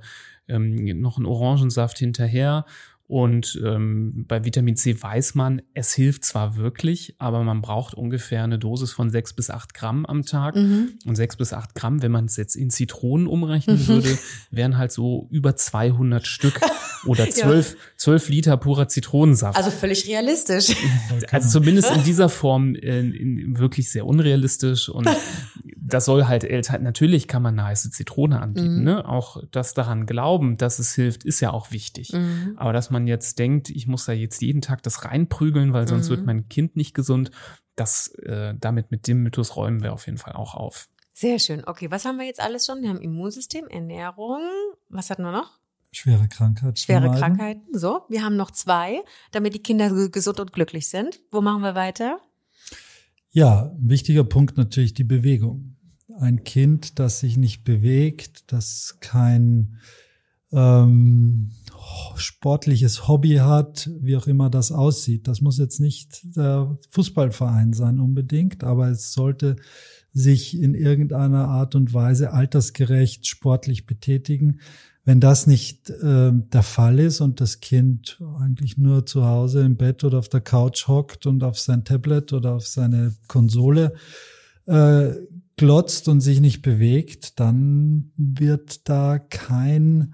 ähm, 0.47 0.99
noch 0.99 1.17
ein 1.17 1.25
Orangensaft 1.25 1.99
hinterher. 1.99 2.65
Und 3.09 3.59
ähm, 3.65 4.25
bei 4.27 4.45
Vitamin 4.45 4.75
C 4.75 5.01
weiß 5.01 5.33
man, 5.33 5.63
es 5.73 5.95
hilft 5.95 6.23
zwar 6.23 6.57
wirklich, 6.57 7.15
aber 7.17 7.43
man 7.43 7.59
braucht 7.59 7.95
ungefähr 7.95 8.43
eine 8.43 8.59
Dosis 8.59 8.91
von 8.91 9.09
sechs 9.09 9.33
bis 9.33 9.49
acht 9.49 9.73
Gramm 9.73 10.05
am 10.05 10.25
Tag. 10.25 10.55
Mhm. 10.55 10.91
Und 11.07 11.15
sechs 11.15 11.35
bis 11.35 11.51
acht 11.51 11.73
Gramm, 11.73 12.03
wenn 12.03 12.11
man 12.11 12.25
es 12.25 12.37
jetzt 12.37 12.55
in 12.55 12.69
Zitronen 12.69 13.25
umrechnen 13.25 13.77
mhm. 13.77 13.87
würde, 13.87 14.19
wären 14.51 14.77
halt 14.77 14.91
so 14.91 15.27
über 15.31 15.55
200 15.55 16.27
Stück 16.27 16.61
oder 17.05 17.29
zwölf, 17.29 17.75
zwölf 17.97 18.29
ja. 18.29 18.35
Liter 18.35 18.57
purer 18.57 18.87
Zitronensaft. 18.87 19.57
Also 19.57 19.71
völlig 19.71 20.07
realistisch. 20.07 20.75
Also 21.31 21.59
zumindest 21.59 21.91
in 21.91 22.03
dieser 22.03 22.29
Form 22.29 22.75
äh, 22.75 22.99
in, 22.99 23.57
wirklich 23.57 23.91
sehr 23.91 24.05
unrealistisch. 24.05 24.89
Und 24.89 25.09
das 25.75 26.05
soll 26.05 26.25
halt 26.25 26.43
Eltern, 26.43 26.83
natürlich 26.83 27.27
kann 27.27 27.41
man 27.41 27.57
eine 27.57 27.67
heiße 27.67 27.89
Zitrone 27.89 28.41
anbieten. 28.41 28.79
Mhm. 28.79 28.83
Ne? 28.83 29.07
Auch 29.07 29.41
das 29.51 29.73
daran 29.73 30.05
glauben, 30.05 30.57
dass 30.57 30.79
es 30.79 30.93
hilft, 30.93 31.23
ist 31.23 31.39
ja 31.39 31.51
auch 31.51 31.71
wichtig. 31.71 32.13
Mhm. 32.13 32.53
Aber 32.57 32.73
dass 32.73 32.89
man 32.89 32.99
man 32.99 33.07
jetzt 33.07 33.39
denkt, 33.39 33.69
ich 33.69 33.87
muss 33.87 34.05
da 34.05 34.11
jetzt 34.11 34.41
jeden 34.41 34.61
Tag 34.61 34.83
das 34.83 35.05
reinprügeln, 35.05 35.73
weil 35.73 35.87
sonst 35.87 36.07
mhm. 36.07 36.11
wird 36.11 36.25
mein 36.25 36.49
Kind 36.49 36.75
nicht 36.75 36.93
gesund, 36.93 37.31
das 37.75 38.09
äh, 38.15 38.53
damit 38.59 38.91
mit 38.91 39.07
dem 39.07 39.23
Mythos 39.23 39.55
räumen 39.55 39.81
wir 39.81 39.93
auf 39.93 40.05
jeden 40.05 40.17
Fall 40.17 40.33
auch 40.33 40.53
auf. 40.53 40.89
Sehr 41.13 41.39
schön. 41.39 41.63
Okay, 41.65 41.89
was 41.91 42.05
haben 42.05 42.17
wir 42.17 42.25
jetzt 42.25 42.41
alles 42.41 42.65
schon? 42.65 42.81
Wir 42.81 42.89
haben 42.89 43.01
Immunsystem, 43.01 43.67
Ernährung. 43.67 44.41
Was 44.89 45.09
hatten 45.09 45.23
wir 45.23 45.31
noch? 45.31 45.58
Schwere 45.91 46.27
Krankheiten. 46.27 46.75
Schwere 46.75 47.11
Krankheiten. 47.11 47.77
So, 47.77 48.01
wir 48.09 48.23
haben 48.23 48.35
noch 48.35 48.51
zwei, 48.51 49.01
damit 49.31 49.55
die 49.55 49.63
Kinder 49.63 50.09
gesund 50.09 50.39
und 50.39 50.53
glücklich 50.53 50.87
sind. 50.87 51.19
Wo 51.31 51.41
machen 51.41 51.61
wir 51.61 51.75
weiter? 51.75 52.19
Ja, 53.31 53.71
wichtiger 53.79 54.23
Punkt 54.23 54.57
natürlich 54.57 54.93
die 54.93 55.03
Bewegung. 55.03 55.75
Ein 56.19 56.43
Kind, 56.43 56.99
das 56.99 57.19
sich 57.19 57.37
nicht 57.37 57.63
bewegt, 57.63 58.51
das 58.51 58.97
kein 58.99 59.77
ähm, 60.51 61.51
sportliches 62.15 63.07
Hobby 63.07 63.35
hat, 63.35 63.89
wie 63.99 64.17
auch 64.17 64.27
immer 64.27 64.49
das 64.49 64.71
aussieht. 64.71 65.27
Das 65.27 65.41
muss 65.41 65.57
jetzt 65.57 65.79
nicht 65.79 66.35
der 66.35 66.77
Fußballverein 66.89 67.73
sein 67.73 67.99
unbedingt, 67.99 68.63
aber 68.63 68.89
es 68.89 69.13
sollte 69.13 69.55
sich 70.11 70.59
in 70.59 70.73
irgendeiner 70.73 71.47
Art 71.47 71.75
und 71.75 71.93
Weise 71.93 72.33
altersgerecht 72.33 73.27
sportlich 73.27 73.85
betätigen. 73.85 74.59
Wenn 75.09 75.19
das 75.19 75.47
nicht 75.47 75.89
äh, 75.89 76.31
der 76.31 76.61
Fall 76.61 76.99
ist 76.99 77.19
und 77.19 77.41
das 77.41 77.61
Kind 77.61 78.21
eigentlich 78.39 78.77
nur 78.77 79.07
zu 79.07 79.25
Hause 79.25 79.63
im 79.63 79.75
Bett 79.75 80.03
oder 80.03 80.19
auf 80.19 80.29
der 80.29 80.39
Couch 80.39 80.87
hockt 80.87 81.25
und 81.25 81.43
auf 81.43 81.57
sein 81.57 81.83
Tablet 81.83 82.31
oder 82.31 82.53
auf 82.53 82.67
seine 82.67 83.15
Konsole 83.27 83.95
äh, 84.67 85.07
glotzt 85.57 86.07
und 86.09 86.21
sich 86.21 86.41
nicht 86.41 86.61
bewegt, 86.61 87.39
dann 87.39 88.11
wird 88.17 88.87
da 88.87 89.17
kein 89.17 90.13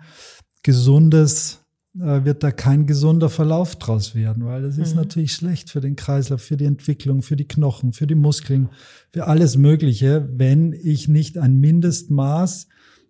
gesundes 0.63 1.59
äh, 1.99 2.23
wird 2.23 2.41
da 2.41 2.51
kein 2.51 2.87
gesunder 2.87 3.29
Verlauf 3.29 3.75
draus 3.75 4.15
werden, 4.15 4.45
weil 4.45 4.61
das 4.61 4.77
ist 4.77 4.91
mhm. 4.91 5.01
natürlich 5.01 5.33
schlecht 5.33 5.71
für 5.71 5.81
den 5.81 5.97
Kreislauf, 5.97 6.41
für 6.41 6.55
die 6.55 6.63
Entwicklung, 6.63 7.21
für 7.21 7.35
die 7.35 7.49
Knochen, 7.49 7.91
für 7.91 8.07
die 8.07 8.15
Muskeln, 8.15 8.69
für 9.11 9.27
alles 9.27 9.57
Mögliche, 9.57 10.29
wenn 10.31 10.71
ich 10.71 11.09
nicht 11.09 11.37
ein 11.37 11.59
Mindestmaß 11.59 12.69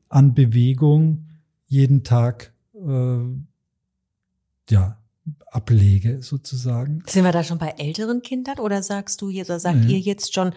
an 0.09 0.33
Bewegung 0.33 1.27
jeden 1.67 2.03
Tag 2.03 2.53
äh, 2.73 3.17
ja 4.69 4.97
ablege 5.47 6.21
sozusagen. 6.21 7.03
Sind 7.07 7.23
wir 7.23 7.31
da 7.31 7.43
schon 7.43 7.57
bei 7.57 7.73
älteren 7.77 8.21
Kindern 8.21 8.59
oder 8.59 8.83
sagst 8.83 9.21
du 9.21 9.29
jetzt, 9.29 9.49
oder 9.49 9.59
sagt 9.59 9.85
nee. 9.85 9.93
ihr 9.93 9.99
jetzt 9.99 10.33
schon, 10.33 10.53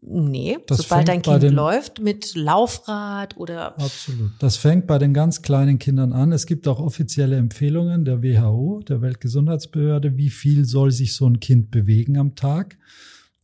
Nee, 0.00 0.58
Das 0.68 0.78
sobald 0.78 1.08
dein 1.08 1.22
Kind 1.22 1.42
den- 1.42 1.54
läuft 1.54 1.98
mit 2.00 2.36
Laufrad 2.36 3.36
oder 3.36 3.76
Absolut. 3.80 4.30
Das 4.38 4.56
fängt 4.56 4.86
bei 4.86 4.96
den 4.96 5.12
ganz 5.12 5.42
kleinen 5.42 5.80
Kindern 5.80 6.12
an. 6.12 6.30
Es 6.30 6.46
gibt 6.46 6.68
auch 6.68 6.78
offizielle 6.78 7.36
Empfehlungen 7.36 8.04
der 8.04 8.22
WHO, 8.22 8.80
der 8.86 9.00
Weltgesundheitsbehörde, 9.02 10.16
wie 10.16 10.30
viel 10.30 10.64
soll 10.66 10.92
sich 10.92 11.16
so 11.16 11.26
ein 11.28 11.40
Kind 11.40 11.72
bewegen 11.72 12.16
am 12.16 12.36
Tag. 12.36 12.78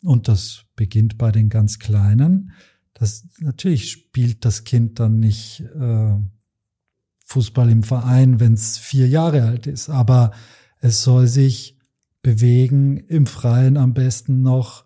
Und 0.04 0.28
das 0.28 0.62
beginnt 0.76 1.18
bei 1.18 1.32
den 1.32 1.48
ganz 1.48 1.80
Kleinen. 1.80 2.52
Das 2.92 3.26
natürlich 3.40 3.90
spielt 3.90 4.44
das 4.44 4.62
Kind 4.62 5.00
dann 5.00 5.18
nicht 5.18 5.60
äh, 5.74 6.14
Fußball 7.24 7.70
im 7.70 7.82
Verein, 7.82 8.40
wenn 8.40 8.54
es 8.54 8.78
vier 8.78 9.08
Jahre 9.08 9.42
alt 9.42 9.66
ist, 9.66 9.88
aber 9.88 10.32
es 10.80 11.02
soll 11.02 11.26
sich 11.26 11.78
bewegen 12.22 12.98
im 12.98 13.26
Freien 13.26 13.76
am 13.76 13.94
besten 13.94 14.42
noch, 14.42 14.84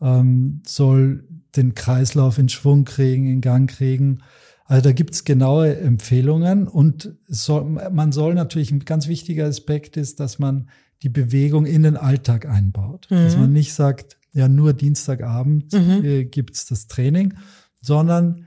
ähm, 0.00 0.62
soll 0.66 1.24
den 1.56 1.74
Kreislauf 1.74 2.38
in 2.38 2.48
Schwung 2.48 2.84
kriegen, 2.84 3.26
in 3.26 3.40
Gang 3.40 3.68
kriegen. 3.68 4.22
Also 4.64 4.84
da 4.84 4.92
gibt's 4.92 5.24
genaue 5.24 5.76
Empfehlungen 5.76 6.68
und 6.68 7.16
soll, 7.26 7.64
man 7.64 8.12
soll 8.12 8.34
natürlich, 8.34 8.70
ein 8.70 8.84
ganz 8.84 9.08
wichtiger 9.08 9.46
Aspekt 9.46 9.96
ist, 9.96 10.20
dass 10.20 10.38
man 10.38 10.68
die 11.02 11.08
Bewegung 11.08 11.66
in 11.66 11.82
den 11.82 11.96
Alltag 11.96 12.46
einbaut. 12.46 13.08
Dass 13.24 13.36
man 13.36 13.52
nicht 13.52 13.74
sagt, 13.74 14.16
ja, 14.32 14.48
nur 14.48 14.72
Dienstagabend 14.72 15.74
äh, 15.74 16.24
gibt's 16.24 16.66
das 16.66 16.86
Training, 16.86 17.34
sondern 17.80 18.46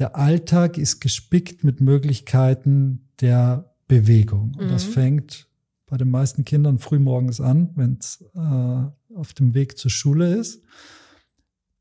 der 0.00 0.16
Alltag 0.16 0.78
ist 0.78 1.00
gespickt 1.00 1.62
mit 1.62 1.80
Möglichkeiten 1.80 3.08
der 3.20 3.72
Bewegung. 3.86 4.54
Und 4.58 4.70
das 4.70 4.82
fängt 4.84 5.46
bei 5.86 5.98
den 5.98 6.08
meisten 6.08 6.44
Kindern 6.44 6.78
frühmorgens 6.78 7.40
an, 7.40 7.70
wenn 7.74 7.98
es 8.00 8.24
äh, 8.34 9.14
auf 9.14 9.34
dem 9.34 9.54
Weg 9.54 9.76
zur 9.76 9.90
Schule 9.90 10.34
ist. 10.34 10.62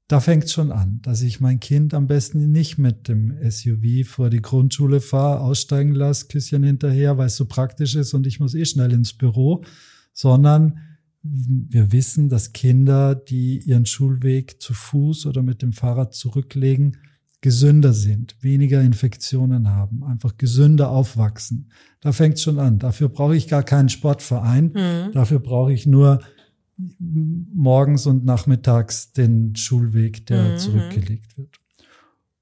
Da 0.10 0.20
fängt 0.20 0.46
es 0.46 0.54
schon 0.54 0.72
an, 0.72 1.00
dass 1.04 1.22
ich 1.22 1.40
mein 1.40 1.60
Kind 1.60 1.94
am 1.94 2.08
besten 2.08 2.52
nicht 2.52 2.78
mit 2.78 3.08
dem 3.08 3.38
SUV 3.50 4.08
vor 4.08 4.30
die 4.30 4.42
Grundschule 4.42 5.00
fahre, 5.00 5.40
aussteigen 5.40 5.94
lasse, 5.94 6.28
Küsschen 6.28 6.64
hinterher, 6.64 7.18
weil 7.18 7.28
es 7.28 7.38
so 7.38 7.46
praktisch 7.46 7.96
ist 7.96 8.14
und 8.14 8.28
ich 8.28 8.40
muss 8.40 8.56
eh 8.56 8.66
schnell 8.66 8.92
ins 8.92 9.14
Büro, 9.14 9.64
sondern 10.12 10.80
wir 11.22 11.92
wissen, 11.92 12.28
dass 12.28 12.54
Kinder, 12.54 13.14
die 13.14 13.60
ihren 13.60 13.86
Schulweg 13.86 14.60
zu 14.62 14.74
Fuß 14.74 15.26
oder 15.28 15.44
mit 15.44 15.62
dem 15.62 15.74
Fahrrad 15.74 16.14
zurücklegen, 16.16 16.98
gesünder 17.42 17.94
sind, 17.94 18.36
weniger 18.42 18.82
Infektionen 18.82 19.70
haben, 19.70 20.04
einfach 20.04 20.38
gesünder 20.38 20.90
aufwachsen. 20.90 21.72
Da 22.02 22.12
fängt 22.12 22.36
es 22.36 22.44
schon 22.44 22.60
an. 22.60 22.80
Dafür 22.80 23.10
brauche 23.10 23.36
ich 23.36 23.48
gar 23.48 23.64
keinen 23.64 23.90
Sportverein. 23.90 24.74
Dafür 25.14 25.40
brauche 25.40 25.72
ich 25.72 25.86
nur 25.86 26.20
morgens 26.78 28.06
und 28.06 28.26
nachmittags 28.26 29.12
den 29.12 29.56
Schulweg, 29.56 30.26
der 30.28 30.58
zurückgelegt 30.58 31.38
wird. 31.38 31.60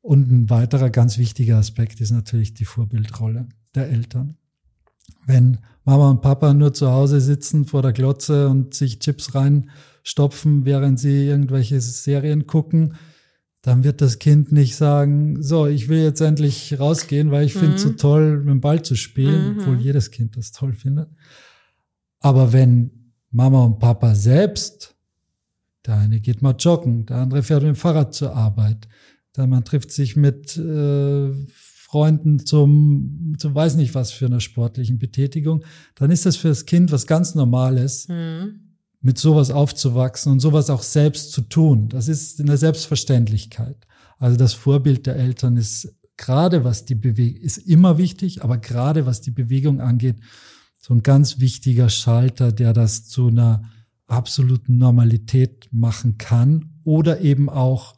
Und 0.01 0.31
ein 0.31 0.49
weiterer 0.49 0.89
ganz 0.89 1.17
wichtiger 1.17 1.57
Aspekt 1.57 1.99
ist 2.01 2.11
natürlich 2.11 2.53
die 2.53 2.65
Vorbildrolle 2.65 3.49
der 3.75 3.89
Eltern. 3.89 4.37
Wenn 5.25 5.59
Mama 5.83 6.09
und 6.09 6.21
Papa 6.21 6.53
nur 6.53 6.73
zu 6.73 6.91
Hause 6.91 7.19
sitzen 7.19 7.65
vor 7.65 7.81
der 7.81 7.93
Glotze 7.93 8.47
und 8.47 8.73
sich 8.73 8.99
Chips 8.99 9.35
reinstopfen, 9.35 10.65
während 10.65 10.99
sie 10.99 11.25
irgendwelche 11.25 11.81
Serien 11.81 12.47
gucken, 12.47 12.95
dann 13.61 13.83
wird 13.83 14.01
das 14.01 14.19
Kind 14.19 14.51
nicht 14.51 14.75
sagen, 14.75 15.41
so, 15.41 15.67
ich 15.67 15.89
will 15.89 16.01
jetzt 16.01 16.21
endlich 16.21 16.79
rausgehen, 16.79 17.31
weil 17.31 17.45
ich 17.45 17.53
finde 17.53 17.75
es 17.75 17.81
so 17.81 17.91
toll, 17.91 18.39
mit 18.39 18.49
dem 18.49 18.61
Ball 18.61 18.81
zu 18.81 18.95
spielen, 18.95 19.57
obwohl 19.59 19.79
jedes 19.79 20.11
Kind 20.11 20.37
das 20.37 20.51
toll 20.51 20.73
findet. 20.73 21.09
Aber 22.19 22.53
wenn 22.53 23.13
Mama 23.31 23.65
und 23.65 23.79
Papa 23.79 24.15
selbst, 24.15 24.95
der 25.85 25.97
eine 25.97 26.19
geht 26.19 26.41
mal 26.41 26.55
joggen, 26.57 27.05
der 27.05 27.17
andere 27.17 27.43
fährt 27.43 27.63
mit 27.63 27.69
dem 27.69 27.75
Fahrrad 27.75 28.13
zur 28.13 28.35
Arbeit, 28.35 28.87
dann 29.33 29.49
man 29.49 29.65
trifft 29.65 29.91
sich 29.91 30.15
mit 30.15 30.57
äh, 30.57 31.31
Freunden 31.51 32.45
zum, 32.45 33.35
zum 33.37 33.55
weiß 33.55 33.75
nicht 33.75 33.95
was 33.95 34.11
für 34.11 34.25
einer 34.25 34.39
sportlichen 34.39 34.99
Betätigung, 34.99 35.63
dann 35.95 36.11
ist 36.11 36.25
das 36.25 36.35
für 36.35 36.49
das 36.49 36.65
Kind 36.65 36.91
was 36.91 37.07
ganz 37.07 37.35
Normales, 37.35 38.07
mit 39.07 39.17
sowas 39.17 39.51
aufzuwachsen 39.51 40.33
und 40.33 40.41
sowas 40.41 40.69
auch 40.69 40.83
selbst 40.83 41.31
zu 41.31 41.39
tun. 41.39 41.87
Das 41.87 42.09
ist 42.09 42.41
eine 42.41 42.57
Selbstverständlichkeit. 42.57 43.87
Also 44.19 44.35
das 44.35 44.53
Vorbild 44.53 45.05
der 45.05 45.15
Eltern 45.15 45.55
ist 45.55 45.95
gerade 46.17 46.65
was 46.65 46.83
die 46.83 46.95
Bewegung, 46.95 47.41
ist 47.41 47.57
immer 47.57 47.97
wichtig, 47.97 48.43
aber 48.43 48.57
gerade 48.57 49.05
was 49.05 49.21
die 49.21 49.31
Bewegung 49.31 49.79
angeht, 49.79 50.17
so 50.77 50.93
ein 50.93 51.03
ganz 51.03 51.39
wichtiger 51.39 51.87
Schalter, 51.87 52.51
der 52.51 52.73
das 52.73 53.07
zu 53.07 53.27
einer 53.27 53.61
absoluten 54.07 54.77
Normalität 54.77 55.69
machen 55.71 56.17
kann 56.17 56.73
oder 56.83 57.21
eben 57.21 57.47
auch 57.47 57.95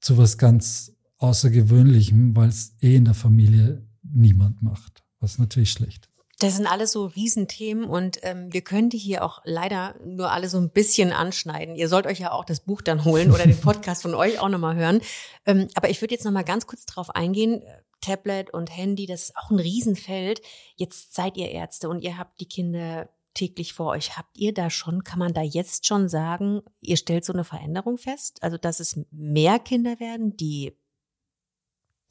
zu 0.00 0.18
was 0.18 0.38
ganz 0.38 0.90
Außergewöhnlichem, 1.18 2.34
weil 2.34 2.48
es 2.48 2.74
eh 2.82 2.96
in 2.96 3.04
der 3.04 3.14
Familie 3.14 3.86
niemand 4.02 4.60
macht, 4.60 5.04
was 5.20 5.38
natürlich 5.38 5.70
schlecht. 5.70 6.11
Das 6.42 6.56
sind 6.56 6.66
alles 6.66 6.90
so 6.90 7.06
Riesenthemen 7.06 7.84
und 7.84 8.18
ähm, 8.22 8.52
wir 8.52 8.62
können 8.62 8.90
die 8.90 8.98
hier 8.98 9.24
auch 9.24 9.42
leider 9.44 9.94
nur 10.04 10.32
alle 10.32 10.48
so 10.48 10.58
ein 10.58 10.70
bisschen 10.70 11.12
anschneiden. 11.12 11.76
Ihr 11.76 11.88
sollt 11.88 12.04
euch 12.04 12.18
ja 12.18 12.32
auch 12.32 12.44
das 12.44 12.58
Buch 12.58 12.82
dann 12.82 13.04
holen 13.04 13.30
oder 13.30 13.44
den 13.44 13.60
Podcast 13.60 14.02
von 14.02 14.12
euch 14.16 14.40
auch 14.40 14.48
nochmal 14.48 14.74
hören. 14.74 15.00
Ähm, 15.46 15.68
aber 15.76 15.88
ich 15.88 16.00
würde 16.00 16.14
jetzt 16.14 16.24
nochmal 16.24 16.42
ganz 16.42 16.66
kurz 16.66 16.84
drauf 16.84 17.14
eingehen. 17.14 17.62
Tablet 18.00 18.52
und 18.52 18.76
Handy, 18.76 19.06
das 19.06 19.22
ist 19.22 19.36
auch 19.36 19.52
ein 19.52 19.60
Riesenfeld. 19.60 20.42
Jetzt 20.74 21.14
seid 21.14 21.36
ihr 21.36 21.48
Ärzte 21.48 21.88
und 21.88 22.02
ihr 22.02 22.18
habt 22.18 22.40
die 22.40 22.48
Kinder 22.48 23.08
täglich 23.34 23.72
vor 23.72 23.90
euch. 23.90 24.16
Habt 24.16 24.36
ihr 24.36 24.52
da 24.52 24.68
schon, 24.68 25.04
kann 25.04 25.20
man 25.20 25.34
da 25.34 25.42
jetzt 25.42 25.86
schon 25.86 26.08
sagen, 26.08 26.62
ihr 26.80 26.96
stellt 26.96 27.24
so 27.24 27.32
eine 27.32 27.44
Veränderung 27.44 27.98
fest? 27.98 28.42
Also, 28.42 28.58
dass 28.58 28.80
es 28.80 28.98
mehr 29.12 29.60
Kinder 29.60 30.00
werden, 30.00 30.36
die 30.36 30.76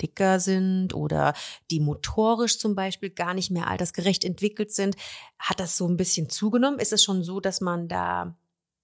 dicker 0.01 0.39
sind 0.39 0.93
oder 0.93 1.33
die 1.69 1.79
motorisch 1.79 2.59
zum 2.59 2.75
Beispiel 2.75 3.09
gar 3.09 3.33
nicht 3.33 3.51
mehr 3.51 3.67
altersgerecht 3.67 4.23
entwickelt 4.23 4.71
sind. 4.71 4.95
Hat 5.39 5.59
das 5.59 5.77
so 5.77 5.87
ein 5.87 5.97
bisschen 5.97 6.29
zugenommen? 6.29 6.79
Ist 6.79 6.93
es 6.93 7.03
schon 7.03 7.23
so, 7.23 7.39
dass 7.39 7.61
man 7.61 7.87
da 7.87 8.37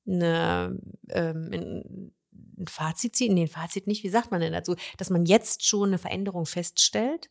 eine, 0.07 0.80
ähm, 1.09 2.11
ein 2.59 2.68
Fazit 2.68 3.15
zieht? 3.15 3.32
Nee, 3.32 3.43
ein 3.43 3.47
Fazit 3.47 3.88
nicht. 3.88 4.03
Wie 4.03 4.09
sagt 4.09 4.32
man 4.32 4.41
denn 4.41 4.53
dazu? 4.53 4.76
Dass 4.97 5.09
man 5.09 5.26
jetzt 5.26 5.65
schon 5.65 5.89
eine 5.89 5.97
Veränderung 5.97 6.45
feststellt? 6.45 7.30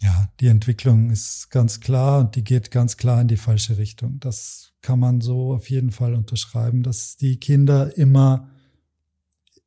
Ja, 0.00 0.28
die 0.40 0.48
Entwicklung 0.48 1.10
ist 1.10 1.50
ganz 1.50 1.80
klar 1.80 2.20
und 2.20 2.36
die 2.36 2.44
geht 2.44 2.70
ganz 2.70 2.96
klar 2.96 3.20
in 3.20 3.28
die 3.28 3.36
falsche 3.36 3.78
Richtung. 3.78 4.20
Das 4.20 4.72
kann 4.82 4.98
man 4.98 5.20
so 5.20 5.54
auf 5.54 5.70
jeden 5.70 5.92
Fall 5.92 6.14
unterschreiben, 6.14 6.82
dass 6.82 7.16
die 7.16 7.38
Kinder 7.38 7.96
immer 7.96 8.50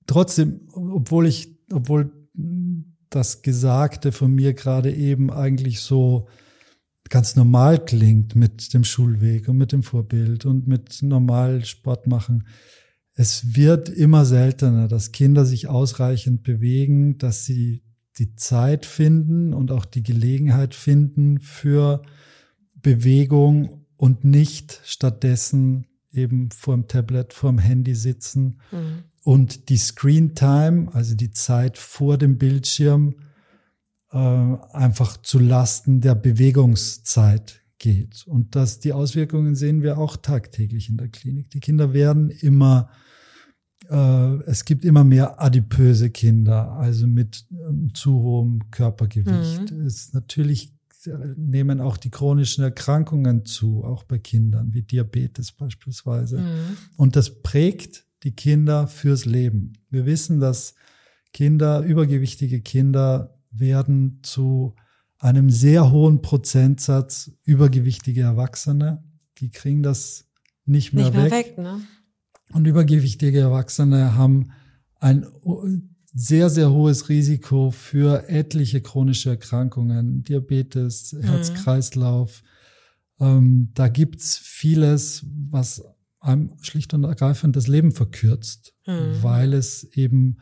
trotzdem, 0.05 0.67
obwohl 0.73 1.25
ich, 1.27 1.57
obwohl 1.71 2.29
das 3.09 3.41
Gesagte 3.41 4.11
von 4.11 4.33
mir 4.33 4.53
gerade 4.53 4.93
eben 4.93 5.31
eigentlich 5.31 5.81
so 5.81 6.27
ganz 7.09 7.35
normal 7.35 7.83
klingt 7.83 8.35
mit 8.35 8.73
dem 8.73 8.83
Schulweg 8.83 9.47
und 9.47 9.57
mit 9.57 9.71
dem 9.71 9.83
Vorbild 9.83 10.45
und 10.45 10.67
mit 10.67 11.01
normal 11.01 11.63
Sport 11.65 12.07
machen. 12.07 12.47
Es 13.13 13.55
wird 13.55 13.89
immer 13.89 14.25
seltener, 14.25 14.87
dass 14.87 15.11
Kinder 15.11 15.45
sich 15.45 15.67
ausreichend 15.67 16.43
bewegen, 16.43 17.17
dass 17.17 17.45
sie 17.45 17.83
die 18.19 18.35
Zeit 18.35 18.85
finden 18.85 19.53
und 19.53 19.71
auch 19.71 19.85
die 19.85 20.03
Gelegenheit 20.03 20.75
finden 20.75 21.39
für 21.39 22.01
Bewegung 22.75 23.85
und 23.95 24.23
nicht 24.23 24.81
stattdessen 24.83 25.87
eben 26.11 26.51
vor 26.51 26.75
dem 26.75 26.87
Tablet, 26.87 27.33
vor 27.33 27.51
dem 27.51 27.59
Handy 27.59 27.95
sitzen 27.95 28.59
Mhm. 28.71 29.03
Und 29.27 29.67
die 29.67 29.75
Screen 29.75 30.35
Time, 30.35 30.87
also 30.93 31.13
die 31.13 31.31
Zeit 31.31 31.77
vor 31.77 32.17
dem 32.17 32.37
Bildschirm, 32.37 33.15
äh, 34.13 34.17
einfach 34.17 35.17
zu 35.17 35.37
Lasten 35.37 35.99
der 35.99 36.15
Bewegungszeit 36.15 37.59
geht. 37.77 38.25
Und 38.25 38.55
dass 38.55 38.79
die 38.79 38.93
Auswirkungen 38.93 39.55
sehen 39.55 39.81
wir 39.81 39.97
auch 39.97 40.15
tagtäglich 40.15 40.87
in 40.87 40.95
der 40.95 41.09
Klinik. 41.09 41.49
Die 41.49 41.59
Kinder 41.59 41.91
werden 41.91 42.29
immer, 42.29 42.89
äh, 43.89 44.35
es 44.45 44.63
gibt 44.63 44.85
immer 44.85 45.03
mehr 45.03 45.41
adipöse 45.41 46.09
Kinder, 46.09 46.71
also 46.71 47.05
mit 47.05 47.47
ähm, 47.51 47.93
zu 47.93 48.13
hohem 48.13 48.71
Körpergewicht. 48.71 49.71
Es 49.71 50.13
natürlich 50.13 50.71
äh, 51.05 51.33
nehmen 51.35 51.81
auch 51.81 51.97
die 51.97 52.11
chronischen 52.11 52.63
Erkrankungen 52.63 53.43
zu, 53.43 53.83
auch 53.83 54.03
bei 54.03 54.19
Kindern, 54.19 54.73
wie 54.73 54.83
Diabetes 54.83 55.51
beispielsweise. 55.51 56.39
Mhm. 56.39 56.77
Und 56.95 57.17
das 57.17 57.41
prägt 57.43 58.06
die 58.23 58.31
Kinder 58.35 58.87
fürs 58.87 59.25
Leben. 59.25 59.73
Wir 59.89 60.05
wissen, 60.05 60.39
dass 60.39 60.75
Kinder, 61.33 61.81
übergewichtige 61.81 62.61
Kinder 62.61 63.37
werden 63.51 64.19
zu 64.23 64.75
einem 65.19 65.49
sehr 65.49 65.91
hohen 65.91 66.21
Prozentsatz 66.21 67.31
übergewichtige 67.43 68.21
Erwachsene. 68.21 69.03
Die 69.39 69.49
kriegen 69.49 69.83
das 69.83 70.25
nicht 70.65 70.93
mehr, 70.93 71.05
Nicht 71.05 71.15
mehr 71.15 71.25
weg. 71.31 71.31
weg, 71.31 71.57
ne? 71.57 71.81
Und 72.53 72.65
übergewichtige 72.65 73.39
Erwachsene 73.39 74.15
haben 74.15 74.51
ein 74.99 75.25
sehr, 76.13 76.49
sehr 76.49 76.71
hohes 76.71 77.09
Risiko 77.09 77.71
für 77.71 78.29
etliche 78.29 78.81
chronische 78.81 79.31
Erkrankungen, 79.31 80.23
Diabetes, 80.23 81.15
Herz-Kreislauf. 81.21 82.41
Ähm, 83.19 83.71
da 83.73 83.87
gibt's 83.89 84.37
vieles, 84.37 85.25
was 85.49 85.83
einem 86.19 86.53
schlicht 86.61 86.93
und 86.93 87.03
ergreifend 87.03 87.55
das 87.55 87.67
Leben 87.67 87.91
verkürzt, 87.91 88.73
Mhm. 88.87 89.21
weil 89.23 89.53
es 89.53 89.83
eben 89.93 90.37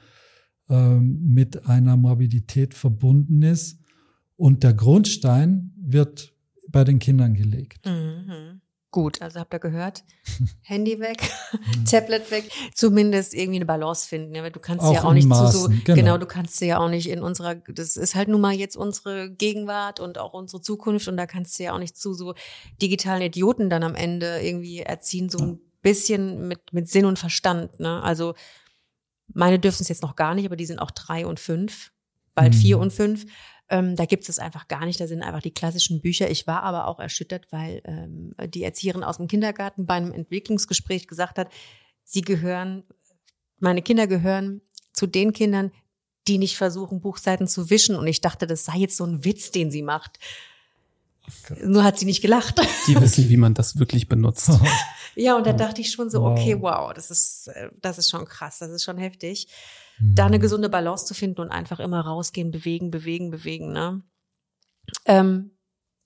ähm, 0.70 1.20
mit 1.22 1.66
einer 1.68 1.96
Morbidität 1.98 2.74
verbunden 2.74 3.42
ist. 3.42 3.80
Und 4.36 4.64
der 4.64 4.74
Grundstein 4.74 5.72
wird 5.78 6.34
bei 6.70 6.84
den 6.84 7.00
Kindern 7.00 7.34
gelegt. 7.34 7.86
Mhm. 7.86 8.62
Gut, 8.96 9.22
also 9.22 9.42
habt 9.42 9.54
ihr 9.54 9.60
gehört, 9.60 10.06
Handy 10.62 11.02
weg, 11.02 11.18
Tablet 11.92 12.32
weg, 12.32 12.50
zumindest 12.74 13.34
irgendwie 13.34 13.58
eine 13.58 13.66
Balance 13.66 14.08
finden. 14.08 14.34
Ja, 14.34 14.42
weil 14.42 14.54
du 14.54 14.62
kannst 14.62 14.86
Auch 14.86 14.94
ja 14.94 15.04
auch 15.04 15.12
nicht 15.12 15.28
zu 15.28 15.36
so, 15.48 15.68
Maßen, 15.68 15.82
genau. 15.84 15.96
genau. 15.98 16.18
du 16.18 16.26
kannst 16.26 16.62
ja 16.62 16.80
auch 16.80 16.88
nicht 16.88 17.10
in 17.10 17.22
unserer, 17.22 17.56
das 17.56 17.98
ist 17.98 18.16
halt 18.16 18.30
nun 18.30 18.40
mal 18.40 18.54
jetzt 18.54 18.78
unsere 18.78 19.30
Gegenwart 19.30 20.00
und 20.00 20.18
auch 20.18 20.32
unsere 20.32 20.62
Zukunft 20.62 21.10
und 21.10 21.18
da 21.18 21.26
kannst 21.26 21.60
du 21.60 21.64
ja 21.64 21.74
auch 21.74 21.80
nicht 21.80 21.98
zu 21.98 22.14
so 22.14 22.36
digitalen 22.82 23.22
Idioten 23.22 23.70
dann 23.70 23.84
am 23.84 23.96
Ende 23.96 24.40
irgendwie 24.40 24.80
erziehen, 24.80 25.28
so 25.30 25.40
ein 25.40 25.60
bisschen 25.82 26.48
mit, 26.48 26.72
mit 26.72 26.88
Sinn 26.88 27.04
und 27.04 27.20
Verstand, 27.20 27.82
ne? 27.82 28.02
Also, 28.02 28.34
meine 29.34 29.60
dürfen 29.60 29.82
es 29.82 29.90
jetzt 29.90 30.04
noch 30.04 30.16
gar 30.16 30.36
nicht, 30.36 30.46
aber 30.46 30.56
die 30.56 30.66
sind 30.66 30.80
auch 30.80 30.92
drei 30.92 31.26
und 31.28 31.42
fünf, 31.42 31.92
bald 32.34 32.54
Mhm. 32.54 32.58
vier 32.60 32.80
und 32.80 32.94
fünf. 32.94 33.26
Ähm, 33.70 33.96
da 33.96 34.06
gibt 34.06 34.30
es 34.30 34.40
einfach 34.40 34.68
gar 34.68 34.86
nicht. 34.86 35.00
Da 35.00 35.08
sind 35.08 35.24
einfach 35.24 35.42
die 35.42 35.54
klassischen 35.54 36.02
Bücher. 36.02 36.30
Ich 36.30 36.46
war 36.48 36.64
aber 36.64 36.88
auch 36.88 37.00
erschüttert, 37.00 37.48
weil 37.52 37.82
ähm, 37.86 38.36
die 38.50 38.64
Erzieherin 38.64 39.04
aus 39.04 39.18
dem 39.18 39.28
Kindergarten 39.28 39.86
bei 39.86 39.96
einem 39.96 40.12
Entwicklungsgespräch 40.12 41.08
gesagt 41.08 41.40
hat, 41.40 41.50
sie 42.04 42.22
gehören, 42.22 42.84
meine 43.60 43.82
Kinder 43.82 44.08
gehören 44.08 44.62
zu 44.94 45.08
den 45.08 45.34
Kindern, 45.34 45.72
die 46.28 46.38
nicht 46.38 46.58
versuchen, 46.58 47.02
Buchseiten 47.02 47.48
zu 47.48 47.70
wischen. 47.70 47.96
Und 47.96 48.08
ich 48.08 48.22
dachte, 48.22 48.48
das 48.48 48.66
sei 48.66 48.78
jetzt 48.78 48.98
so 48.98 49.06
ein 49.06 49.26
Witz, 49.26 49.52
den 49.52 49.72
sie 49.72 49.82
macht. 49.82 50.20
Nur 51.64 51.84
hat 51.84 51.98
sie 51.98 52.06
nicht 52.06 52.22
gelacht. 52.22 52.62
Die 52.88 53.00
wissen, 53.00 53.30
wie 53.30 53.38
man 53.38 53.54
das 53.54 53.80
wirklich 53.80 54.08
benutzt. 54.08 54.52
Ja, 55.18 55.38
und 55.38 55.48
da 55.48 55.54
dachte 55.54 55.80
ich 55.80 55.92
schon 55.92 56.10
so, 56.10 56.24
okay, 56.26 56.58
wow, 56.60 56.94
das 56.94 57.10
ist, 57.10 57.48
äh, 57.48 57.70
das 57.82 57.98
ist 57.98 58.10
schon 58.10 58.26
krass, 58.26 58.60
das 58.60 58.70
ist 58.70 58.84
schon 58.84 58.98
heftig. 58.98 59.48
Da 60.02 60.26
eine 60.26 60.40
gesunde 60.40 60.70
Balance 60.70 61.06
zu 61.06 61.14
finden 61.14 61.42
und 61.42 61.50
einfach 61.52 61.80
immer 61.80 62.02
rausgehen, 62.02 62.52
bewegen, 62.52 62.92
bewegen, 62.92 63.32
bewegen, 63.32 63.72
ne? 63.72 64.02
Ähm, 65.06 65.52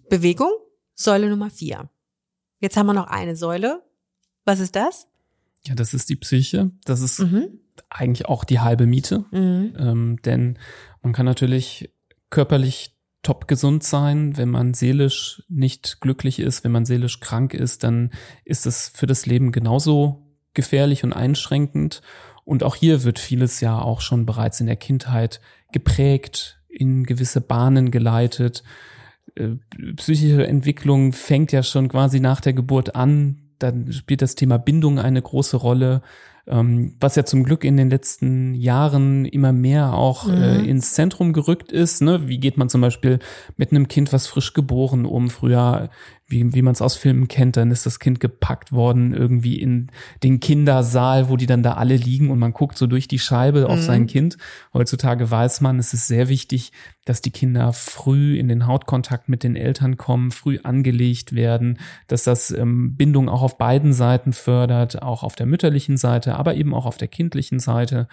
Bewegung, 0.09 0.51
Säule 0.95 1.29
Nummer 1.29 1.49
vier. 1.49 1.89
Jetzt 2.59 2.77
haben 2.77 2.87
wir 2.87 2.93
noch 2.93 3.07
eine 3.07 3.35
Säule. 3.35 3.81
Was 4.45 4.59
ist 4.59 4.75
das? 4.75 5.07
Ja, 5.65 5.75
das 5.75 5.93
ist 5.93 6.09
die 6.09 6.15
Psyche. 6.15 6.71
Das 6.85 7.01
ist 7.01 7.19
Mhm. 7.19 7.59
eigentlich 7.89 8.27
auch 8.27 8.43
die 8.43 8.59
halbe 8.59 8.85
Miete. 8.85 9.25
Mhm. 9.31 9.75
Ähm, 9.77 10.21
denn 10.23 10.59
man 11.01 11.13
kann 11.13 11.25
natürlich 11.25 11.93
körperlich 12.29 12.95
top 13.23 13.47
gesund 13.47 13.83
sein, 13.83 14.37
wenn 14.37 14.49
man 14.49 14.73
seelisch 14.73 15.43
nicht 15.49 15.99
glücklich 15.99 16.39
ist, 16.39 16.63
wenn 16.63 16.71
man 16.71 16.85
seelisch 16.85 17.19
krank 17.19 17.53
ist, 17.53 17.83
dann 17.83 18.11
ist 18.45 18.65
es 18.65 18.89
für 18.89 19.07
das 19.07 19.25
Leben 19.25 19.51
genauso 19.51 20.25
gefährlich 20.53 21.03
und 21.03 21.13
einschränkend. 21.13 22.01
Und 22.45 22.63
auch 22.63 22.75
hier 22.75 23.03
wird 23.03 23.19
vieles 23.19 23.61
ja 23.61 23.79
auch 23.79 24.01
schon 24.01 24.25
bereits 24.25 24.59
in 24.59 24.67
der 24.67 24.75
Kindheit 24.75 25.41
geprägt, 25.71 26.59
in 26.67 27.03
gewisse 27.03 27.41
Bahnen 27.41 27.91
geleitet. 27.91 28.63
Äh, 29.35 29.55
Psychische 29.95 30.45
Entwicklung 30.47 31.13
fängt 31.13 31.51
ja 31.51 31.63
schon 31.63 31.89
quasi 31.89 32.19
nach 32.19 32.41
der 32.41 32.53
Geburt 32.53 32.95
an. 32.95 33.37
Dann 33.59 33.91
spielt 33.91 34.21
das 34.21 34.35
Thema 34.35 34.57
Bindung 34.57 34.99
eine 34.99 35.21
große 35.21 35.57
Rolle, 35.57 36.01
ähm, 36.47 36.95
was 36.99 37.15
ja 37.15 37.25
zum 37.25 37.43
Glück 37.43 37.63
in 37.63 37.77
den 37.77 37.89
letzten 37.89 38.55
Jahren 38.55 39.25
immer 39.25 39.51
mehr 39.51 39.93
auch 39.93 40.29
äh, 40.29 40.67
ins 40.67 40.93
Zentrum 40.93 41.33
gerückt 41.33 41.71
ist. 41.71 42.01
Ne? 42.01 42.27
Wie 42.27 42.39
geht 42.39 42.57
man 42.57 42.69
zum 42.69 42.81
Beispiel 42.81 43.19
mit 43.57 43.71
einem 43.71 43.87
Kind, 43.87 44.13
was 44.13 44.27
frisch 44.27 44.53
geboren 44.53 45.05
um? 45.05 45.29
Früher, 45.29 45.89
wie, 46.30 46.53
wie 46.53 46.61
man 46.61 46.73
es 46.73 46.82
aus 46.82 46.95
Filmen 46.95 47.27
kennt, 47.27 47.57
dann 47.57 47.71
ist 47.71 47.86
das 47.86 47.99
Kind 47.99 48.19
gepackt 48.19 48.71
worden 48.71 49.13
irgendwie 49.13 49.59
in 49.59 49.91
den 50.23 50.39
Kindersaal, 50.39 51.27
wo 51.27 51.38
die 51.38 51.47
dann 51.47 51.63
da 51.63 51.73
alle 51.73 51.95
liegen 51.95 52.30
und 52.30 52.39
man 52.39 52.53
guckt 52.53 52.77
so 52.77 52.88
durch 52.88 53.07
die 53.07 53.19
Scheibe 53.19 53.67
auf 53.67 53.82
sein 53.82 54.05
Kind. 54.07 54.38
Heutzutage 54.73 55.30
weiß 55.30 55.61
man, 55.61 55.80
es 55.80 55.93
ist 55.93 56.07
sehr 56.07 56.30
wichtig, 56.30 56.71
dass 57.05 57.21
die 57.21 57.32
Kinder 57.32 57.73
früh 57.73 58.38
in 58.38 58.47
den 58.47 58.67
Hautkontakt 58.67 59.30
mit 59.30 59.43
den 59.43 59.55
Eltern 59.55 59.97
kommen, 59.97 60.30
früh 60.30 60.59
angelegt 60.61 61.34
werden, 61.34 61.80
dass 62.07 62.23
das 62.23 62.51
ähm, 62.51 62.95
Bindung 62.95 63.30
auch 63.30 63.41
auf 63.41 63.57
beiden 63.57 63.93
Seiten 63.93 64.32
fördert, 64.32 65.01
auch 65.01 65.23
auf 65.23 65.36
der 65.36 65.47
mütterlichen 65.47 65.97
Seite, 65.97 66.36
aber 66.36 66.53
eben 66.53 66.75
auch 66.75 66.86
auf 66.86 66.97
der 66.97 67.07
kindlichen 67.07 67.59
Seite. 67.59 68.07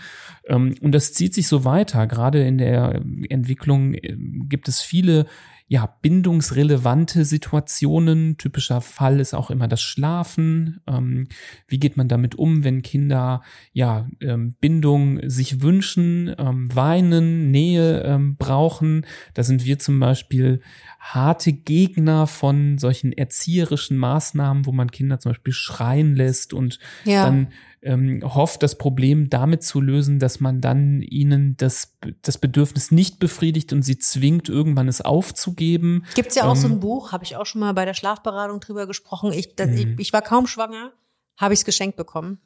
Ähm, 0.48 0.74
und 0.80 0.92
das 0.92 1.12
zieht 1.12 1.34
sich 1.34 1.46
so 1.46 1.66
weiter. 1.66 2.06
Gerade 2.06 2.42
in 2.42 2.56
der 2.56 3.02
Entwicklung 3.28 3.92
äh, 3.92 4.16
gibt 4.48 4.66
es 4.68 4.80
viele 4.80 5.26
ja, 5.68 5.96
bindungsrelevante 6.00 7.24
Situationen. 7.24 8.36
Typischer 8.38 8.80
Fall 8.80 9.18
ist 9.18 9.34
auch 9.34 9.50
immer 9.50 9.66
das 9.66 9.82
Schlafen. 9.82 10.80
Ähm, 10.86 11.28
wie 11.66 11.78
geht 11.78 11.96
man 11.96 12.06
damit 12.08 12.36
um, 12.36 12.62
wenn 12.62 12.82
Kinder 12.82 13.42
ja 13.72 14.08
ähm, 14.20 14.54
Bindung 14.60 15.20
sich 15.28 15.62
wünschen, 15.62 16.32
ähm, 16.38 16.74
weinen, 16.74 17.50
Nähe 17.50 18.02
ähm, 18.02 18.36
brauchen? 18.36 19.06
Da 19.34 19.42
sind 19.42 19.64
wir 19.64 19.78
zum 19.80 19.98
Beispiel 19.98 20.60
harte 21.00 21.52
Gegner 21.52 22.26
von 22.28 22.78
solchen 22.78 23.12
erzieherischen 23.12 23.96
Maßnahmen, 23.96 24.66
wo 24.66 24.72
man 24.72 24.90
Kinder 24.92 25.18
zum 25.18 25.32
Beispiel 25.32 25.52
schreien 25.52 26.14
lässt 26.14 26.52
und 26.54 26.78
Ja. 27.04 27.24
dann 27.24 27.48
ähm, 27.87 28.20
hofft, 28.24 28.62
das 28.62 28.76
Problem 28.76 29.30
damit 29.30 29.62
zu 29.62 29.80
lösen, 29.80 30.18
dass 30.18 30.41
man 30.41 30.61
dann 30.61 31.01
ihnen 31.03 31.57
das, 31.57 31.97
das 32.22 32.37
Bedürfnis 32.39 32.91
nicht 32.91 33.18
befriedigt 33.18 33.72
und 33.72 33.82
sie 33.82 33.99
zwingt, 33.99 34.49
irgendwann 34.49 34.89
es 34.89 35.01
aufzugeben. 35.01 36.05
Gibt's 36.14 36.34
ja 36.34 36.45
auch 36.51 36.57
so 36.57 36.66
Ähm, 36.66 36.74
ein 36.74 36.80
Buch, 36.80 37.12
habe 37.12 37.24
ich 37.24 37.37
auch 37.37 37.47
schon 37.47 37.61
mal 37.61 37.72
bei 37.72 37.84
der 37.84 37.95
Schlafberatung 37.95 38.61
drüber 38.61 38.87
gesprochen. 38.87 39.32
Ich, 39.32 39.55
das, 39.57 39.70
ich, 39.70 39.87
Mhm. 39.87 39.97
ich 39.99 40.12
war 40.12 40.22
kaum 40.22 40.47
schwanger, 40.47 40.93
habe 41.37 41.55
ich 41.55 41.61
es 41.61 41.64
geschenkt 41.64 41.97
bekommen. 41.97 42.39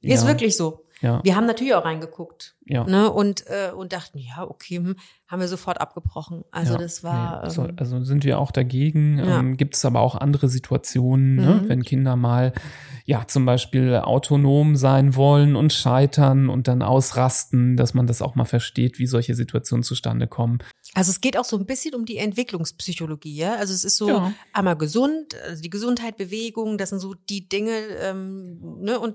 Ist 0.00 0.22
Ja. 0.22 0.28
wirklich 0.28 0.56
so. 0.56 0.84
Ja, 1.00 1.20
Wir 1.24 1.36
haben 1.36 1.46
natürlich 1.46 1.74
auch 1.74 1.84
reingeguckt 1.84 2.56
ja. 2.66 2.84
ne, 2.84 3.10
und, 3.10 3.44
äh, 3.46 3.70
und 3.72 3.92
dachten, 3.92 4.18
ja, 4.18 4.42
okay, 4.42 4.76
hm, 4.78 4.96
haben 5.28 5.40
wir 5.40 5.46
sofort 5.48 5.80
abgebrochen. 5.80 6.42
Also 6.50 6.72
Ja, 6.72 6.78
das 6.78 7.04
war. 7.04 7.44
nee, 7.44 7.50
so, 7.50 7.64
ähm, 7.66 7.76
also 7.76 8.02
sind 8.04 8.24
wir 8.24 8.38
auch 8.38 8.50
dagegen. 8.50 9.18
Ja. 9.18 9.38
Ähm, 9.38 9.56
Gibt 9.56 9.76
es 9.76 9.84
aber 9.84 10.00
auch 10.00 10.14
andere 10.16 10.48
Situationen, 10.48 11.36
ne? 11.36 11.60
Mhm. 11.62 11.68
wenn 11.68 11.84
Kinder 11.84 12.16
mal 12.16 12.52
ja 13.04 13.26
zum 13.26 13.46
Beispiel 13.46 13.94
autonom 13.96 14.74
sein 14.76 15.14
wollen 15.16 15.54
und 15.56 15.72
scheitern 15.72 16.48
und 16.48 16.66
dann 16.68 16.82
ausrasten, 16.82 17.76
dass 17.76 17.94
man 17.94 18.06
das 18.06 18.20
auch 18.22 18.34
mal 18.34 18.44
versteht, 18.44 18.98
wie 18.98 19.06
solche 19.06 19.34
Situationen 19.34 19.82
zustande 19.82 20.26
kommen. 20.26 20.58
Also 20.94 21.10
es 21.10 21.20
geht 21.20 21.38
auch 21.38 21.44
so 21.44 21.56
ein 21.58 21.66
bisschen 21.66 21.94
um 21.94 22.06
die 22.06 22.16
Entwicklungspsychologie, 22.18 23.36
ja. 23.36 23.54
Also 23.56 23.72
es 23.72 23.84
ist 23.84 23.96
so 23.96 24.08
Ja. 24.08 24.32
einmal 24.52 24.76
gesund, 24.76 25.36
also 25.46 25.62
die 25.62 25.70
Gesundheit, 25.70 26.16
Bewegung, 26.16 26.76
das 26.78 26.90
sind 26.90 26.98
so 26.98 27.14
die 27.14 27.48
Dinge, 27.48 27.72
ähm, 28.02 28.58
ne, 28.80 28.98
und 28.98 29.14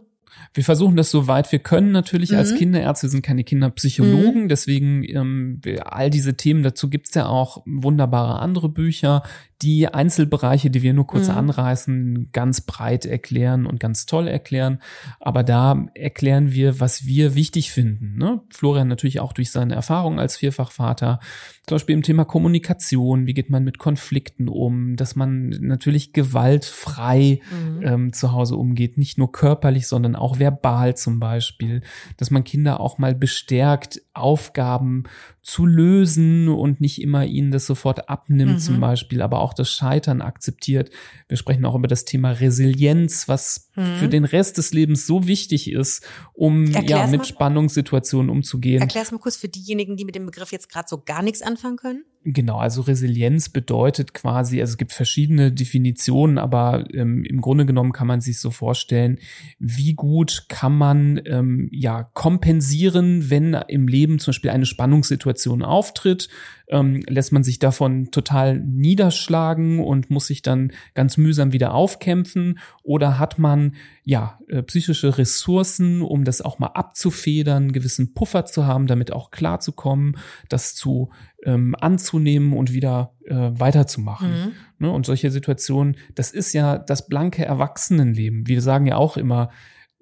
Wir 0.54 0.64
versuchen 0.64 0.96
das 0.96 1.10
so 1.12 1.28
weit 1.28 1.52
wir 1.52 1.60
können 1.60 1.92
natürlich 1.92 2.36
als 2.36 2.52
Mhm. 2.54 2.58
Kinderärzte, 2.58 3.08
wir 3.08 3.10
sind 3.12 3.26
keine 3.26 3.44
Kinderpsychologen, 3.44 4.50
deswegen 4.50 5.04
ähm, 5.04 5.62
all 5.84 6.10
diese 6.10 6.36
Themen, 6.36 6.64
dazu 6.64 6.90
gibt's 6.90 7.14
ja 7.16 7.26
auch 7.28 7.64
wunderbare 7.66 8.40
andere 8.40 8.70
Bücher, 8.70 9.24
die 9.62 9.88
Einzelbereiche, 9.88 10.70
die 10.70 10.82
wir 10.82 10.94
nur 10.94 11.08
kurz 11.08 11.28
Mhm. 11.30 11.36
anreißen, 11.36 12.30
ganz 12.34 12.62
breit 12.62 13.06
erklären 13.06 13.66
und 13.66 13.80
ganz 13.80 14.06
toll 14.06 14.28
erklären. 14.28 14.80
Aber 15.22 15.44
da 15.44 15.86
erklären 15.96 16.52
wir, 16.52 16.80
was 16.82 17.06
wir 17.06 17.34
wichtig 17.36 17.72
finden. 17.72 18.18
Ne? 18.18 18.42
Florian 18.50 18.88
natürlich 18.90 19.20
auch 19.22 19.32
durch 19.34 19.52
seine 19.52 19.74
Erfahrung 19.76 20.20
als 20.20 20.36
Vierfachvater, 20.38 21.20
zum 21.66 21.76
Beispiel 21.76 21.96
im 21.96 22.02
Thema 22.04 22.26
Kommunikation, 22.26 23.26
wie 23.26 23.34
geht 23.34 23.50
man 23.50 23.64
mit 23.64 23.78
Konflikten 23.78 24.50
um, 24.50 24.98
dass 24.98 25.16
man 25.16 25.48
natürlich 25.62 26.12
gewaltfrei 26.12 27.40
ähm, 27.82 28.14
zu 28.14 28.32
Hause 28.34 28.56
umgeht, 28.58 28.98
nicht 28.98 29.18
nur 29.18 29.32
körperlich, 29.32 29.88
sondern 29.88 30.16
auch 30.16 30.22
verbal 30.39 30.95
zum 30.95 31.19
Beispiel, 31.19 31.82
dass 32.17 32.32
man 32.32 32.43
Kinder 32.43 32.80
auch 32.80 32.97
mal 32.97 33.15
bestärkt, 33.15 34.01
Aufgaben 34.13 35.03
zu 35.44 35.66
lösen 35.66 36.48
und 36.48 36.80
nicht 36.80 37.02
immer 37.02 37.26
ihnen 37.26 37.52
das 37.52 37.66
sofort 37.66 38.10
abnimmt 38.10 38.54
Mhm. 38.54 38.60
zum 38.60 38.80
Beispiel, 38.80 39.22
aber 39.22 39.39
auch 39.41 39.54
das 39.54 39.70
Scheitern 39.70 40.22
akzeptiert. 40.22 40.89
Wir 41.28 41.36
sprechen 41.36 41.66
auch 41.66 41.76
über 41.76 41.89
das 41.89 42.06
Thema 42.06 42.32
Resilienz, 42.32 43.28
was 43.28 43.70
Mhm. 43.76 43.96
für 43.98 44.08
den 44.08 44.24
Rest 44.24 44.58
des 44.58 44.72
Lebens 44.74 45.06
so 45.06 45.28
wichtig 45.28 45.70
ist, 45.70 46.06
um 46.34 46.66
ja 46.68 47.08
mit 47.08 47.18
mal. 47.20 47.26
Spannungssituationen 47.26 48.30
umzugehen. 48.30 48.82
erklär's 48.82 49.12
mal 49.12 49.18
kurz 49.18 49.36
für 49.36 49.50
diejenigen, 49.50 49.98
die 49.98 50.06
mit 50.06 50.16
dem 50.16 50.26
Begriff 50.26 50.52
jetzt 50.54 50.70
gerade 50.72 50.88
so 50.88 51.02
gar 51.04 51.22
nichts 51.22 51.41
anfangen 51.41 51.76
können. 51.78 52.04
Genau, 52.26 52.58
also 52.58 52.82
Resilienz 52.84 53.50
bedeutet 53.50 54.14
quasi, 54.14 54.62
also 54.62 54.72
es 54.72 54.78
gibt 54.78 54.94
verschiedene 54.94 55.52
Definitionen, 55.52 56.38
aber 56.38 56.86
ähm, 56.94 57.26
im 57.26 57.41
Grunde 57.41 57.66
genommen 57.66 57.91
kann 57.91 58.08
man 58.08 58.22
sich 58.22 58.39
so 58.39 58.50
vorstellen, 58.50 59.20
wie 59.60 59.94
gut 59.94 60.46
kann 60.48 60.78
man 60.78 61.22
ähm, 61.26 61.68
ja 61.74 62.04
kompensieren, 62.14 63.30
wenn 63.30 63.56
im 63.68 63.89
Leben 63.89 64.20
zum 64.20 64.32
Beispiel 64.32 64.52
eine 64.52 64.66
Spannungssituation 64.66 65.33
auftritt, 65.64 66.30
ähm, 66.68 67.04
lässt 67.08 67.32
man 67.32 67.44
sich 67.44 67.60
davon 67.60 68.12
total 68.12 68.60
niederschlagen 68.60 69.80
und 69.80 70.10
muss 70.10 70.28
sich 70.28 70.42
dann 70.42 70.72
ganz 70.94 71.18
mühsam 71.18 71.54
wieder 71.54 71.74
aufkämpfen 71.74 72.60
oder 72.82 73.20
hat 73.20 73.38
man 73.38 73.76
ja, 74.04 74.40
äh, 74.48 74.64
psychische 74.64 75.18
Ressourcen, 75.18 76.02
um 76.02 76.24
das 76.24 76.42
auch 76.42 76.60
mal 76.60 76.68
abzufedern, 76.68 77.74
gewissen 77.74 78.14
Puffer 78.14 78.46
zu 78.46 78.66
haben, 78.66 78.88
damit 78.88 79.12
auch 79.12 79.32
klarzukommen, 79.32 80.18
das 80.50 80.76
zu 80.76 81.10
ähm, 81.46 81.76
anzunehmen 81.80 82.54
und 82.54 82.74
wieder 82.74 83.14
äh, 83.26 83.36
weiterzumachen. 83.36 84.30
Mhm. 84.30 84.52
Ne? 84.80 84.92
Und 84.92 85.06
solche 85.06 85.32
Situationen, 85.32 85.98
das 86.16 86.32
ist 86.32 86.54
ja 86.54 86.78
das 86.78 87.08
blanke 87.08 87.46
Erwachsenenleben. 87.46 88.48
Wir 88.48 88.62
sagen 88.62 88.86
ja 88.86 88.96
auch 88.96 89.18
immer, 89.18 89.50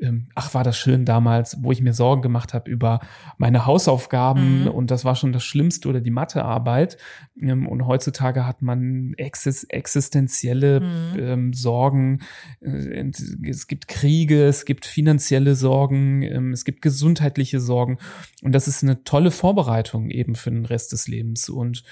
ähm, 0.02 0.28
ach, 0.36 0.54
war 0.54 0.64
das 0.64 0.78
schön 0.78 1.06
damals, 1.06 1.58
wo 1.62 1.72
ich 1.72 1.82
mir 1.82 1.94
Sorgen 1.94 2.22
gemacht 2.22 2.54
habe 2.54 2.70
über 2.70 3.00
meine 3.38 3.66
Hausaufgaben 3.66 4.62
mhm. 4.62 4.68
und 4.68 4.92
das 4.92 5.06
war 5.06 5.16
schon 5.16 5.32
das 5.32 5.44
Schlimmste 5.44 5.88
oder 5.88 6.02
die 6.02 6.12
Mathearbeit. 6.12 6.98
Ähm, 7.40 7.68
und 7.68 7.86
heutzutage 7.86 8.46
hat 8.46 8.62
man 8.62 9.14
exis 9.18 9.64
existenzielle 9.66 10.80
mhm. 10.82 11.20
ähm, 11.20 11.54
Sorgen. 11.54 12.20
Äh, 12.62 13.12
es 13.48 13.68
gibt 13.68 13.88
Kriege, 13.88 14.46
es 14.46 14.66
gibt 14.66 14.86
finanzielle 14.86 15.56
Sorgen, 15.56 16.24
ähm, 16.24 16.52
es 16.52 16.66
gibt 16.66 16.82
gesundheitliche 16.82 17.60
Sorgen. 17.60 18.00
Und 18.42 18.54
das 18.54 18.68
ist 18.68 18.84
eine 18.84 19.04
tolle 19.04 19.32
Vorbereitung 19.32 20.10
eben 20.10 20.36
für 20.36 20.50
den 20.50 20.66
Rest 20.66 20.92
des 20.92 21.08
Lebens. 21.08 21.48
Und 21.50 21.84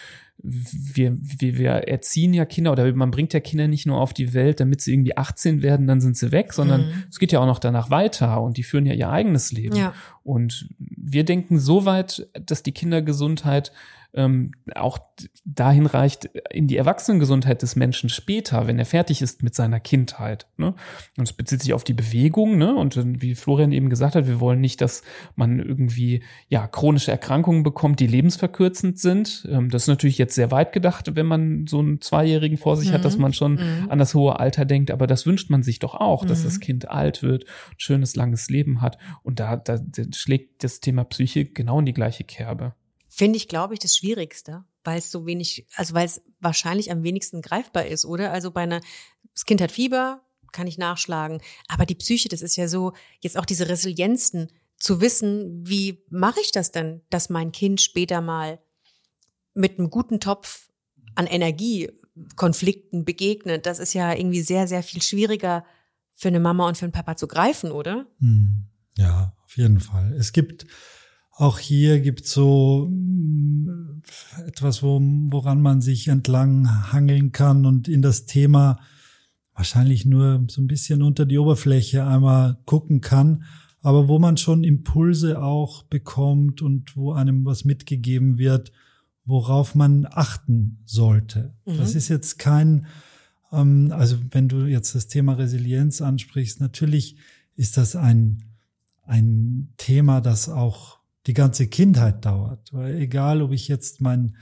wir, 0.41 1.17
wir, 1.19 1.57
wir 1.57 1.71
erziehen 1.87 2.33
ja 2.33 2.45
Kinder 2.45 2.71
oder 2.71 2.91
man 2.93 3.11
bringt 3.11 3.33
ja 3.33 3.39
Kinder 3.39 3.67
nicht 3.67 3.85
nur 3.85 3.99
auf 3.99 4.13
die 4.13 4.33
Welt, 4.33 4.59
damit 4.59 4.81
sie 4.81 4.93
irgendwie 4.93 5.17
18 5.17 5.61
werden, 5.61 5.87
dann 5.87 6.01
sind 6.01 6.17
sie 6.17 6.31
weg, 6.31 6.53
sondern 6.53 6.87
mhm. 6.87 7.03
es 7.09 7.19
geht 7.19 7.31
ja 7.31 7.39
auch 7.39 7.45
noch 7.45 7.59
danach 7.59 7.89
weiter 7.89 8.41
und 8.41 8.57
die 8.57 8.63
führen 8.63 8.85
ja 8.85 8.93
ihr 8.93 9.09
eigenes 9.09 9.51
Leben. 9.51 9.75
Ja. 9.75 9.93
Und 10.23 10.69
wir 10.77 11.25
denken 11.25 11.59
so 11.59 11.85
weit, 11.85 12.27
dass 12.45 12.63
die 12.63 12.71
Kindergesundheit 12.71 13.71
ähm, 14.13 14.51
auch 14.73 14.97
dahin 15.45 15.85
reicht 15.85 16.25
in 16.49 16.67
die 16.67 16.77
Erwachsenengesundheit 16.77 17.61
des 17.61 17.75
Menschen 17.75 18.09
später, 18.09 18.65
wenn 18.65 18.79
er 18.79 18.85
fertig 18.85 19.21
ist 19.21 19.43
mit 19.43 19.53
seiner 19.53 19.79
Kindheit. 19.79 20.47
Ne? 20.57 20.73
Und 21.17 21.23
es 21.23 21.33
bezieht 21.33 21.61
sich 21.61 21.73
auf 21.73 21.83
die 21.83 21.93
Bewegung, 21.93 22.57
ne? 22.57 22.75
Und 22.75 22.97
wie 23.21 23.35
Florian 23.35 23.71
eben 23.71 23.89
gesagt 23.89 24.15
hat, 24.15 24.27
wir 24.27 24.39
wollen 24.39 24.61
nicht, 24.61 24.81
dass 24.81 25.03
man 25.35 25.59
irgendwie 25.59 26.23
ja 26.47 26.67
chronische 26.67 27.11
Erkrankungen 27.11 27.61
bekommt, 27.61 27.99
die 27.99 28.07
lebensverkürzend 28.07 28.97
sind. 28.97 29.47
Ähm, 29.49 29.69
das 29.69 29.83
ist 29.83 29.89
natürlich 29.89 30.17
jetzt 30.17 30.35
sehr 30.35 30.49
weit 30.49 30.73
gedacht, 30.73 31.15
wenn 31.15 31.27
man 31.27 31.67
so 31.67 31.79
einen 31.79 32.01
Zweijährigen 32.01 32.57
vor 32.57 32.77
sich 32.77 32.89
mhm. 32.89 32.93
hat, 32.93 33.05
dass 33.05 33.15
mhm. 33.15 33.21
man 33.21 33.33
schon 33.33 33.53
mhm. 33.53 33.89
an 33.89 33.99
das 33.99 34.15
hohe 34.15 34.39
Alter 34.39 34.65
denkt. 34.65 34.89
Aber 34.89 35.05
das 35.05 35.27
wünscht 35.27 35.51
man 35.51 35.61
sich 35.61 35.77
doch 35.77 35.93
auch, 35.93 36.25
dass 36.25 36.39
mhm. 36.39 36.43
das 36.45 36.59
Kind 36.59 36.89
alt 36.89 37.21
wird, 37.21 37.45
schönes 37.77 38.15
langes 38.15 38.49
Leben 38.49 38.81
hat. 38.81 38.97
Und 39.21 39.39
da, 39.39 39.55
da 39.55 39.79
schlägt 40.15 40.63
das 40.63 40.79
Thema 40.79 41.03
Psyche 41.03 41.45
genau 41.45 41.79
in 41.79 41.85
die 41.85 41.93
gleiche 41.93 42.23
Kerbe. 42.23 42.73
Finde 43.19 43.35
ich, 43.35 43.49
glaube 43.49 43.73
ich, 43.73 43.81
das 43.81 43.97
Schwierigste, 43.97 44.63
weil 44.85 44.97
es 44.97 45.11
so 45.11 45.25
wenig, 45.25 45.67
also 45.75 45.93
weil 45.93 46.05
es 46.05 46.21
wahrscheinlich 46.39 46.89
am 46.89 47.03
wenigsten 47.03 47.41
greifbar 47.41 47.85
ist, 47.85 48.05
oder? 48.05 48.31
Also 48.31 48.49
bei 48.49 48.61
einer, 48.61 48.79
das 49.33 49.43
Kind 49.43 49.59
hat 49.59 49.73
Fieber, 49.73 50.21
kann 50.53 50.67
ich 50.67 50.77
nachschlagen. 50.77 51.41
Aber 51.67 51.85
die 51.85 51.95
Psyche, 51.95 52.29
das 52.29 52.41
ist 52.41 52.55
ja 52.55 52.69
so, 52.69 52.93
jetzt 53.19 53.37
auch 53.37 53.43
diese 53.43 53.67
Resilienzen, 53.67 54.47
zu 54.77 55.01
wissen, 55.01 55.67
wie 55.67 56.01
mache 56.09 56.39
ich 56.39 56.53
das 56.53 56.71
denn, 56.71 57.01
dass 57.09 57.29
mein 57.29 57.51
Kind 57.51 57.81
später 57.81 58.21
mal 58.21 58.57
mit 59.53 59.79
einem 59.79 59.89
guten 59.89 60.21
Topf 60.21 60.69
an 61.15 61.27
Energiekonflikten 61.27 63.03
begegnet, 63.03 63.65
das 63.65 63.79
ist 63.79 63.93
ja 63.93 64.13
irgendwie 64.13 64.43
sehr, 64.43 64.65
sehr 64.65 64.81
viel 64.81 65.01
schwieriger 65.01 65.65
für 66.13 66.29
eine 66.29 66.39
Mama 66.39 66.69
und 66.69 66.77
für 66.77 66.85
einen 66.85 66.93
Papa 66.93 67.17
zu 67.17 67.27
greifen, 67.27 67.73
oder? 67.73 68.05
Hm. 68.19 68.69
Ja, 68.97 69.35
auf 69.43 69.57
jeden 69.57 69.81
Fall. 69.81 70.13
Es 70.13 70.31
gibt 70.31 70.67
auch 71.39 71.57
hier 71.57 72.01
gibt 72.01 72.25
so 72.25 72.89
etwas, 74.47 74.83
wo, 74.83 74.99
woran 75.01 75.61
man 75.61 75.81
sich 75.81 76.07
entlang 76.07 76.91
hangeln 76.91 77.31
kann 77.31 77.65
und 77.65 77.87
in 77.87 78.01
das 78.01 78.25
Thema 78.25 78.79
wahrscheinlich 79.53 80.05
nur 80.05 80.45
so 80.47 80.61
ein 80.61 80.67
bisschen 80.67 81.03
unter 81.03 81.25
die 81.25 81.37
Oberfläche 81.37 82.05
einmal 82.05 82.57
gucken 82.65 83.01
kann, 83.01 83.43
aber 83.81 84.07
wo 84.07 84.17
man 84.19 84.37
schon 84.37 84.63
Impulse 84.63 85.41
auch 85.41 85.83
bekommt 85.83 86.61
und 86.61 86.95
wo 86.95 87.13
einem 87.13 87.45
was 87.45 87.65
mitgegeben 87.65 88.37
wird, 88.37 88.71
worauf 89.25 89.75
man 89.75 90.07
achten 90.09 90.79
sollte. 90.85 91.53
Mhm. 91.65 91.77
Das 91.77 91.95
ist 91.95 92.07
jetzt 92.07 92.39
kein, 92.39 92.87
ähm, 93.51 93.91
also 93.91 94.17
wenn 94.31 94.47
du 94.47 94.65
jetzt 94.65 94.95
das 94.95 95.07
Thema 95.07 95.33
Resilienz 95.33 96.01
ansprichst, 96.01 96.61
natürlich 96.61 97.17
ist 97.55 97.77
das 97.77 97.95
ein, 97.95 98.43
ein 99.03 99.73
Thema, 99.77 100.21
das 100.21 100.49
auch 100.49 100.98
die 101.29 101.35
ganze 101.35 101.67
Kindheit 101.67 102.25
dauert. 102.25 102.73
Weil 102.73 102.95
egal, 102.95 103.43
ob 103.43 103.51
ich 103.51 103.67
jetzt 103.67 104.01
meinen 104.01 104.35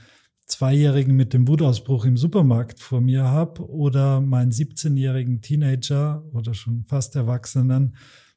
Zweijährigen 0.46 1.14
mit 1.14 1.34
dem 1.34 1.46
Wutausbruch 1.46 2.06
im 2.06 2.16
Supermarkt 2.16 2.80
vor 2.80 3.02
mir 3.02 3.24
habe 3.24 3.68
oder 3.68 4.22
meinen 4.22 4.52
17-jährigen 4.52 5.42
Teenager 5.42 6.24
oder 6.32 6.54
schon 6.54 6.86
fast 6.86 7.14
Erwachsenen, 7.14 7.94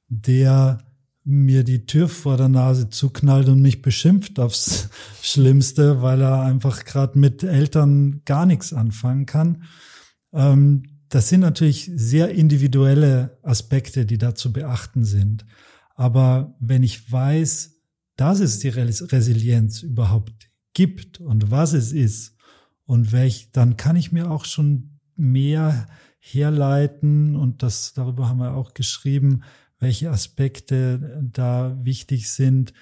der 0.09 0.79
mir 1.23 1.63
die 1.63 1.85
Tür 1.85 2.09
vor 2.09 2.35
der 2.35 2.49
Nase 2.49 2.89
zuknallt 2.89 3.47
und 3.47 3.61
mich 3.61 3.81
beschimpft 3.81 4.37
aufs 4.37 4.89
Schlimmste, 5.21 6.01
weil 6.01 6.19
er 6.19 6.41
einfach 6.41 6.83
gerade 6.83 7.17
mit 7.17 7.43
Eltern 7.43 8.21
gar 8.25 8.45
nichts 8.45 8.73
anfangen 8.73 9.25
kann. 9.25 9.63
Ähm, 10.33 10.83
das 11.07 11.29
sind 11.29 11.39
natürlich 11.39 11.89
sehr 11.95 12.31
individuelle 12.31 13.37
Aspekte, 13.43 14.05
die 14.05 14.17
da 14.17 14.35
zu 14.35 14.51
beachten 14.51 15.05
sind. 15.05 15.45
Aber 15.95 16.53
wenn 16.59 16.83
ich 16.83 17.09
weiß, 17.09 17.70
dass 18.21 18.39
es 18.39 18.59
die 18.59 18.69
Resilienz 18.69 19.81
überhaupt 19.81 20.51
gibt 20.73 21.19
und 21.19 21.49
was 21.49 21.73
es 21.73 21.91
ist 21.91 22.35
und 22.85 23.11
welch, 23.11 23.49
dann 23.51 23.77
kann 23.77 23.95
ich 23.95 24.11
mir 24.11 24.29
auch 24.29 24.45
schon 24.45 24.99
mehr 25.15 25.87
herleiten 26.19 27.35
und 27.35 27.63
das, 27.63 27.93
darüber 27.93 28.29
haben 28.29 28.37
wir 28.37 28.53
auch 28.53 28.75
geschrieben, 28.75 29.41
welche 29.79 30.11
Aspekte 30.11 31.19
da 31.33 31.75
wichtig 31.83 32.29
sind 32.29 32.73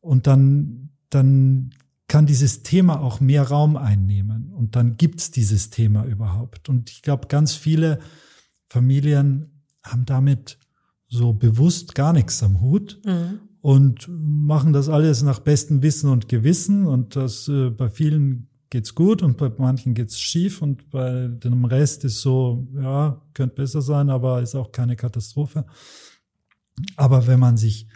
und 0.00 0.26
dann, 0.26 0.88
dann 1.10 1.74
kann 2.06 2.24
dieses 2.24 2.62
Thema 2.62 3.02
auch 3.02 3.20
mehr 3.20 3.42
Raum 3.42 3.76
einnehmen 3.76 4.54
und 4.54 4.74
dann 4.74 4.96
gibt's 4.96 5.30
dieses 5.30 5.68
Thema 5.68 6.06
überhaupt. 6.06 6.70
Und 6.70 6.88
ich 6.88 7.02
glaube, 7.02 7.28
ganz 7.28 7.52
viele 7.52 7.98
Familien 8.70 9.64
haben 9.82 10.06
damit 10.06 10.58
so 11.08 11.34
bewusst 11.34 11.94
gar 11.94 12.14
nichts 12.14 12.42
am 12.42 12.62
Hut 12.62 13.02
mhm 13.04 13.40
und 13.68 14.08
machen 14.08 14.72
das 14.72 14.88
alles 14.88 15.20
nach 15.22 15.40
bestem 15.40 15.82
Wissen 15.82 16.08
und 16.08 16.26
Gewissen 16.26 16.86
und 16.86 17.16
das 17.16 17.48
äh, 17.48 17.68
bei 17.68 17.90
vielen 17.90 18.48
geht's 18.70 18.94
gut 18.94 19.20
und 19.20 19.36
bei 19.36 19.52
manchen 19.58 19.92
geht's 19.92 20.18
schief 20.18 20.62
und 20.62 20.88
bei 20.88 21.28
dem 21.28 21.66
Rest 21.66 22.02
ist 22.04 22.22
so, 22.22 22.66
ja, 22.74 23.20
könnte 23.34 23.56
besser 23.56 23.82
sein, 23.82 24.08
aber 24.08 24.40
ist 24.40 24.54
auch 24.54 24.72
keine 24.72 24.96
Katastrophe. 24.96 25.66
Aber 26.96 27.26
wenn 27.26 27.40
man 27.40 27.58
sich 27.58 27.86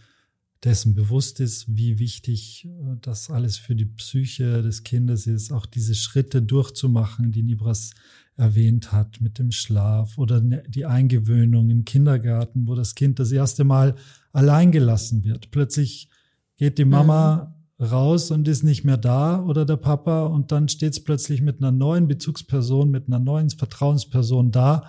dessen 0.63 0.95
bewusst 0.95 1.41
ist, 1.41 1.75
wie 1.75 1.99
wichtig 1.99 2.67
äh, 2.67 2.97
das 3.01 3.31
alles 3.31 3.57
für 3.57 3.75
die 3.75 3.87
Psyche 3.87 4.61
des 4.61 4.83
Kindes 4.83 5.27
ist, 5.27 5.53
auch 5.53 5.65
diese 5.65 5.95
Schritte 5.95 6.43
durchzumachen, 6.43 7.33
die 7.33 7.45
Nibras 7.45 7.93
erwähnt 8.37 8.93
hat, 8.93 9.21
mit 9.21 9.39
dem 9.39 9.53
Schlaf 9.53 10.19
oder 10.19 10.41
ne, 10.41 10.63
die 10.69 10.87
Eingewöhnung 10.87 11.71
im 11.71 11.85
Kindergarten, 11.85 12.67
wo 12.67 12.75
das 12.75 12.95
Kind 12.95 13.19
das 13.19 13.31
erste 13.31 13.65
Mal 13.65 13.95
allein 14.33 14.73
gelassen 14.73 15.25
wird. 15.25 15.51
Plötzlich 15.51 16.09
geht 16.57 16.79
die 16.79 16.85
Mama 16.85 17.55
mhm. 17.79 17.85
raus 17.85 18.31
und 18.31 18.49
ist 18.49 18.63
nicht 18.63 18.85
mehr 18.85 18.97
da 18.97 19.43
oder 19.43 19.65
der 19.65 19.77
Papa 19.77 20.27
und 20.27 20.51
dann 20.53 20.69
steht 20.69 20.93
es 20.93 21.05
plötzlich 21.05 21.43
mit 21.43 21.59
einer 21.59 21.73
neuen 21.73 22.09
Bezugsperson, 22.09 22.91
mit 22.91 23.09
einer 23.09 23.19
neuen 23.19 23.51
Vertrauensperson 23.51 24.51
da. 24.51 24.87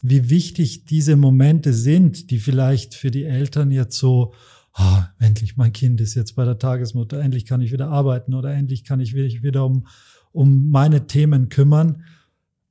Wie 0.00 0.30
wichtig 0.30 0.86
diese 0.86 1.16
Momente 1.16 1.72
sind, 1.72 2.30
die 2.30 2.38
vielleicht 2.38 2.94
für 2.94 3.10
die 3.10 3.24
Eltern 3.24 3.70
jetzt 3.70 3.98
so, 3.98 4.32
oh, 4.78 5.02
endlich 5.18 5.56
mein 5.56 5.72
Kind 5.72 6.00
ist 6.00 6.14
jetzt 6.14 6.34
bei 6.34 6.44
der 6.44 6.58
Tagesmutter, 6.58 7.20
endlich 7.20 7.44
kann 7.44 7.60
ich 7.60 7.72
wieder 7.72 7.88
arbeiten 7.88 8.34
oder 8.34 8.52
endlich 8.52 8.84
kann 8.84 9.00
ich 9.00 9.14
mich 9.14 9.42
wieder 9.42 9.64
um, 9.64 9.86
um 10.32 10.70
meine 10.70 11.06
Themen 11.06 11.50
kümmern. 11.50 12.04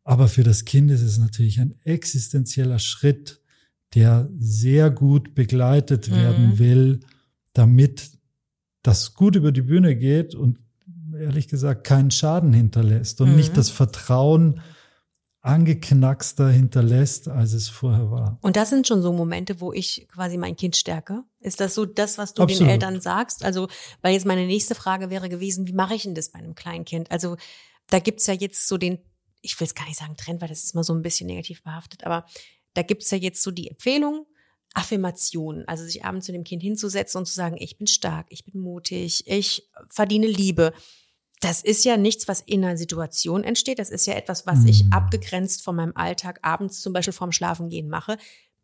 Aber 0.04 0.28
für 0.28 0.44
das 0.44 0.66
Kind 0.66 0.90
ist 0.92 1.02
es 1.02 1.18
natürlich 1.18 1.60
ein 1.60 1.76
existenzieller 1.84 2.80
Schritt, 2.80 3.42
der 3.94 4.30
sehr 4.38 4.90
gut 4.90 5.36
begleitet 5.36 6.10
mhm. 6.10 6.16
werden 6.16 6.60
will, 6.60 7.00
damit 7.54 8.12
das 8.84 9.14
gut 9.14 9.36
über 9.36 9.52
die 9.52 9.62
Bühne 9.62 9.96
geht 9.96 10.34
und 10.34 10.58
ehrlich 11.20 11.48
gesagt 11.48 11.84
keinen 11.84 12.10
Schaden 12.10 12.54
hinterlässt 12.54 13.22
und 13.22 13.32
mhm. 13.32 13.36
nicht 13.36 13.58
das 13.58 13.70
Vertrauen 13.70 14.62
angeknackster 15.42 16.50
hinterlässt, 16.50 17.28
als 17.28 17.54
es 17.54 17.68
vorher 17.68 18.12
war. 18.12 18.38
Und 18.42 18.56
das 18.56 18.70
sind 18.70 18.88
schon 18.88 19.02
so 19.02 19.12
Momente, 19.12 19.60
wo 19.60 19.74
ich 19.74 20.08
quasi 20.08 20.38
mein 20.38 20.56
Kind 20.56 20.78
stärke. 20.78 21.24
Ist 21.40 21.60
das 21.60 21.74
so 21.74 21.86
das, 21.86 22.20
was 22.20 22.36
du 22.36 22.44
Absolut. 22.44 22.62
den 22.62 22.70
Eltern 22.70 23.02
sagst? 23.02 23.44
Also, 23.44 23.68
weil 24.02 24.14
jetzt 24.14 24.26
meine 24.26 24.46
nächste 24.46 24.76
Frage 24.76 25.10
wäre 25.10 25.30
gewesen, 25.30 25.68
wie 25.68 25.74
mache 25.74 25.96
ich 25.96 26.04
denn 26.04 26.14
das 26.14 26.30
bei 26.30 26.40
einem 26.40 26.54
kleinen 26.54 26.86
Kind? 26.86 27.10
Also, 27.10 27.38
da 27.90 28.00
gibt's 28.00 28.28
ja 28.28 28.36
jetzt 28.36 28.68
so 28.68 28.78
den, 28.78 29.00
ich 29.42 29.60
will 29.60 29.68
es 29.68 29.76
gar 29.76 29.86
nicht 29.86 30.00
sagen 30.00 30.16
Trend, 30.18 30.42
weil 30.42 30.50
das 30.50 30.64
ist 30.64 30.76
mal 30.76 30.84
so 30.84 30.94
ein 30.94 31.02
bisschen 31.02 31.28
negativ 31.28 31.64
behaftet, 31.64 32.04
aber 32.06 32.26
da 32.74 32.84
gibt's 32.84 33.12
ja 33.12 33.18
jetzt 33.18 33.42
so 33.44 33.52
die 33.52 33.70
Empfehlung, 33.70 34.26
Affirmationen, 34.74 35.68
also 35.68 35.84
sich 35.84 36.06
abends 36.06 36.26
zu 36.26 36.32
dem 36.32 36.44
Kind 36.44 36.62
hinzusetzen 36.62 37.20
und 37.20 37.26
zu 37.26 37.34
sagen, 37.34 37.58
ich 37.60 37.78
bin 37.78 37.88
stark, 37.88 38.28
ich 38.30 38.46
bin 38.46 38.62
mutig, 38.62 39.28
ich 39.28 39.70
verdiene 39.90 40.28
Liebe. 40.28 40.74
Das 41.42 41.62
ist 41.62 41.84
ja 41.84 41.98
nichts, 41.98 42.28
was 42.28 42.42
in 42.42 42.64
einer 42.64 42.78
Situation 42.78 43.44
entsteht. 43.44 43.80
Das 43.80 43.90
ist 43.90 44.06
ja 44.06 44.14
etwas, 44.14 44.46
was 44.46 44.64
ich 44.66 44.86
mhm. 44.86 44.94
abgegrenzt 44.94 45.64
von 45.64 45.76
meinem 45.76 45.94
Alltag 45.96 46.40
abends 46.44 46.80
zum 46.82 46.94
Beispiel 46.94 47.14
vorm 47.14 47.32
Schlafengehen 47.32 47.90
mache. 47.90 48.18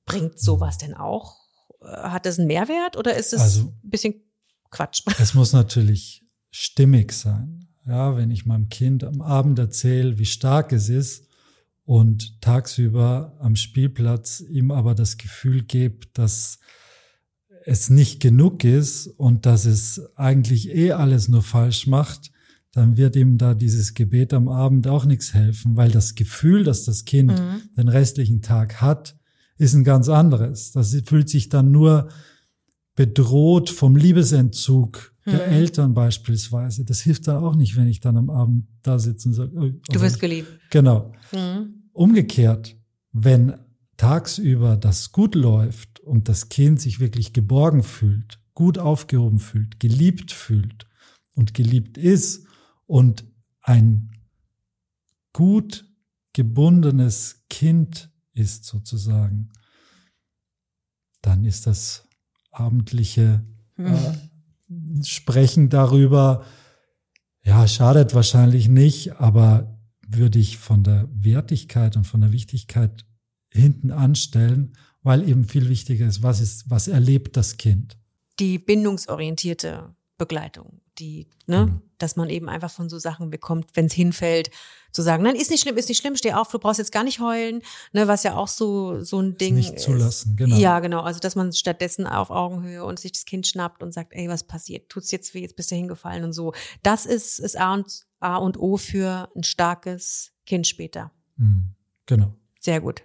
bringt 0.05 0.39
sowas 0.39 0.77
denn 0.77 0.93
auch? 0.93 1.35
Äh, 1.81 1.87
Hat 1.87 2.25
das 2.25 2.37
einen 2.39 2.47
Mehrwert 2.47 2.95
oder 2.95 3.17
ist 3.17 3.33
es 3.33 3.41
Also- 3.41 3.61
ein 3.63 3.89
bisschen 3.89 4.23
Quatsch? 4.69 5.01
Es 5.19 5.33
muss 5.33 5.51
natürlich 5.51 6.23
stimmig 6.49 7.11
sein. 7.11 7.66
Ja, 7.87 8.17
wenn 8.17 8.31
ich 8.31 8.45
meinem 8.45 8.69
Kind 8.69 9.03
am 9.03 9.21
Abend 9.21 9.57
erzähle, 9.59 10.17
wie 10.19 10.25
stark 10.25 10.73
es 10.73 10.89
ist 10.89 11.25
und 11.85 12.41
tagsüber 12.41 13.37
am 13.39 13.55
Spielplatz 13.55 14.41
ihm 14.41 14.71
aber 14.71 14.93
das 14.93 15.17
Gefühl 15.17 15.63
gebe, 15.63 16.05
dass 16.13 16.59
es 17.65 17.89
nicht 17.89 18.19
genug 18.19 18.63
ist 18.63 19.07
und 19.07 19.45
dass 19.45 19.65
es 19.65 20.01
eigentlich 20.15 20.69
eh 20.69 20.91
alles 20.91 21.27
nur 21.29 21.43
falsch 21.43 21.87
macht, 21.87 22.31
dann 22.71 22.97
wird 22.97 23.15
ihm 23.15 23.37
da 23.37 23.53
dieses 23.53 23.93
Gebet 23.93 24.33
am 24.33 24.49
Abend 24.49 24.87
auch 24.87 25.05
nichts 25.05 25.33
helfen, 25.33 25.75
weil 25.77 25.89
das 25.89 26.15
Gefühl, 26.15 26.63
das 26.63 26.83
das 26.83 27.05
Kind 27.05 27.31
Mhm. 27.31 27.61
den 27.77 27.87
restlichen 27.87 28.41
Tag 28.41 28.81
hat, 28.81 29.15
ist 29.57 29.73
ein 29.73 29.83
ganz 29.83 30.09
anderes. 30.09 30.71
Das 30.73 30.95
fühlt 31.05 31.29
sich 31.29 31.49
dann 31.49 31.71
nur 31.71 32.09
bedroht 32.95 33.69
vom 33.69 33.95
Liebesentzug 33.95 35.13
der 35.27 35.47
Mhm. 35.47 35.53
Eltern 35.53 35.93
beispielsweise. 35.93 36.83
Das 36.85 37.01
hilft 37.01 37.27
dann 37.27 37.43
auch 37.43 37.55
nicht, 37.55 37.75
wenn 37.75 37.87
ich 37.87 37.99
dann 37.99 38.17
am 38.17 38.29
Abend 38.29 38.67
da 38.81 38.97
sitze 38.97 39.29
und 39.29 39.35
sage, 39.35 39.51
oh, 39.55 39.69
Du 39.69 39.79
also 39.89 40.01
wirst 40.01 40.15
ich- 40.15 40.21
geliebt. 40.21 40.59
Genau. 40.71 41.13
Mhm. 41.31 41.89
Umgekehrt, 41.93 42.75
wenn 43.11 43.53
tagsüber 43.97 44.77
das 44.77 45.11
gut 45.11 45.35
läuft 45.35 45.99
und 46.01 46.29
das 46.29 46.49
Kind 46.49 46.79
sich 46.81 46.99
wirklich 46.99 47.33
geborgen 47.33 47.83
fühlt, 47.83 48.39
gut 48.53 48.77
aufgehoben 48.77 49.39
fühlt, 49.39 49.79
geliebt 49.79 50.31
fühlt 50.31 50.87
und 51.35 51.53
geliebt 51.53 51.97
ist 51.97 52.45
und 52.85 53.25
ein 53.61 54.11
gut 55.33 55.85
gebundenes 56.33 57.43
Kind 57.49 58.11
ist 58.33 58.65
sozusagen, 58.65 59.49
dann 61.21 61.43
ist 61.45 61.65
das 61.67 62.07
abendliche 62.51 63.43
äh, 63.77 64.13
Sprechen 65.03 65.69
darüber, 65.69 66.43
ja, 67.43 67.67
schadet 67.67 68.13
wahrscheinlich 68.13 68.67
nicht, 68.67 69.13
aber 69.19 69.79
würde 70.05 70.39
ich 70.39 70.57
von 70.57 70.83
der 70.83 71.07
Wertigkeit 71.13 71.95
und 71.95 72.05
von 72.05 72.21
der 72.21 72.31
Wichtigkeit 72.31 73.05
hinten 73.51 73.91
anstellen, 73.91 74.73
weil 75.03 75.27
eben 75.27 75.45
viel 75.45 75.69
wichtiger 75.69 76.07
ist, 76.07 76.23
was 76.23 76.41
ist, 76.41 76.69
was 76.69 76.87
erlebt 76.87 77.37
das 77.37 77.57
Kind? 77.57 77.97
Die 78.39 78.59
bindungsorientierte 78.59 79.95
Begleitung, 80.17 80.81
die, 80.99 81.27
ne, 81.45 81.65
Genau. 81.65 81.81
Dass 81.97 82.15
man 82.15 82.29
eben 82.29 82.49
einfach 82.49 82.71
von 82.71 82.89
so 82.89 82.99
Sachen 82.99 83.29
bekommt, 83.29 83.69
wenn 83.73 83.85
es 83.85 83.93
hinfällt, 83.93 84.51
zu 84.91 85.01
sagen, 85.01 85.23
nein, 85.23 85.35
ist 85.35 85.51
nicht 85.51 85.61
schlimm, 85.61 85.77
ist 85.77 85.89
nicht 85.89 85.99
schlimm, 85.99 86.15
steh 86.15 86.33
auf, 86.33 86.49
du 86.49 86.59
brauchst 86.59 86.79
jetzt 86.79 86.91
gar 86.91 87.03
nicht 87.03 87.19
heulen, 87.19 87.61
ne, 87.91 88.07
was 88.07 88.23
ja 88.23 88.35
auch 88.35 88.47
so 88.47 89.03
so 89.03 89.19
ein 89.19 89.37
Ding 89.37 89.55
nicht 89.55 89.73
ist. 89.73 89.83
zulassen, 89.83 90.35
genau. 90.35 90.57
Ja, 90.57 90.79
genau. 90.79 91.01
Also, 91.01 91.19
dass 91.19 91.35
man 91.35 91.53
stattdessen 91.53 92.07
auf 92.07 92.29
Augenhöhe 92.29 92.83
und 92.83 92.99
sich 92.99 93.11
das 93.11 93.25
Kind 93.25 93.45
schnappt 93.45 93.83
und 93.83 93.93
sagt, 93.93 94.13
ey, 94.13 94.27
was 94.29 94.43
passiert? 94.45 94.89
Tut's 94.89 95.11
jetzt 95.11 95.33
weh? 95.33 95.41
Jetzt 95.41 95.55
bist 95.55 95.71
du 95.71 95.75
hingefallen 95.75 96.23
und 96.23 96.33
so. 96.33 96.53
Das 96.83 97.05
ist, 97.05 97.39
ist 97.39 97.59
A 97.59 97.73
und, 97.73 98.05
A 98.19 98.37
und 98.37 98.57
O 98.57 98.77
für 98.77 99.29
ein 99.35 99.43
starkes 99.43 100.31
Kind 100.45 100.65
später. 100.65 101.11
Mhm. 101.35 101.75
Genau. 102.05 102.33
Sehr 102.59 102.81
gut. 102.81 103.03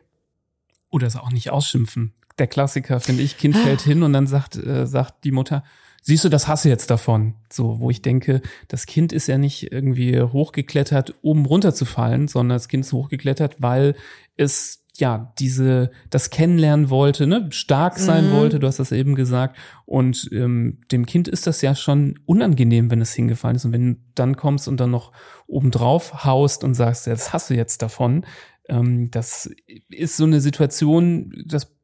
Oder 0.91 1.07
es 1.07 1.17
auch 1.17 1.31
nicht 1.31 1.51
ausschimpfen. 1.51 2.15
Der 2.39 2.47
Klassiker, 2.47 3.01
finde 3.01 3.23
ich, 3.23 3.37
Kind 3.37 3.57
fällt 3.57 3.81
hin 3.83 4.03
und 4.03 4.13
dann 4.13 4.27
sagt, 4.27 4.57
äh, 4.57 4.87
sagt 4.87 5.25
die 5.25 5.33
Mutter, 5.33 5.63
siehst 6.03 6.25
du, 6.25 6.29
das 6.29 6.49
hasse 6.49 6.69
jetzt 6.69 6.91
davon. 6.91 7.35
So, 7.51 7.81
wo 7.81 7.89
ich 7.91 8.03
denke, 8.03 8.43
das 8.69 8.87
Kind 8.87 9.13
ist 9.13 9.29
ja 9.29 9.39
nicht 9.39 9.73
irgendwie 9.73 10.21
hochgeklettert, 10.21 11.15
um 11.23 11.47
runterzufallen, 11.47 12.29
sondern 12.29 12.57
das 12.57 12.69
Kind 12.69 12.85
ist 12.85 12.93
hochgeklettert, 12.93 13.57
weil 13.63 13.95
es 14.37 14.81
ja 14.99 15.33
diese 15.39 15.91
das 16.11 16.29
kennenlernen 16.29 16.91
wollte, 16.91 17.27
ne, 17.27 17.49
stark 17.51 17.99
sein 17.99 18.29
Mhm. 18.29 18.33
wollte. 18.33 18.61
Du 18.61 18.67
hast 18.67 18.79
das 18.79 18.93
eben 18.93 19.15
gesagt. 19.15 19.57
Und 19.87 20.29
ähm, 20.33 20.81
dem 20.93 21.07
Kind 21.07 21.29
ist 21.29 21.47
das 21.47 21.63
ja 21.63 21.75
schon 21.75 22.19
unangenehm, 22.27 22.91
wenn 22.91 23.01
es 23.01 23.15
hingefallen 23.15 23.57
ist. 23.57 23.65
Und 23.65 23.73
wenn 23.73 23.95
du 23.95 24.01
dann 24.15 24.37
kommst 24.37 24.69
und 24.69 24.79
dann 24.81 24.91
noch 24.91 25.13
obendrauf 25.47 26.25
haust 26.25 26.63
und 26.63 26.75
sagst, 26.75 27.07
ja, 27.07 27.15
das 27.15 27.33
hast 27.33 27.49
du 27.49 27.55
jetzt 27.55 27.81
davon, 27.81 28.27
ähm, 28.69 29.11
das 29.11 29.51
ist 29.89 30.19
so 30.19 30.25
eine 30.25 30.41
Situation, 30.43 31.33
das 31.47 31.75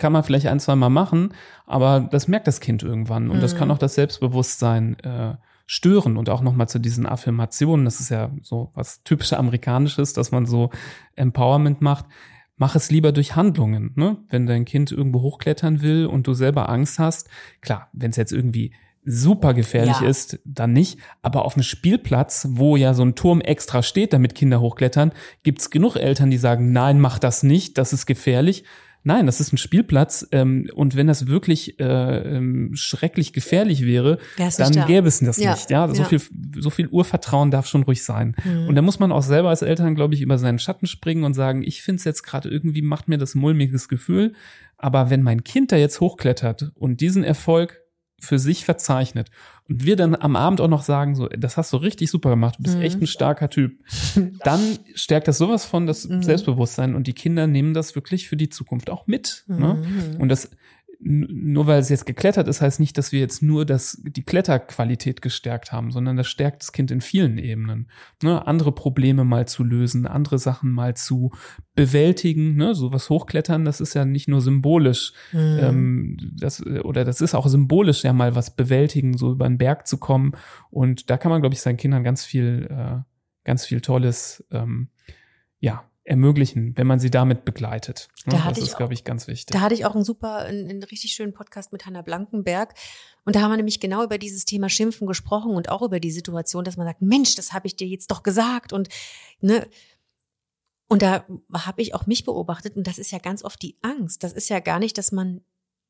kann 0.00 0.12
man 0.12 0.24
vielleicht 0.24 0.48
ein, 0.48 0.58
zwei 0.58 0.74
Mal 0.74 0.88
machen, 0.88 1.32
aber 1.66 2.00
das 2.10 2.26
merkt 2.26 2.48
das 2.48 2.58
Kind 2.58 2.82
irgendwann 2.82 3.30
und 3.30 3.40
das 3.40 3.54
Mhm. 3.54 3.58
kann 3.58 3.70
auch 3.70 3.78
das 3.78 3.94
Selbstbewusstsein 3.94 4.98
äh, 5.00 5.34
stören 5.66 6.16
und 6.16 6.28
auch 6.28 6.40
nochmal 6.40 6.68
zu 6.68 6.80
diesen 6.80 7.06
Affirmationen, 7.06 7.84
das 7.84 8.00
ist 8.00 8.08
ja 8.08 8.32
so 8.42 8.72
was 8.74 9.04
typisch 9.04 9.32
amerikanisches, 9.32 10.12
dass 10.14 10.32
man 10.32 10.46
so 10.46 10.70
Empowerment 11.14 11.80
macht. 11.80 12.06
Mach 12.56 12.74
es 12.74 12.90
lieber 12.90 13.12
durch 13.12 13.36
Handlungen, 13.36 13.92
ne? 13.94 14.18
Wenn 14.28 14.46
dein 14.46 14.64
Kind 14.64 14.90
irgendwo 14.92 15.20
hochklettern 15.22 15.80
will 15.80 16.06
und 16.06 16.26
du 16.26 16.34
selber 16.34 16.68
Angst 16.68 16.98
hast, 16.98 17.28
klar, 17.62 17.88
wenn 17.92 18.10
es 18.10 18.16
jetzt 18.16 18.32
irgendwie 18.32 18.72
super 19.02 19.54
gefährlich 19.54 20.00
Ja. 20.02 20.08
ist, 20.08 20.40
dann 20.44 20.74
nicht. 20.74 20.98
Aber 21.22 21.46
auf 21.46 21.54
dem 21.54 21.62
Spielplatz, 21.62 22.48
wo 22.50 22.76
ja 22.76 22.92
so 22.92 23.02
ein 23.02 23.14
Turm 23.14 23.40
extra 23.40 23.82
steht, 23.82 24.12
damit 24.12 24.34
Kinder 24.34 24.60
hochklettern, 24.60 25.12
gibt's 25.42 25.70
genug 25.70 25.96
Eltern, 25.96 26.30
die 26.30 26.36
sagen, 26.36 26.72
nein, 26.72 27.00
mach 27.00 27.18
das 27.18 27.42
nicht, 27.42 27.78
das 27.78 27.94
ist 27.94 28.04
gefährlich. 28.04 28.64
Nein, 29.02 29.24
das 29.24 29.40
ist 29.40 29.52
ein 29.52 29.56
Spielplatz 29.56 30.26
ähm, 30.30 30.68
und 30.74 30.94
wenn 30.94 31.06
das 31.06 31.26
wirklich 31.26 31.80
äh, 31.80 31.84
ähm, 32.36 32.72
schrecklich 32.74 33.32
gefährlich 33.32 33.84
wäre, 33.86 34.18
dann 34.36 34.72
da. 34.72 34.84
gäbe 34.84 35.08
es 35.08 35.20
das 35.20 35.38
Ja, 35.38 35.52
nicht. 35.52 35.70
Ja, 35.70 35.88
so 35.88 36.02
ja. 36.02 36.08
viel 36.08 36.20
so 36.58 36.68
viel 36.68 36.88
Urvertrauen 36.88 37.50
darf 37.50 37.66
schon 37.66 37.82
ruhig 37.82 38.04
sein. 38.04 38.36
Mhm. 38.44 38.68
Und 38.68 38.74
da 38.74 38.82
muss 38.82 38.98
man 38.98 39.10
auch 39.10 39.22
selber 39.22 39.48
als 39.48 39.62
Eltern, 39.62 39.94
glaube 39.94 40.14
ich, 40.14 40.20
über 40.20 40.36
seinen 40.36 40.58
Schatten 40.58 40.86
springen 40.86 41.24
und 41.24 41.32
sagen, 41.32 41.62
ich 41.62 41.82
finde 41.82 42.00
es 42.00 42.04
jetzt 42.04 42.22
gerade 42.22 42.50
irgendwie 42.50 42.82
macht 42.82 43.08
mir 43.08 43.16
das 43.16 43.34
mulmiges 43.34 43.88
Gefühl, 43.88 44.34
aber 44.76 45.08
wenn 45.08 45.22
mein 45.22 45.44
Kind 45.44 45.72
da 45.72 45.76
jetzt 45.76 46.00
hochklettert 46.00 46.72
und 46.74 47.00
diesen 47.00 47.24
Erfolg 47.24 47.79
für 48.20 48.38
sich 48.38 48.64
verzeichnet 48.64 49.30
und 49.68 49.84
wir 49.84 49.96
dann 49.96 50.14
am 50.14 50.36
Abend 50.36 50.60
auch 50.60 50.68
noch 50.68 50.82
sagen, 50.82 51.14
so, 51.16 51.26
das 51.28 51.56
hast 51.56 51.72
du 51.72 51.78
richtig 51.78 52.10
super 52.10 52.30
gemacht, 52.30 52.56
du 52.58 52.62
bist 52.62 52.76
Mhm. 52.76 52.82
echt 52.82 53.00
ein 53.00 53.06
starker 53.06 53.50
Typ, 53.50 53.78
dann 54.44 54.60
stärkt 54.94 55.26
das 55.28 55.38
sowas 55.38 55.64
von 55.64 55.86
das 55.86 56.06
Mhm. 56.08 56.22
Selbstbewusstsein 56.22 56.94
und 56.94 57.06
die 57.06 57.12
Kinder 57.14 57.46
nehmen 57.46 57.74
das 57.74 57.94
wirklich 57.94 58.28
für 58.28 58.36
die 58.36 58.48
Zukunft 58.50 58.90
auch 58.90 59.06
mit. 59.06 59.44
Ne? 59.48 59.74
Mhm. 60.14 60.20
Und 60.20 60.28
das 60.28 60.50
nur 61.02 61.66
weil 61.66 61.80
es 61.80 61.88
jetzt 61.88 62.04
geklettert 62.04 62.46
ist, 62.46 62.60
heißt 62.60 62.78
nicht, 62.78 62.98
dass 62.98 63.10
wir 63.10 63.20
jetzt 63.20 63.42
nur 63.42 63.64
das, 63.64 64.02
die 64.04 64.22
Kletterqualität 64.22 65.22
gestärkt 65.22 65.72
haben, 65.72 65.90
sondern 65.90 66.18
das 66.18 66.28
stärkt 66.28 66.60
das 66.62 66.72
Kind 66.72 66.90
in 66.90 67.00
vielen 67.00 67.38
Ebenen. 67.38 67.88
Ne? 68.22 68.46
Andere 68.46 68.72
Probleme 68.72 69.24
mal 69.24 69.48
zu 69.48 69.64
lösen, 69.64 70.06
andere 70.06 70.38
Sachen 70.38 70.70
mal 70.70 70.94
zu 70.94 71.32
bewältigen, 71.74 72.56
ne? 72.56 72.74
sowas 72.74 73.08
hochklettern, 73.08 73.64
das 73.64 73.80
ist 73.80 73.94
ja 73.94 74.04
nicht 74.04 74.28
nur 74.28 74.42
symbolisch, 74.42 75.14
Mhm. 75.32 75.58
ähm, 75.60 76.16
das, 76.38 76.64
oder 76.66 77.04
das 77.04 77.22
ist 77.22 77.34
auch 77.34 77.46
symbolisch 77.48 78.04
ja 78.04 78.12
mal 78.12 78.34
was 78.34 78.54
bewältigen, 78.54 79.16
so 79.16 79.32
über 79.32 79.46
einen 79.46 79.58
Berg 79.58 79.86
zu 79.86 79.96
kommen. 79.96 80.32
Und 80.70 81.08
da 81.08 81.16
kann 81.16 81.30
man, 81.30 81.40
glaube 81.40 81.54
ich, 81.54 81.62
seinen 81.62 81.78
Kindern 81.78 82.04
ganz 82.04 82.24
viel, 82.26 82.68
äh, 82.70 83.00
ganz 83.44 83.64
viel 83.64 83.80
Tolles, 83.80 84.44
ähm, 84.50 84.88
ja, 85.60 85.89
ermöglichen, 86.04 86.76
wenn 86.76 86.86
man 86.86 86.98
sie 86.98 87.10
damit 87.10 87.44
begleitet. 87.44 88.08
Ne? 88.24 88.32
Da 88.32 88.36
das 88.38 88.44
hatte 88.44 88.60
ich 88.60 88.66
ist, 88.66 88.76
glaube 88.76 88.94
ich, 88.94 89.04
ganz 89.04 89.26
wichtig. 89.26 89.52
Da 89.52 89.60
hatte 89.60 89.74
ich 89.74 89.84
auch 89.84 89.94
einen 89.94 90.04
super, 90.04 90.38
einen, 90.38 90.68
einen 90.68 90.82
richtig 90.82 91.12
schönen 91.12 91.32
Podcast 91.32 91.72
mit 91.72 91.86
Hanna 91.86 92.02
Blankenberg. 92.02 92.74
Und 93.24 93.36
da 93.36 93.42
haben 93.42 93.50
wir 93.50 93.56
nämlich 93.56 93.80
genau 93.80 94.02
über 94.02 94.18
dieses 94.18 94.44
Thema 94.44 94.68
Schimpfen 94.68 95.06
gesprochen 95.06 95.54
und 95.54 95.68
auch 95.68 95.82
über 95.82 96.00
die 96.00 96.10
Situation, 96.10 96.64
dass 96.64 96.76
man 96.76 96.86
sagt, 96.86 97.02
Mensch, 97.02 97.34
das 97.34 97.52
habe 97.52 97.66
ich 97.66 97.76
dir 97.76 97.86
jetzt 97.86 98.10
doch 98.10 98.22
gesagt. 98.22 98.72
Und, 98.72 98.88
ne, 99.40 99.68
und 100.88 101.02
da 101.02 101.24
habe 101.52 101.82
ich 101.82 101.94
auch 101.94 102.06
mich 102.06 102.24
beobachtet. 102.24 102.76
Und 102.76 102.86
das 102.86 102.98
ist 102.98 103.12
ja 103.12 103.18
ganz 103.18 103.44
oft 103.44 103.60
die 103.62 103.76
Angst. 103.82 104.24
Das 104.24 104.32
ist 104.32 104.48
ja 104.48 104.60
gar 104.60 104.78
nicht, 104.78 104.96
dass 104.96 105.12
man 105.12 105.42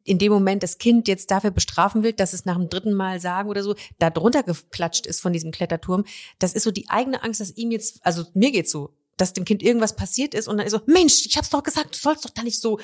in 0.05 0.19
dem 0.19 0.33
Moment 0.33 0.63
das 0.63 0.79
Kind 0.79 1.09
jetzt 1.09 1.31
dafür 1.31 1.51
bestrafen 1.51 2.03
will, 2.03 2.13
dass 2.13 2.33
es 2.33 2.45
nach 2.45 2.57
dem 2.57 2.69
dritten 2.69 2.95
Mal 2.95 3.21
sagen 3.21 3.49
oder 3.49 3.63
so, 3.63 3.75
da 3.99 4.11
drunter 4.11 4.43
geklatscht 4.43 5.07
ist 5.07 5.21
von 5.21 5.33
diesem 5.33 5.53
Kletterturm. 5.53 6.05
Das 6.39 6.55
ist 6.55 6.65
so 6.65 6.71
die 6.71 6.89
eigene 6.89 7.23
Angst, 7.23 7.41
dass 7.41 7.57
ihm 7.57 7.71
jetzt, 7.71 8.05
also 8.05 8.25
mir 8.35 8.51
geht's 8.51 8.71
so, 8.71 8.95
dass 9.21 9.33
dem 9.33 9.45
Kind 9.45 9.63
irgendwas 9.63 9.95
passiert 9.97 10.35
ist 10.35 10.49
und 10.49 10.57
dann 10.59 10.67
ist 10.67 10.73
so, 10.73 10.81
Mensch, 10.87 11.25
ich 11.27 11.37
hab's 11.37 11.51
doch 11.51 11.63
gesagt, 11.63 11.95
du 11.95 11.99
sollst 11.99 12.25
doch 12.25 12.31
da 12.31 12.43
nicht 12.43 12.61
so. 12.61 12.79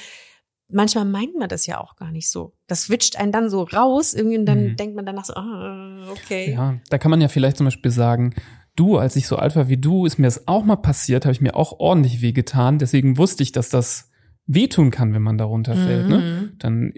Manchmal 0.68 1.04
meint 1.04 1.36
man 1.36 1.48
das 1.48 1.66
ja 1.66 1.80
auch 1.80 1.94
gar 1.96 2.10
nicht 2.10 2.28
so. 2.28 2.52
Das 2.66 2.82
switcht 2.84 3.16
einen 3.16 3.30
dann 3.30 3.48
so 3.50 3.62
raus, 3.62 4.14
irgendwie, 4.14 4.38
und 4.38 4.46
dann 4.46 4.64
Mhm. 4.72 4.76
denkt 4.76 4.96
man 4.96 5.06
danach 5.06 5.24
so, 5.24 5.34
ah, 5.34 6.08
okay. 6.10 6.50
Ja, 6.52 6.78
da 6.90 6.98
kann 6.98 7.10
man 7.12 7.20
ja 7.20 7.28
vielleicht 7.28 7.56
zum 7.58 7.66
Beispiel 7.66 7.92
sagen, 7.92 8.34
du, 8.74 8.98
als 8.98 9.14
ich 9.14 9.28
so 9.28 9.36
alt 9.36 9.54
war 9.54 9.68
wie 9.68 9.76
du, 9.76 10.06
ist 10.06 10.18
mir 10.18 10.26
das 10.26 10.48
auch 10.48 10.64
mal 10.64 10.74
passiert, 10.76 11.24
habe 11.24 11.32
ich 11.32 11.40
mir 11.40 11.54
auch 11.54 11.78
ordentlich 11.78 12.20
wehgetan. 12.20 12.78
Deswegen 12.80 13.16
wusste 13.16 13.44
ich, 13.44 13.52
dass 13.52 13.68
das 13.68 14.10
wehtun 14.46 14.90
kann, 14.90 15.14
wenn 15.14 15.22
man 15.22 15.38
da 15.38 15.44
runterfällt. 15.44 16.08
Ne? 16.08 16.18
Mhm. 16.18 16.58
Dann 16.58 16.92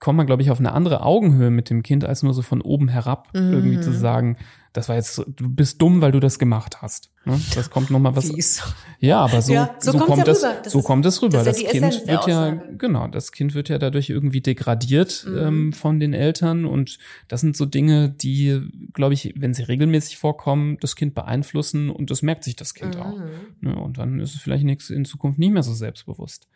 kommt 0.00 0.16
man, 0.16 0.26
glaube 0.26 0.42
ich, 0.42 0.50
auf 0.50 0.58
eine 0.58 0.72
andere 0.72 1.02
Augenhöhe 1.02 1.50
mit 1.50 1.68
dem 1.70 1.82
Kind, 1.82 2.04
als 2.04 2.22
nur 2.22 2.32
so 2.34 2.42
von 2.42 2.60
oben 2.62 2.88
herab 2.88 3.28
Mhm. 3.34 3.52
irgendwie 3.52 3.80
zu 3.80 3.92
sagen, 3.92 4.36
das 4.72 4.88
war 4.88 4.94
jetzt, 4.96 5.18
du 5.26 5.48
bist 5.48 5.82
dumm, 5.82 6.00
weil 6.00 6.12
du 6.12 6.20
das 6.20 6.38
gemacht 6.38 6.80
hast. 6.80 7.10
Ne? 7.24 7.38
Das 7.56 7.70
kommt 7.70 7.90
nochmal 7.90 8.14
was. 8.16 8.30
Fies. 8.30 8.62
Ja, 9.00 9.18
aber 9.18 9.42
so, 9.42 9.52
Ja, 9.52 9.74
so 9.80 9.90
so, 9.92 9.98
kommt 9.98 10.18
ja 10.18 10.24
das, 10.24 10.38
rüber. 10.44 10.54
Das 10.62 10.72
so 10.72 10.78
ist- 10.78 10.84
kommt 10.84 11.04
es 11.06 11.20
rüber. 11.22 11.38
das 11.38 11.44
Das, 11.44 11.60
ja 11.62 11.70
Kind 11.70 11.84
Essenz 11.84 12.06
wird 12.08 12.26
ja, 12.28 12.50
genau, 12.78 13.08
das 13.08 13.32
Kind 13.32 13.54
wird 13.54 13.68
ja 13.68 13.78
dadurch 13.78 14.08
irgendwie 14.10 14.40
degradiert 14.40 15.26
Mhm. 15.28 15.36
ähm, 15.38 15.72
von 15.72 15.98
den 16.00 16.14
Eltern 16.14 16.64
und 16.66 16.98
das 17.28 17.40
sind 17.40 17.56
so 17.56 17.66
Dinge, 17.66 18.08
die, 18.10 18.60
glaube 18.94 19.12
ich, 19.14 19.34
wenn 19.36 19.54
sie 19.54 19.64
regelmäßig 19.64 20.18
vorkommen, 20.18 20.78
das 20.80 20.94
Kind 20.96 21.14
beeinflussen 21.14 21.90
und 21.90 22.10
das 22.10 22.22
merkt 22.22 22.44
sich 22.44 22.54
das 22.56 22.72
Kind 22.72 22.96
auch. 22.96 23.18
Mhm. 23.18 23.24
Ne? 23.60 23.76
Und 23.76 23.98
dann 23.98 24.20
ist 24.20 24.34
es 24.36 24.40
vielleicht 24.40 24.64
nichts 24.64 24.88
in 24.88 25.04
Zukunft 25.04 25.38
nicht 25.40 25.52
mehr 25.52 25.64
so 25.64 25.74
selbstbewusst. 25.74 26.46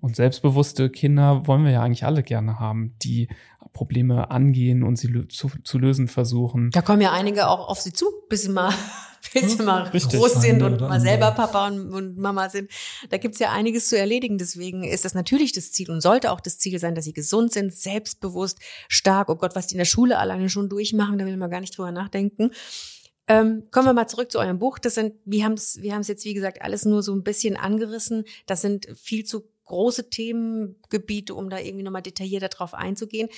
Und 0.00 0.16
selbstbewusste 0.16 0.90
Kinder 0.90 1.46
wollen 1.46 1.64
wir 1.64 1.72
ja 1.72 1.82
eigentlich 1.82 2.04
alle 2.04 2.22
gerne 2.22 2.60
haben, 2.60 2.94
die 3.02 3.28
Probleme 3.72 4.30
angehen 4.30 4.82
und 4.82 4.96
sie 4.96 5.08
lö 5.08 5.26
zu, 5.26 5.50
zu 5.64 5.78
lösen 5.78 6.08
versuchen. 6.08 6.70
Da 6.70 6.82
kommen 6.82 7.00
ja 7.00 7.12
einige 7.12 7.48
auch 7.48 7.68
auf 7.68 7.80
sie 7.80 7.92
zu, 7.92 8.06
bis 8.28 8.42
sie 8.42 8.48
mal, 8.48 8.72
bis 9.34 9.56
sie 9.56 9.62
mal 9.62 9.82
Richtig. 9.88 10.18
groß 10.18 10.40
sind 10.40 10.62
und 10.62 10.80
mal 10.80 11.00
selber. 11.00 11.32
Papa 11.32 11.66
und, 11.66 11.92
und 11.92 12.16
Mama 12.16 12.48
sind. 12.48 12.70
Da 13.10 13.16
gibt's 13.16 13.40
ja 13.40 13.50
einiges 13.50 13.88
zu 13.88 13.98
erledigen. 13.98 14.38
Deswegen 14.38 14.84
ist 14.84 15.04
das 15.04 15.14
natürlich 15.14 15.52
das 15.52 15.72
Ziel 15.72 15.90
und 15.90 16.00
sollte 16.00 16.30
auch 16.30 16.40
das 16.40 16.58
Ziel 16.58 16.78
sein, 16.78 16.94
dass 16.94 17.04
sie 17.04 17.12
gesund 17.12 17.52
sind, 17.52 17.74
selbstbewusst, 17.74 18.58
stark. 18.88 19.28
Oh 19.28 19.36
Gott, 19.36 19.56
was 19.56 19.66
die 19.66 19.74
in 19.74 19.78
der 19.78 19.84
Schule 19.84 20.18
alleine 20.18 20.48
schon 20.48 20.68
durchmachen, 20.68 21.18
da 21.18 21.26
will 21.26 21.36
man 21.36 21.50
gar 21.50 21.60
nicht 21.60 21.76
drüber 21.76 21.92
nachdenken. 21.92 22.52
Ähm, 23.26 23.64
kommen 23.70 23.86
wir 23.86 23.92
mal 23.92 24.08
zurück 24.08 24.32
zu 24.32 24.38
eurem 24.38 24.58
Buch. 24.58 24.78
Das 24.78 24.94
sind, 24.94 25.14
wir 25.26 25.44
haben 25.44 25.52
es, 25.52 25.78
wir 25.82 25.92
haben 25.92 26.00
es 26.00 26.08
jetzt 26.08 26.24
wie 26.24 26.34
gesagt 26.34 26.62
alles 26.62 26.86
nur 26.86 27.02
so 27.02 27.14
ein 27.14 27.22
bisschen 27.22 27.56
angerissen. 27.56 28.24
Das 28.46 28.62
sind 28.62 28.88
viel 28.96 29.24
zu 29.24 29.44
große 29.68 30.10
Themengebiete, 30.10 31.34
um 31.34 31.50
da 31.50 31.58
irgendwie 31.58 31.84
nochmal 31.84 32.02
detaillierter 32.02 32.48
drauf 32.48 32.74
einzugehen. 32.74 33.28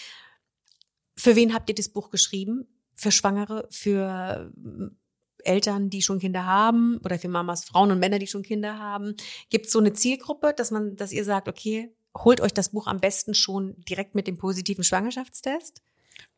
Für 1.17 1.37
wen 1.37 1.53
habt 1.53 1.69
ihr 1.69 1.75
das 1.75 1.89
Buch 1.89 2.11
geschrieben? 2.11 2.67
Für 2.95 3.13
Schwangere, 3.13 3.67
für 3.71 4.53
ähm, 4.57 4.97
Eltern, 5.45 5.91
die 5.91 6.03
schon 6.03 6.19
Kinder 6.19 6.47
haben 6.47 6.99
oder 7.05 7.19
für 7.19 7.29
Mamas, 7.29 7.65
Frauen 7.65 7.91
und 7.91 7.99
Männer, 7.99 8.19
die 8.19 8.27
schon 8.27 8.43
Kinder 8.43 8.79
haben? 8.79 9.15
Gibt 9.51 9.67
es 9.67 9.73
so 9.73 9.79
eine 9.79 9.93
Zielgruppe, 9.93 10.55
dass 10.57 10.71
man, 10.71 10.97
dass 10.97 11.13
ihr 11.13 11.25
sagt, 11.25 11.49
okay, 11.49 11.95
holt 12.17 12.41
euch 12.41 12.53
das 12.53 12.71
Buch 12.71 12.87
am 12.87 13.01
besten 13.01 13.35
schon 13.35 13.75
direkt 13.89 14.15
mit 14.15 14.27
dem 14.27 14.37
positiven 14.37 14.85
Schwangerschaftstest? 14.85 15.83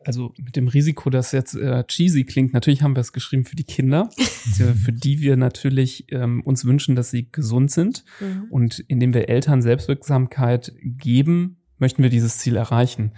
Also 0.05 0.35
mit 0.37 0.57
dem 0.57 0.69
Risiko, 0.69 1.11
dass 1.11 1.33
jetzt 1.33 1.55
äh, 1.55 1.85
cheesy 1.85 2.25
klingt, 2.25 2.53
natürlich 2.53 2.83
haben 2.83 2.97
wir 2.97 3.01
es 3.01 3.13
geschrieben 3.13 3.45
für 3.45 3.57
die 3.57 3.65
Kinder, 3.65 4.11
für 4.17 4.93
die 4.93 5.21
wir 5.21 5.37
natürlich 5.37 6.07
ähm, 6.11 6.43
uns 6.43 6.65
wünschen, 6.65 6.97
dass 6.97 7.11
sie 7.11 7.31
gesund 7.31 7.71
sind. 7.71 8.05
Und 8.51 8.81
indem 8.89 9.15
wir 9.15 9.29
Eltern 9.29 9.63
Selbstwirksamkeit 9.63 10.73
geben, 10.83 11.59
möchten 11.79 12.03
wir 12.03 12.11
dieses 12.11 12.39
Ziel 12.39 12.57
erreichen. 12.57 13.13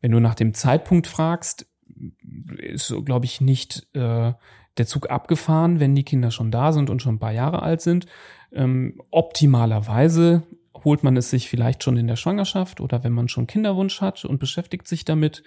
Wenn 0.00 0.12
du 0.12 0.20
nach 0.20 0.34
dem 0.34 0.54
Zeitpunkt 0.54 1.06
fragst, 1.06 1.66
ist, 2.58 2.94
glaube 3.04 3.26
ich, 3.26 3.40
nicht 3.40 3.86
äh, 3.94 4.32
der 4.78 4.86
Zug 4.86 5.10
abgefahren, 5.10 5.80
wenn 5.80 5.94
die 5.94 6.04
Kinder 6.04 6.30
schon 6.30 6.50
da 6.50 6.72
sind 6.72 6.90
und 6.90 7.02
schon 7.02 7.16
ein 7.16 7.20
paar 7.20 7.32
Jahre 7.32 7.62
alt 7.62 7.80
sind. 7.80 8.06
Ähm, 8.52 9.00
optimalerweise 9.10 10.42
holt 10.84 11.04
man 11.04 11.16
es 11.16 11.30
sich 11.30 11.48
vielleicht 11.48 11.84
schon 11.84 11.96
in 11.96 12.06
der 12.06 12.16
Schwangerschaft 12.16 12.80
oder 12.80 13.04
wenn 13.04 13.12
man 13.12 13.28
schon 13.28 13.46
Kinderwunsch 13.46 14.00
hat 14.00 14.24
und 14.24 14.38
beschäftigt 14.38 14.88
sich 14.88 15.04
damit. 15.04 15.42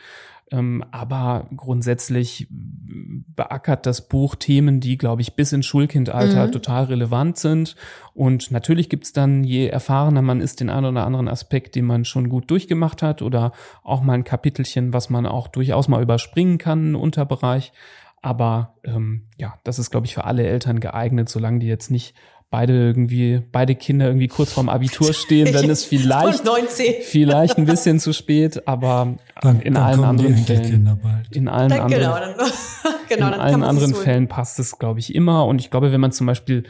Ähm, 0.51 0.83
aber 0.91 1.47
grundsätzlich 1.57 2.47
beackert 2.49 3.87
das 3.87 4.07
Buch 4.07 4.35
Themen, 4.35 4.79
die, 4.79 4.97
glaube 4.97 5.21
ich, 5.21 5.35
bis 5.35 5.51
ins 5.53 5.65
Schulkindalter 5.65 6.47
Mhm. 6.47 6.51
total 6.51 6.83
relevant 6.85 7.37
sind. 7.37 7.75
Und 8.13 8.51
natürlich 8.51 8.89
gibt's 8.89 9.11
dann, 9.11 9.43
je 9.43 9.67
erfahrener 9.67 10.21
man 10.21 10.41
ist, 10.41 10.59
den 10.59 10.69
einen 10.69 10.85
oder 10.85 11.05
anderen 11.05 11.27
Aspekt, 11.27 11.75
den 11.75 11.85
man 11.85 12.05
schon 12.05 12.29
gut 12.29 12.49
durchgemacht 12.51 13.01
hat 13.01 13.23
oder 13.23 13.53
auch 13.83 14.01
mal 14.01 14.13
ein 14.13 14.23
Kapitelchen, 14.23 14.93
was 14.93 15.09
man 15.09 15.25
auch 15.25 15.47
durchaus 15.47 15.87
mal 15.87 16.03
überspringen 16.03 16.59
kann, 16.59 16.79
einen 16.79 16.95
Unterbereich. 16.95 17.73
Aber 18.21 18.75
ähm, 18.83 19.27
ja, 19.37 19.55
das 19.63 19.77
ist, 19.77 19.91
glaube 19.91 20.05
ich, 20.07 20.13
für 20.15 20.25
alle 20.25 20.47
Eltern 20.47 20.79
geeignet, 20.79 21.29
solange 21.29 21.59
die 21.59 21.67
jetzt 21.67 21.91
nicht 21.91 22.15
beide 22.49 22.73
irgendwie, 22.73 23.41
beide 23.51 23.75
Kinder 23.75 24.07
irgendwie 24.07 24.27
kurz 24.27 24.53
vorm 24.53 24.69
Abitur 24.69 25.13
stehen, 25.13 25.51
dann 25.51 25.69
ist 25.69 25.85
vielleicht, 25.89 26.39
Und 26.39 26.45
19. 26.45 26.93
vielleicht 27.03 27.57
ein 27.57 27.65
bisschen 27.65 27.99
zu 27.99 28.13
spät, 28.13 28.67
aber 28.67 29.17
Dann, 29.41 29.61
in 29.61 29.73
dann 29.73 29.83
allen 29.83 30.03
anderen 30.03 30.37
Fällen, 30.37 30.89
in 31.31 31.47
allen 31.47 31.69
Dann, 31.69 31.81
anderen 31.81 32.01
genau, 32.01 32.19
dann, 32.19 32.35
genau, 33.09 33.25
in 33.27 33.31
dann 33.31 33.41
allen 33.41 33.63
anderen 33.63 33.95
Fällen 33.95 34.27
passt 34.27 34.59
es, 34.59 34.79
glaube 34.79 34.99
ich, 34.99 35.13
immer. 35.13 35.45
Und 35.45 35.59
ich 35.59 35.69
glaube, 35.69 35.91
wenn 35.91 36.01
man 36.01 36.11
zum 36.11 36.27
Beispiel 36.27 36.63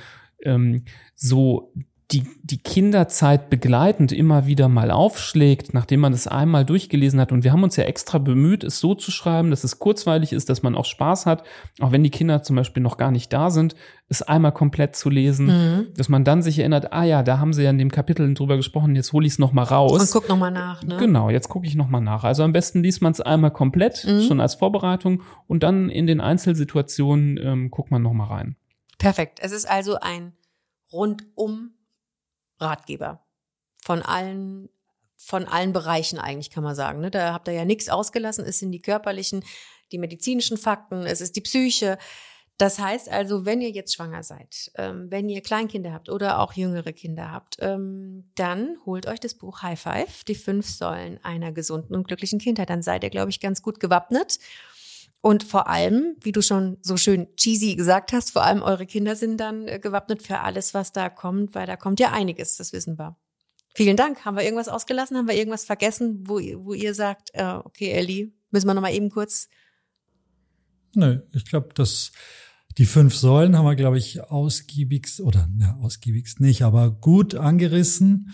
ähm, 0.43 0.85
so 1.13 1.71
die, 2.11 2.23
die 2.43 2.59
Kinderzeit 2.59 3.49
begleitend 3.49 4.11
immer 4.11 4.45
wieder 4.45 4.69
mal 4.69 4.91
aufschlägt, 4.91 5.73
nachdem 5.73 6.01
man 6.01 6.13
es 6.13 6.27
einmal 6.27 6.63
durchgelesen 6.63 7.19
hat. 7.19 7.31
Und 7.31 7.43
wir 7.43 7.51
haben 7.51 7.63
uns 7.63 7.77
ja 7.77 7.85
extra 7.85 8.19
bemüht, 8.19 8.63
es 8.63 8.79
so 8.79 8.93
zu 8.93 9.09
schreiben, 9.09 9.49
dass 9.49 9.63
es 9.63 9.79
kurzweilig 9.79 10.31
ist, 10.31 10.47
dass 10.49 10.61
man 10.61 10.75
auch 10.75 10.85
Spaß 10.85 11.25
hat, 11.25 11.43
auch 11.79 11.91
wenn 11.91 12.03
die 12.03 12.11
Kinder 12.11 12.43
zum 12.43 12.57
Beispiel 12.57 12.83
noch 12.83 12.97
gar 12.97 13.09
nicht 13.09 13.33
da 13.33 13.49
sind, 13.49 13.75
es 14.07 14.21
einmal 14.21 14.51
komplett 14.51 14.95
zu 14.95 15.09
lesen, 15.09 15.47
Mhm. 15.47 15.87
dass 15.97 16.07
man 16.07 16.23
dann 16.23 16.43
sich 16.43 16.59
erinnert, 16.59 16.93
ah 16.93 17.03
ja, 17.03 17.23
da 17.23 17.39
haben 17.39 17.53
sie 17.53 17.63
ja 17.63 17.71
in 17.71 17.79
dem 17.79 17.89
Kapitel 17.91 18.31
drüber 18.35 18.55
gesprochen, 18.55 18.95
jetzt 18.95 19.11
hole 19.11 19.25
ich 19.25 19.33
es 19.33 19.39
noch 19.39 19.51
mal 19.51 19.63
raus. 19.63 19.99
Und 19.99 20.11
guck 20.11 20.29
nochmal 20.29 20.51
nach, 20.51 20.83
ne? 20.83 20.97
Genau, 20.97 21.31
jetzt 21.31 21.49
gucke 21.49 21.65
ich 21.65 21.73
nochmal 21.73 22.01
nach. 22.01 22.23
Also 22.23 22.43
am 22.43 22.53
besten 22.53 22.83
liest 22.83 23.01
man 23.01 23.13
es 23.13 23.21
einmal 23.21 23.49
komplett, 23.49 24.05
Mhm. 24.05 24.21
schon 24.21 24.39
als 24.39 24.53
Vorbereitung 24.53 25.23
und 25.47 25.63
dann 25.63 25.89
in 25.89 26.05
den 26.05 26.21
Einzelsituationen 26.21 27.39
ähm, 27.41 27.71
guckt 27.71 27.89
man 27.89 28.03
nochmal 28.03 28.27
rein. 28.27 28.55
Perfekt. 28.99 29.39
Es 29.41 29.51
ist 29.51 29.67
also 29.67 29.95
ein 29.99 30.33
rundum 30.93 31.71
Ratgeber 32.59 33.25
von 33.83 34.01
allen 34.01 34.69
von 35.17 35.45
allen 35.45 35.73
Bereichen 35.73 36.19
eigentlich 36.19 36.49
kann 36.49 36.63
man 36.63 36.75
sagen. 36.75 36.99
Ne? 36.99 37.09
Da 37.09 37.33
habt 37.33 37.47
ihr 37.47 37.53
ja 37.53 37.65
nichts 37.65 37.89
ausgelassen. 37.89 38.45
Es 38.45 38.59
sind 38.59 38.71
die 38.71 38.81
körperlichen, 38.81 39.43
die 39.91 39.97
medizinischen 39.97 40.57
Fakten, 40.57 41.05
es 41.05 41.21
ist 41.21 41.35
die 41.35 41.41
Psyche. 41.41 41.97
Das 42.57 42.79
heißt 42.79 43.09
also, 43.09 43.45
wenn 43.45 43.59
ihr 43.59 43.71
jetzt 43.71 43.93
schwanger 43.93 44.23
seid, 44.23 44.71
ähm, 44.75 45.07
wenn 45.09 45.27
ihr 45.27 45.41
Kleinkinder 45.41 45.91
habt 45.91 46.09
oder 46.09 46.39
auch 46.39 46.53
jüngere 46.53 46.93
Kinder 46.93 47.31
habt, 47.31 47.57
ähm, 47.59 48.31
dann 48.35 48.77
holt 48.85 49.07
euch 49.07 49.19
das 49.19 49.33
Buch 49.33 49.61
High 49.61 49.79
Five, 49.79 50.23
die 50.23 50.35
fünf 50.35 50.67
Säulen 50.69 51.19
einer 51.23 51.51
gesunden 51.51 51.95
und 51.95 52.07
glücklichen 52.07 52.39
Kindheit. 52.39 52.69
Dann 52.69 52.81
seid 52.81 53.03
ihr, 53.03 53.09
glaube 53.09 53.29
ich, 53.29 53.41
ganz 53.41 53.61
gut 53.61 53.81
gewappnet. 53.81 54.39
Und 55.27 55.43
vor 55.43 55.67
allem, 55.67 56.15
wie 56.21 56.31
du 56.31 56.43
schon 56.43 56.77
so 56.83 56.97
schön 56.97 57.25
cheesy 57.35 57.75
gesagt 57.75 58.13
hast, 58.13 58.29
vor 58.29 58.43
allem 58.43 58.61
eure 58.61 58.85
Kinder 58.85 59.15
sind 59.15 59.37
dann 59.39 59.67
äh, 59.67 59.79
gewappnet 59.79 60.21
für 60.21 60.41
alles, 60.41 60.75
was 60.75 60.91
da 60.91 61.09
kommt, 61.09 61.55
weil 61.55 61.65
da 61.65 61.75
kommt 61.77 61.99
ja 61.99 62.11
einiges, 62.11 62.57
das 62.57 62.73
wissen 62.73 62.99
wir. 62.99 63.17
Vielen 63.73 63.97
Dank. 63.97 64.23
Haben 64.23 64.37
wir 64.37 64.43
irgendwas 64.43 64.67
ausgelassen? 64.69 65.17
Haben 65.17 65.27
wir 65.27 65.33
irgendwas 65.33 65.65
vergessen, 65.65 66.27
wo, 66.27 66.37
ihr- 66.37 66.63
wo 66.63 66.75
ihr 66.75 66.93
sagt, 66.93 67.31
äh, 67.33 67.43
okay, 67.63 67.89
Ellie, 67.89 68.33
müssen 68.51 68.67
wir 68.67 68.75
noch 68.75 68.83
mal 68.83 68.93
eben 68.93 69.09
kurz. 69.09 69.49
Nö, 70.93 71.21
ich 71.33 71.45
glaube, 71.45 71.69
dass 71.73 72.11
die 72.77 72.85
fünf 72.85 73.15
Säulen 73.15 73.57
haben 73.57 73.65
wir, 73.65 73.75
glaube 73.75 73.97
ich, 73.97 74.21
ausgiebigst 74.21 75.21
oder 75.21 75.49
ja, 75.59 75.75
ausgiebigst 75.81 76.39
nicht, 76.39 76.61
aber 76.61 76.91
gut 76.91 77.33
angerissen. 77.33 78.29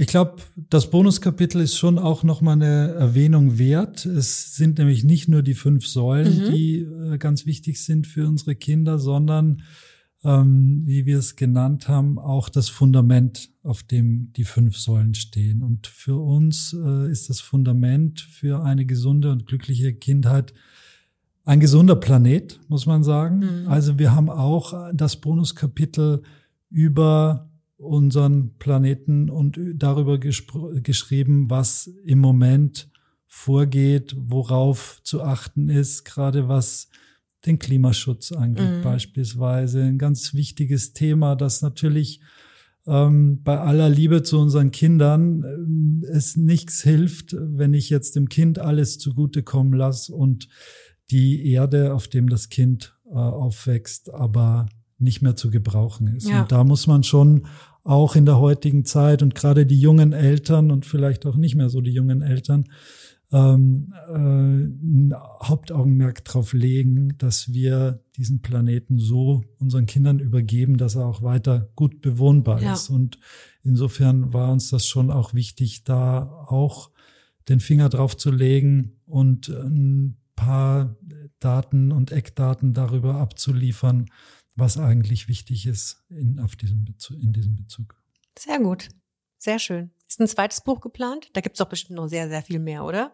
Ich 0.00 0.06
glaube, 0.06 0.36
das 0.56 0.88
Bonuskapitel 0.88 1.60
ist 1.60 1.76
schon 1.76 1.98
auch 1.98 2.22
nochmal 2.22 2.54
eine 2.54 2.94
Erwähnung 2.94 3.58
wert. 3.58 4.06
Es 4.06 4.56
sind 4.56 4.78
nämlich 4.78 5.04
nicht 5.04 5.28
nur 5.28 5.42
die 5.42 5.52
fünf 5.52 5.86
Säulen, 5.86 6.46
Mhm. 6.46 6.50
die 6.54 6.78
äh, 6.78 7.18
ganz 7.18 7.44
wichtig 7.44 7.84
sind 7.84 8.06
für 8.06 8.26
unsere 8.26 8.54
Kinder, 8.54 8.98
sondern 8.98 9.60
ähm, 10.24 10.84
wie 10.86 11.04
wir 11.04 11.18
es 11.18 11.36
genannt 11.36 11.86
haben, 11.86 12.18
auch 12.18 12.48
das 12.48 12.70
Fundament, 12.70 13.50
auf 13.62 13.82
dem 13.82 14.32
die 14.32 14.44
fünf 14.44 14.78
Säulen 14.78 15.12
stehen. 15.12 15.62
Und 15.62 15.86
für 15.86 16.16
uns 16.16 16.74
äh, 16.82 17.10
ist 17.10 17.28
das 17.28 17.42
Fundament 17.42 18.22
für 18.22 18.62
eine 18.62 18.86
gesunde 18.86 19.30
und 19.30 19.44
glückliche 19.44 19.92
Kindheit 19.92 20.54
ein 21.44 21.60
gesunder 21.60 21.96
Planet, 21.96 22.58
muss 22.68 22.86
man 22.86 23.04
sagen. 23.04 23.40
Mhm. 23.64 23.68
Also 23.68 23.98
wir 23.98 24.14
haben 24.14 24.30
auch 24.30 24.72
das 24.94 25.20
Bonuskapitel 25.20 26.22
über 26.70 27.49
unseren 27.80 28.56
Planeten 28.58 29.30
und 29.30 29.58
darüber 29.74 30.18
geschrieben, 30.18 31.48
was 31.50 31.90
im 32.04 32.18
Moment 32.18 32.90
vorgeht, 33.26 34.14
worauf 34.18 35.00
zu 35.02 35.22
achten 35.22 35.68
ist, 35.68 36.04
gerade 36.04 36.48
was 36.48 36.88
den 37.46 37.58
Klimaschutz 37.58 38.32
angeht 38.32 38.78
Mhm. 38.78 38.82
beispielsweise. 38.82 39.82
Ein 39.82 39.98
ganz 39.98 40.34
wichtiges 40.34 40.92
Thema, 40.92 41.36
das 41.36 41.62
natürlich 41.62 42.20
ähm, 42.86 43.42
bei 43.42 43.58
aller 43.58 43.88
Liebe 43.88 44.22
zu 44.22 44.38
unseren 44.38 44.70
Kindern 44.72 45.44
ähm, 45.44 46.04
es 46.10 46.36
nichts 46.36 46.82
hilft, 46.82 47.34
wenn 47.38 47.72
ich 47.72 47.88
jetzt 47.88 48.16
dem 48.16 48.28
Kind 48.28 48.58
alles 48.58 48.98
zugutekommen 48.98 49.72
lasse 49.72 50.14
und 50.14 50.48
die 51.10 51.50
Erde, 51.50 51.94
auf 51.94 52.08
dem 52.08 52.28
das 52.28 52.48
Kind 52.48 52.94
äh, 53.06 53.14
aufwächst, 53.14 54.12
aber 54.12 54.66
nicht 54.98 55.22
mehr 55.22 55.34
zu 55.34 55.50
gebrauchen 55.50 56.08
ist. 56.08 56.28
Ja. 56.28 56.42
Und 56.42 56.52
da 56.52 56.62
muss 56.62 56.86
man 56.86 57.02
schon 57.02 57.46
auch 57.82 58.16
in 58.16 58.26
der 58.26 58.38
heutigen 58.38 58.84
Zeit 58.84 59.22
und 59.22 59.34
gerade 59.34 59.66
die 59.66 59.80
jungen 59.80 60.12
Eltern 60.12 60.70
und 60.70 60.86
vielleicht 60.86 61.26
auch 61.26 61.36
nicht 61.36 61.54
mehr 61.54 61.70
so 61.70 61.80
die 61.80 61.92
jungen 61.92 62.22
Eltern 62.22 62.66
ähm, 63.32 63.92
äh, 64.08 64.12
ein 64.14 65.14
Hauptaugenmerk 65.42 66.24
darauf 66.24 66.52
legen, 66.52 67.14
dass 67.18 67.52
wir 67.52 68.02
diesen 68.16 68.42
Planeten 68.42 68.98
so 68.98 69.42
unseren 69.58 69.86
Kindern 69.86 70.18
übergeben, 70.18 70.78
dass 70.78 70.96
er 70.96 71.06
auch 71.06 71.22
weiter 71.22 71.70
gut 71.76 72.00
bewohnbar 72.00 72.60
Ja. 72.60 72.72
ist. 72.72 72.90
Und 72.90 73.18
insofern 73.62 74.32
war 74.32 74.50
uns 74.50 74.70
das 74.70 74.86
schon 74.86 75.10
auch 75.10 75.32
wichtig, 75.32 75.84
da 75.84 76.22
auch 76.48 76.90
den 77.48 77.60
Finger 77.60 77.88
drauf 77.88 78.16
zu 78.16 78.30
legen 78.30 78.92
und 79.06 79.48
ein 79.48 80.16
paar 80.34 80.96
Daten 81.38 81.92
und 81.92 82.12
Eckdaten 82.12 82.74
darüber 82.74 83.14
abzuliefern, 83.16 84.06
was 84.60 84.78
eigentlich 84.78 85.28
wichtig 85.28 85.66
ist 85.66 86.02
in, 86.10 86.38
auf 86.40 86.56
diesem 86.56 86.84
Bezug, 86.84 87.20
in 87.20 87.32
diesem 87.32 87.56
Bezug. 87.56 87.94
Sehr 88.38 88.58
gut. 88.58 88.88
Sehr 89.38 89.58
schön. 89.58 89.90
Ist 90.06 90.20
ein 90.20 90.28
zweites 90.28 90.60
Buch 90.60 90.80
geplant? 90.80 91.30
Da 91.32 91.40
gibt's 91.40 91.58
doch 91.58 91.68
bestimmt 91.68 91.96
noch 91.96 92.08
sehr, 92.08 92.28
sehr 92.28 92.42
viel 92.42 92.58
mehr, 92.58 92.84
oder? 92.84 93.12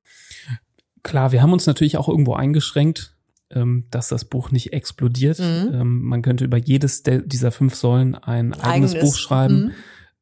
Klar, 1.02 1.30
wir 1.32 1.40
haben 1.42 1.52
uns 1.52 1.66
natürlich 1.66 1.96
auch 1.96 2.08
irgendwo 2.08 2.34
eingeschränkt, 2.34 3.16
ähm, 3.50 3.86
dass 3.90 4.08
das 4.08 4.24
Buch 4.24 4.50
nicht 4.50 4.72
explodiert. 4.72 5.38
Mhm. 5.38 5.70
Ähm, 5.72 6.02
man 6.02 6.22
könnte 6.22 6.44
über 6.44 6.56
jedes 6.56 7.02
dieser 7.04 7.52
fünf 7.52 7.74
Säulen 7.76 8.14
ein 8.16 8.54
eigenes, 8.54 8.98
Buch 8.98 9.14
schreiben. 9.14 9.66
Mhm. 9.66 9.72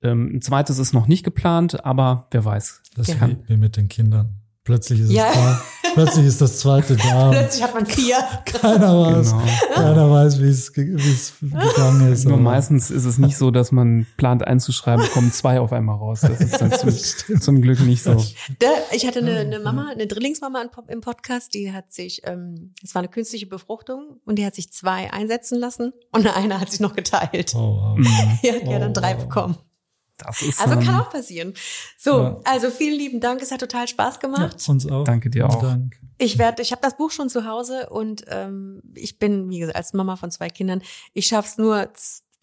Ähm, 0.03 0.37
ein 0.37 0.43
zweites 0.43 0.79
ist 0.79 0.93
noch 0.93 1.07
nicht 1.07 1.25
geplant, 1.25 1.85
aber 1.85 2.29
wer 2.31 2.45
weiß. 2.45 2.83
Das 2.97 3.09
Ja. 3.09 3.15
ist 3.15 3.23
wie, 3.23 3.49
wie 3.49 3.57
mit 3.57 3.77
den 3.77 3.89
Kindern. 3.89 4.41
Plötzlich 4.65 5.01
ist 5.01 5.11
Ja. 5.13 5.29
es 5.29 5.35
da. 5.35 5.63
Plötzlich 5.93 6.25
ist 6.27 6.41
das 6.41 6.59
zweite 6.59 6.97
da. 7.09 7.31
Plötzlich 7.31 7.63
hat 7.63 7.75
man 7.75 7.85
vier. 7.85 8.17
Keiner 8.47 8.99
weiß, 9.03 9.31
Genau. 9.33 9.43
keiner 9.75 10.11
weiß, 10.11 10.41
wie 10.41 10.49
es, 10.49 10.73
ge- 10.73 10.97
wie 10.97 11.13
es 11.13 11.35
gegangen 11.41 12.11
ist. 12.11 12.25
Nur 12.25 12.39
meistens 12.39 12.91
ist 12.91 13.05
es 13.05 13.19
nicht 13.19 13.37
so, 13.37 13.51
dass 13.51 13.73
man 13.73 14.07
plant 14.17 14.47
einzuschreiben, 14.47 15.05
kommen 15.13 15.31
zwei 15.33 15.61
auf 15.61 15.73
einmal 15.75 15.97
raus. 15.99 16.23
Das 16.23 16.41
ist 16.41 16.59
dann 16.61 16.73
zum, 17.29 17.41
zum 17.41 17.61
Glück 17.61 17.81
nicht 17.81 18.03
so. 18.03 18.15
Da, 18.59 18.69
ich 18.93 19.07
hatte 19.07 19.19
eine, 19.19 19.37
eine 19.41 19.61
Mama, 19.61 19.91
eine 19.93 20.07
Drillingsmama 20.07 20.63
im 20.63 20.71
Po- 20.71 20.85
im 20.89 21.03
Podcast, 21.03 21.53
die 21.53 21.71
hat 21.73 21.93
sich, 21.93 22.23
ähm, 22.25 22.73
es 22.83 22.95
war 22.95 23.01
eine 23.01 23.09
künstliche 23.09 23.47
Befruchtung 23.47 24.19
und 24.25 24.37
die 24.39 24.47
hat 24.47 24.55
sich 24.55 24.73
zwei 24.73 25.13
einsetzen 25.13 25.59
lassen 25.61 25.93
und 26.11 26.27
eine 26.35 26.59
hat 26.59 26.71
sich 26.71 26.81
noch 26.81 26.97
geteilt. 26.97 27.53
Oh, 27.55 27.97
wow. 27.97 27.99
Die 28.43 28.51
hat 28.51 28.67
ja 28.67 28.79
dann 28.79 28.91
Oh, 28.91 28.95
drei 28.95 29.15
wow. 29.17 29.25
bekommen. 29.25 29.57
Das 30.27 30.43
ist 30.43 30.61
Also 30.61 30.75
kann 30.75 30.95
ähm, 30.95 31.01
auch 31.01 31.11
passieren. 31.11 31.55
So, 31.99 32.19
Ja. 32.23 32.41
also 32.45 32.71
vielen 32.71 32.99
lieben 32.99 33.21
Dank, 33.21 33.43
es 33.43 33.51
hat 33.51 33.61
total 33.61 33.87
Spaß 33.89 34.15
Ja, 34.17 34.21
gemacht. 34.21 34.69
uns 34.69 34.87
auch. 34.91 35.05
Danke 35.05 35.31
dir 35.31 35.47
auch. 35.49 35.61
Dank. 35.61 35.99
Ich 36.19 36.39
werde, 36.39 36.63
ich 36.63 36.71
habe 36.73 36.81
das 36.83 36.97
Buch 36.97 37.11
schon 37.11 37.29
zu 37.29 37.45
Hause 37.47 37.91
und 37.91 38.25
ähm, 38.29 38.81
ich 38.95 39.19
bin, 39.19 39.51
wie 39.51 39.59
gesagt, 39.59 39.77
als 39.77 39.93
Mama 39.95 40.17
von 40.17 40.31
zwei 40.31 40.49
Kindern, 40.49 40.81
ich 41.13 41.27
schaff's 41.27 41.59
nur 41.59 41.91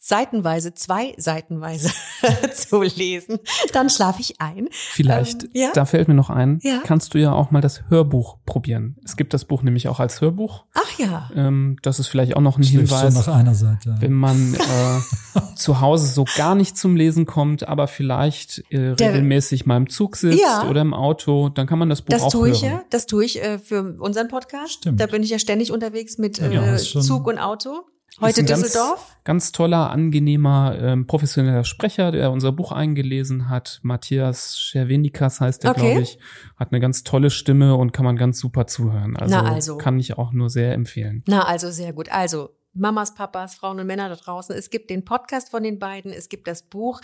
seitenweise, 0.03 0.73
zwei 0.73 1.13
seitenweise 1.17 1.91
zu 2.55 2.81
lesen. 2.81 3.37
Dann 3.71 3.87
schlafe 3.89 4.19
ich 4.19 4.41
ein. 4.41 4.67
Vielleicht, 4.71 5.43
Ähm, 5.43 5.49
ja? 5.53 5.69
da 5.75 5.85
fällt 5.85 6.07
mir 6.07 6.15
noch 6.15 6.31
ein, 6.31 6.59
Ja. 6.63 6.79
kannst 6.83 7.13
du 7.13 7.19
ja 7.19 7.31
auch 7.33 7.51
mal 7.51 7.61
das 7.61 7.83
Hörbuch 7.89 8.37
probieren. 8.47 8.97
Es 9.05 9.15
gibt 9.15 9.31
das 9.35 9.45
Buch 9.45 9.61
nämlich 9.61 9.87
auch 9.87 9.99
als 9.99 10.19
Hörbuch. 10.19 10.65
Ach 10.73 10.97
ja. 10.99 11.29
Ähm, 11.35 11.77
das 11.83 11.99
ist 11.99 12.07
vielleicht 12.07 12.35
auch 12.35 12.41
noch 12.41 12.57
ein 12.57 12.63
Schläfst 12.63 12.93
Hinweis. 12.95 13.13
nach 13.13 13.27
einer 13.35 13.53
Seite. 13.53 13.95
wenn 13.99 14.13
man 14.13 14.55
äh, 14.55 15.39
zu 15.55 15.81
Hause 15.81 16.07
so 16.07 16.25
gar 16.35 16.55
nicht 16.55 16.75
zum 16.77 16.95
Lesen 16.95 17.27
kommt, 17.27 17.67
aber 17.67 17.87
vielleicht 17.87 18.63
äh, 18.71 18.95
Der- 18.95 19.09
regelmäßig 19.09 19.67
mal 19.67 19.77
im 19.77 19.87
Zug 19.87 20.15
sitzt 20.17 20.39
Ja. 20.41 20.67
oder 20.67 20.81
im 20.81 20.95
Auto, 20.95 21.49
dann 21.49 21.67
kann 21.67 21.77
man 21.77 21.89
das 21.89 22.01
Buch 22.01 22.09
Das 22.09 22.23
auch 22.23 22.31
tue 22.31 22.49
ich 22.49 22.63
hören. 22.63 22.71
ja, 22.73 22.83
das 22.89 23.05
tue 23.05 23.23
ich 23.23 23.39
äh, 23.43 23.59
für 23.59 23.95
unseren 23.99 24.29
Podcast. 24.29 24.73
Stimmt. 24.73 24.99
Da 24.99 25.05
bin 25.05 25.21
ich 25.21 25.29
ja 25.29 25.37
ständig 25.37 25.71
unterwegs 25.71 26.17
mit 26.17 26.39
äh, 26.39 26.77
Zug 26.77 27.27
und 27.27 27.37
Auto. 27.37 27.85
Heute 28.21 28.43
Düsseldorf. 28.43 29.07
Ganz, 29.23 29.23
ganz 29.23 29.51
toller, 29.51 29.89
angenehmer, 29.89 30.77
ähm, 30.79 31.07
professioneller 31.07 31.63
Sprecher, 31.63 32.11
der 32.11 32.31
unser 32.31 32.51
Buch 32.51 32.71
eingelesen 32.71 33.49
hat. 33.49 33.79
Matthias 33.83 34.59
Schervenikas 34.59 35.41
heißt 35.41 35.63
er, 35.65 35.71
Okay. 35.71 35.79
glaube 35.81 36.01
ich. 36.01 36.19
Hat 36.55 36.71
eine 36.71 36.79
ganz 36.79 37.03
tolle 37.03 37.29
Stimme 37.29 37.75
und 37.75 37.91
kann 37.91 38.05
man 38.05 38.15
ganz 38.17 38.39
super 38.39 38.67
zuhören. 38.67 39.17
Also, 39.17 39.35
Na 39.35 39.51
also. 39.51 39.77
kann 39.77 39.99
ich 39.99 40.17
auch 40.17 40.31
nur 40.31 40.49
sehr 40.49 40.73
empfehlen. 40.73 41.23
Na, 41.27 41.45
also 41.45 41.71
sehr 41.71 41.93
gut. 41.93 42.11
Also, 42.11 42.55
Mamas, 42.73 43.15
Papas, 43.15 43.55
Frauen 43.55 43.79
und 43.79 43.87
Männer 43.87 44.07
da 44.09 44.15
draußen. 44.15 44.55
Es 44.55 44.69
gibt 44.69 44.89
den 44.89 45.03
Podcast 45.03 45.49
von 45.49 45.63
den 45.63 45.77
beiden. 45.79 46.13
Es 46.13 46.29
gibt 46.29 46.47
das 46.47 46.63
Buch 46.63 47.01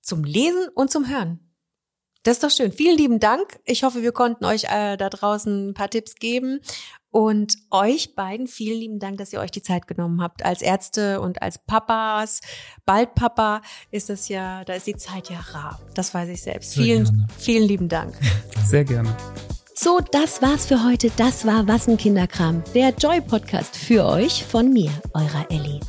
zum 0.00 0.24
Lesen 0.24 0.68
und 0.74 0.90
zum 0.90 1.08
Hören. 1.08 1.40
Das 2.24 2.36
ist 2.36 2.44
doch 2.44 2.50
schön. 2.50 2.70
Vielen 2.72 2.96
lieben 2.96 3.18
Dank. 3.18 3.58
Ich 3.64 3.82
hoffe, 3.82 4.02
wir 4.02 4.12
konnten 4.12 4.44
euch 4.44 4.64
äh, 4.64 4.96
da 4.96 5.10
draußen 5.10 5.70
ein 5.70 5.74
paar 5.74 5.90
Tipps 5.90 6.14
geben. 6.14 6.60
Und 7.12 7.58
euch 7.70 8.14
beiden 8.14 8.48
vielen 8.48 8.80
lieben 8.80 8.98
Dank, 8.98 9.18
dass 9.18 9.32
ihr 9.34 9.40
euch 9.40 9.50
die 9.50 9.62
Zeit 9.62 9.86
genommen 9.86 10.22
habt. 10.22 10.44
Als 10.44 10.62
Ärzte 10.62 11.20
und 11.20 11.42
als 11.42 11.58
Papas, 11.58 12.40
bald 12.86 13.14
Papa, 13.14 13.60
ist 13.90 14.08
das 14.08 14.28
ja, 14.28 14.64
da 14.64 14.72
ist 14.72 14.86
die 14.86 14.96
Zeit 14.96 15.28
ja 15.28 15.38
rar. 15.38 15.78
Das 15.94 16.14
weiß 16.14 16.30
ich 16.30 16.42
selbst. 16.42 16.72
Sehr 16.72 16.84
Vielen, 16.84 17.04
gerne. 17.04 17.26
vielen 17.38 17.68
lieben 17.68 17.88
Dank. 17.88 18.14
Sehr 18.66 18.84
gerne. 18.84 19.14
So, 19.74 20.00
das 20.10 20.40
war's 20.40 20.66
für 20.66 20.84
heute. 20.84 21.10
Das 21.16 21.44
war 21.46 21.68
Was 21.68 21.86
ein 21.86 21.96
Kinderkram, 21.98 22.62
der 22.74 22.90
Joy-Podcast 22.90 23.76
für 23.76 24.06
euch 24.06 24.44
von 24.44 24.72
mir, 24.72 24.90
eurer 25.12 25.50
Ellie. 25.50 25.80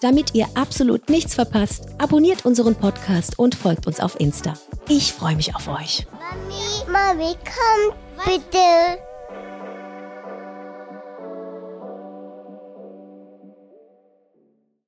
Damit 0.00 0.34
ihr 0.34 0.46
absolut 0.54 1.10
nichts 1.10 1.34
verpasst, 1.34 1.88
abonniert 1.98 2.46
unseren 2.46 2.74
Podcast 2.74 3.38
und 3.38 3.54
folgt 3.54 3.86
uns 3.86 4.00
auf 4.00 4.18
Insta. 4.18 4.54
Ich 4.88 5.12
freue 5.12 5.36
mich 5.36 5.54
auf 5.54 5.68
euch. 5.68 6.06
Mami, 6.12 6.90
Mami, 6.90 7.34
komm 7.44 7.94
bitte. 8.24 9.09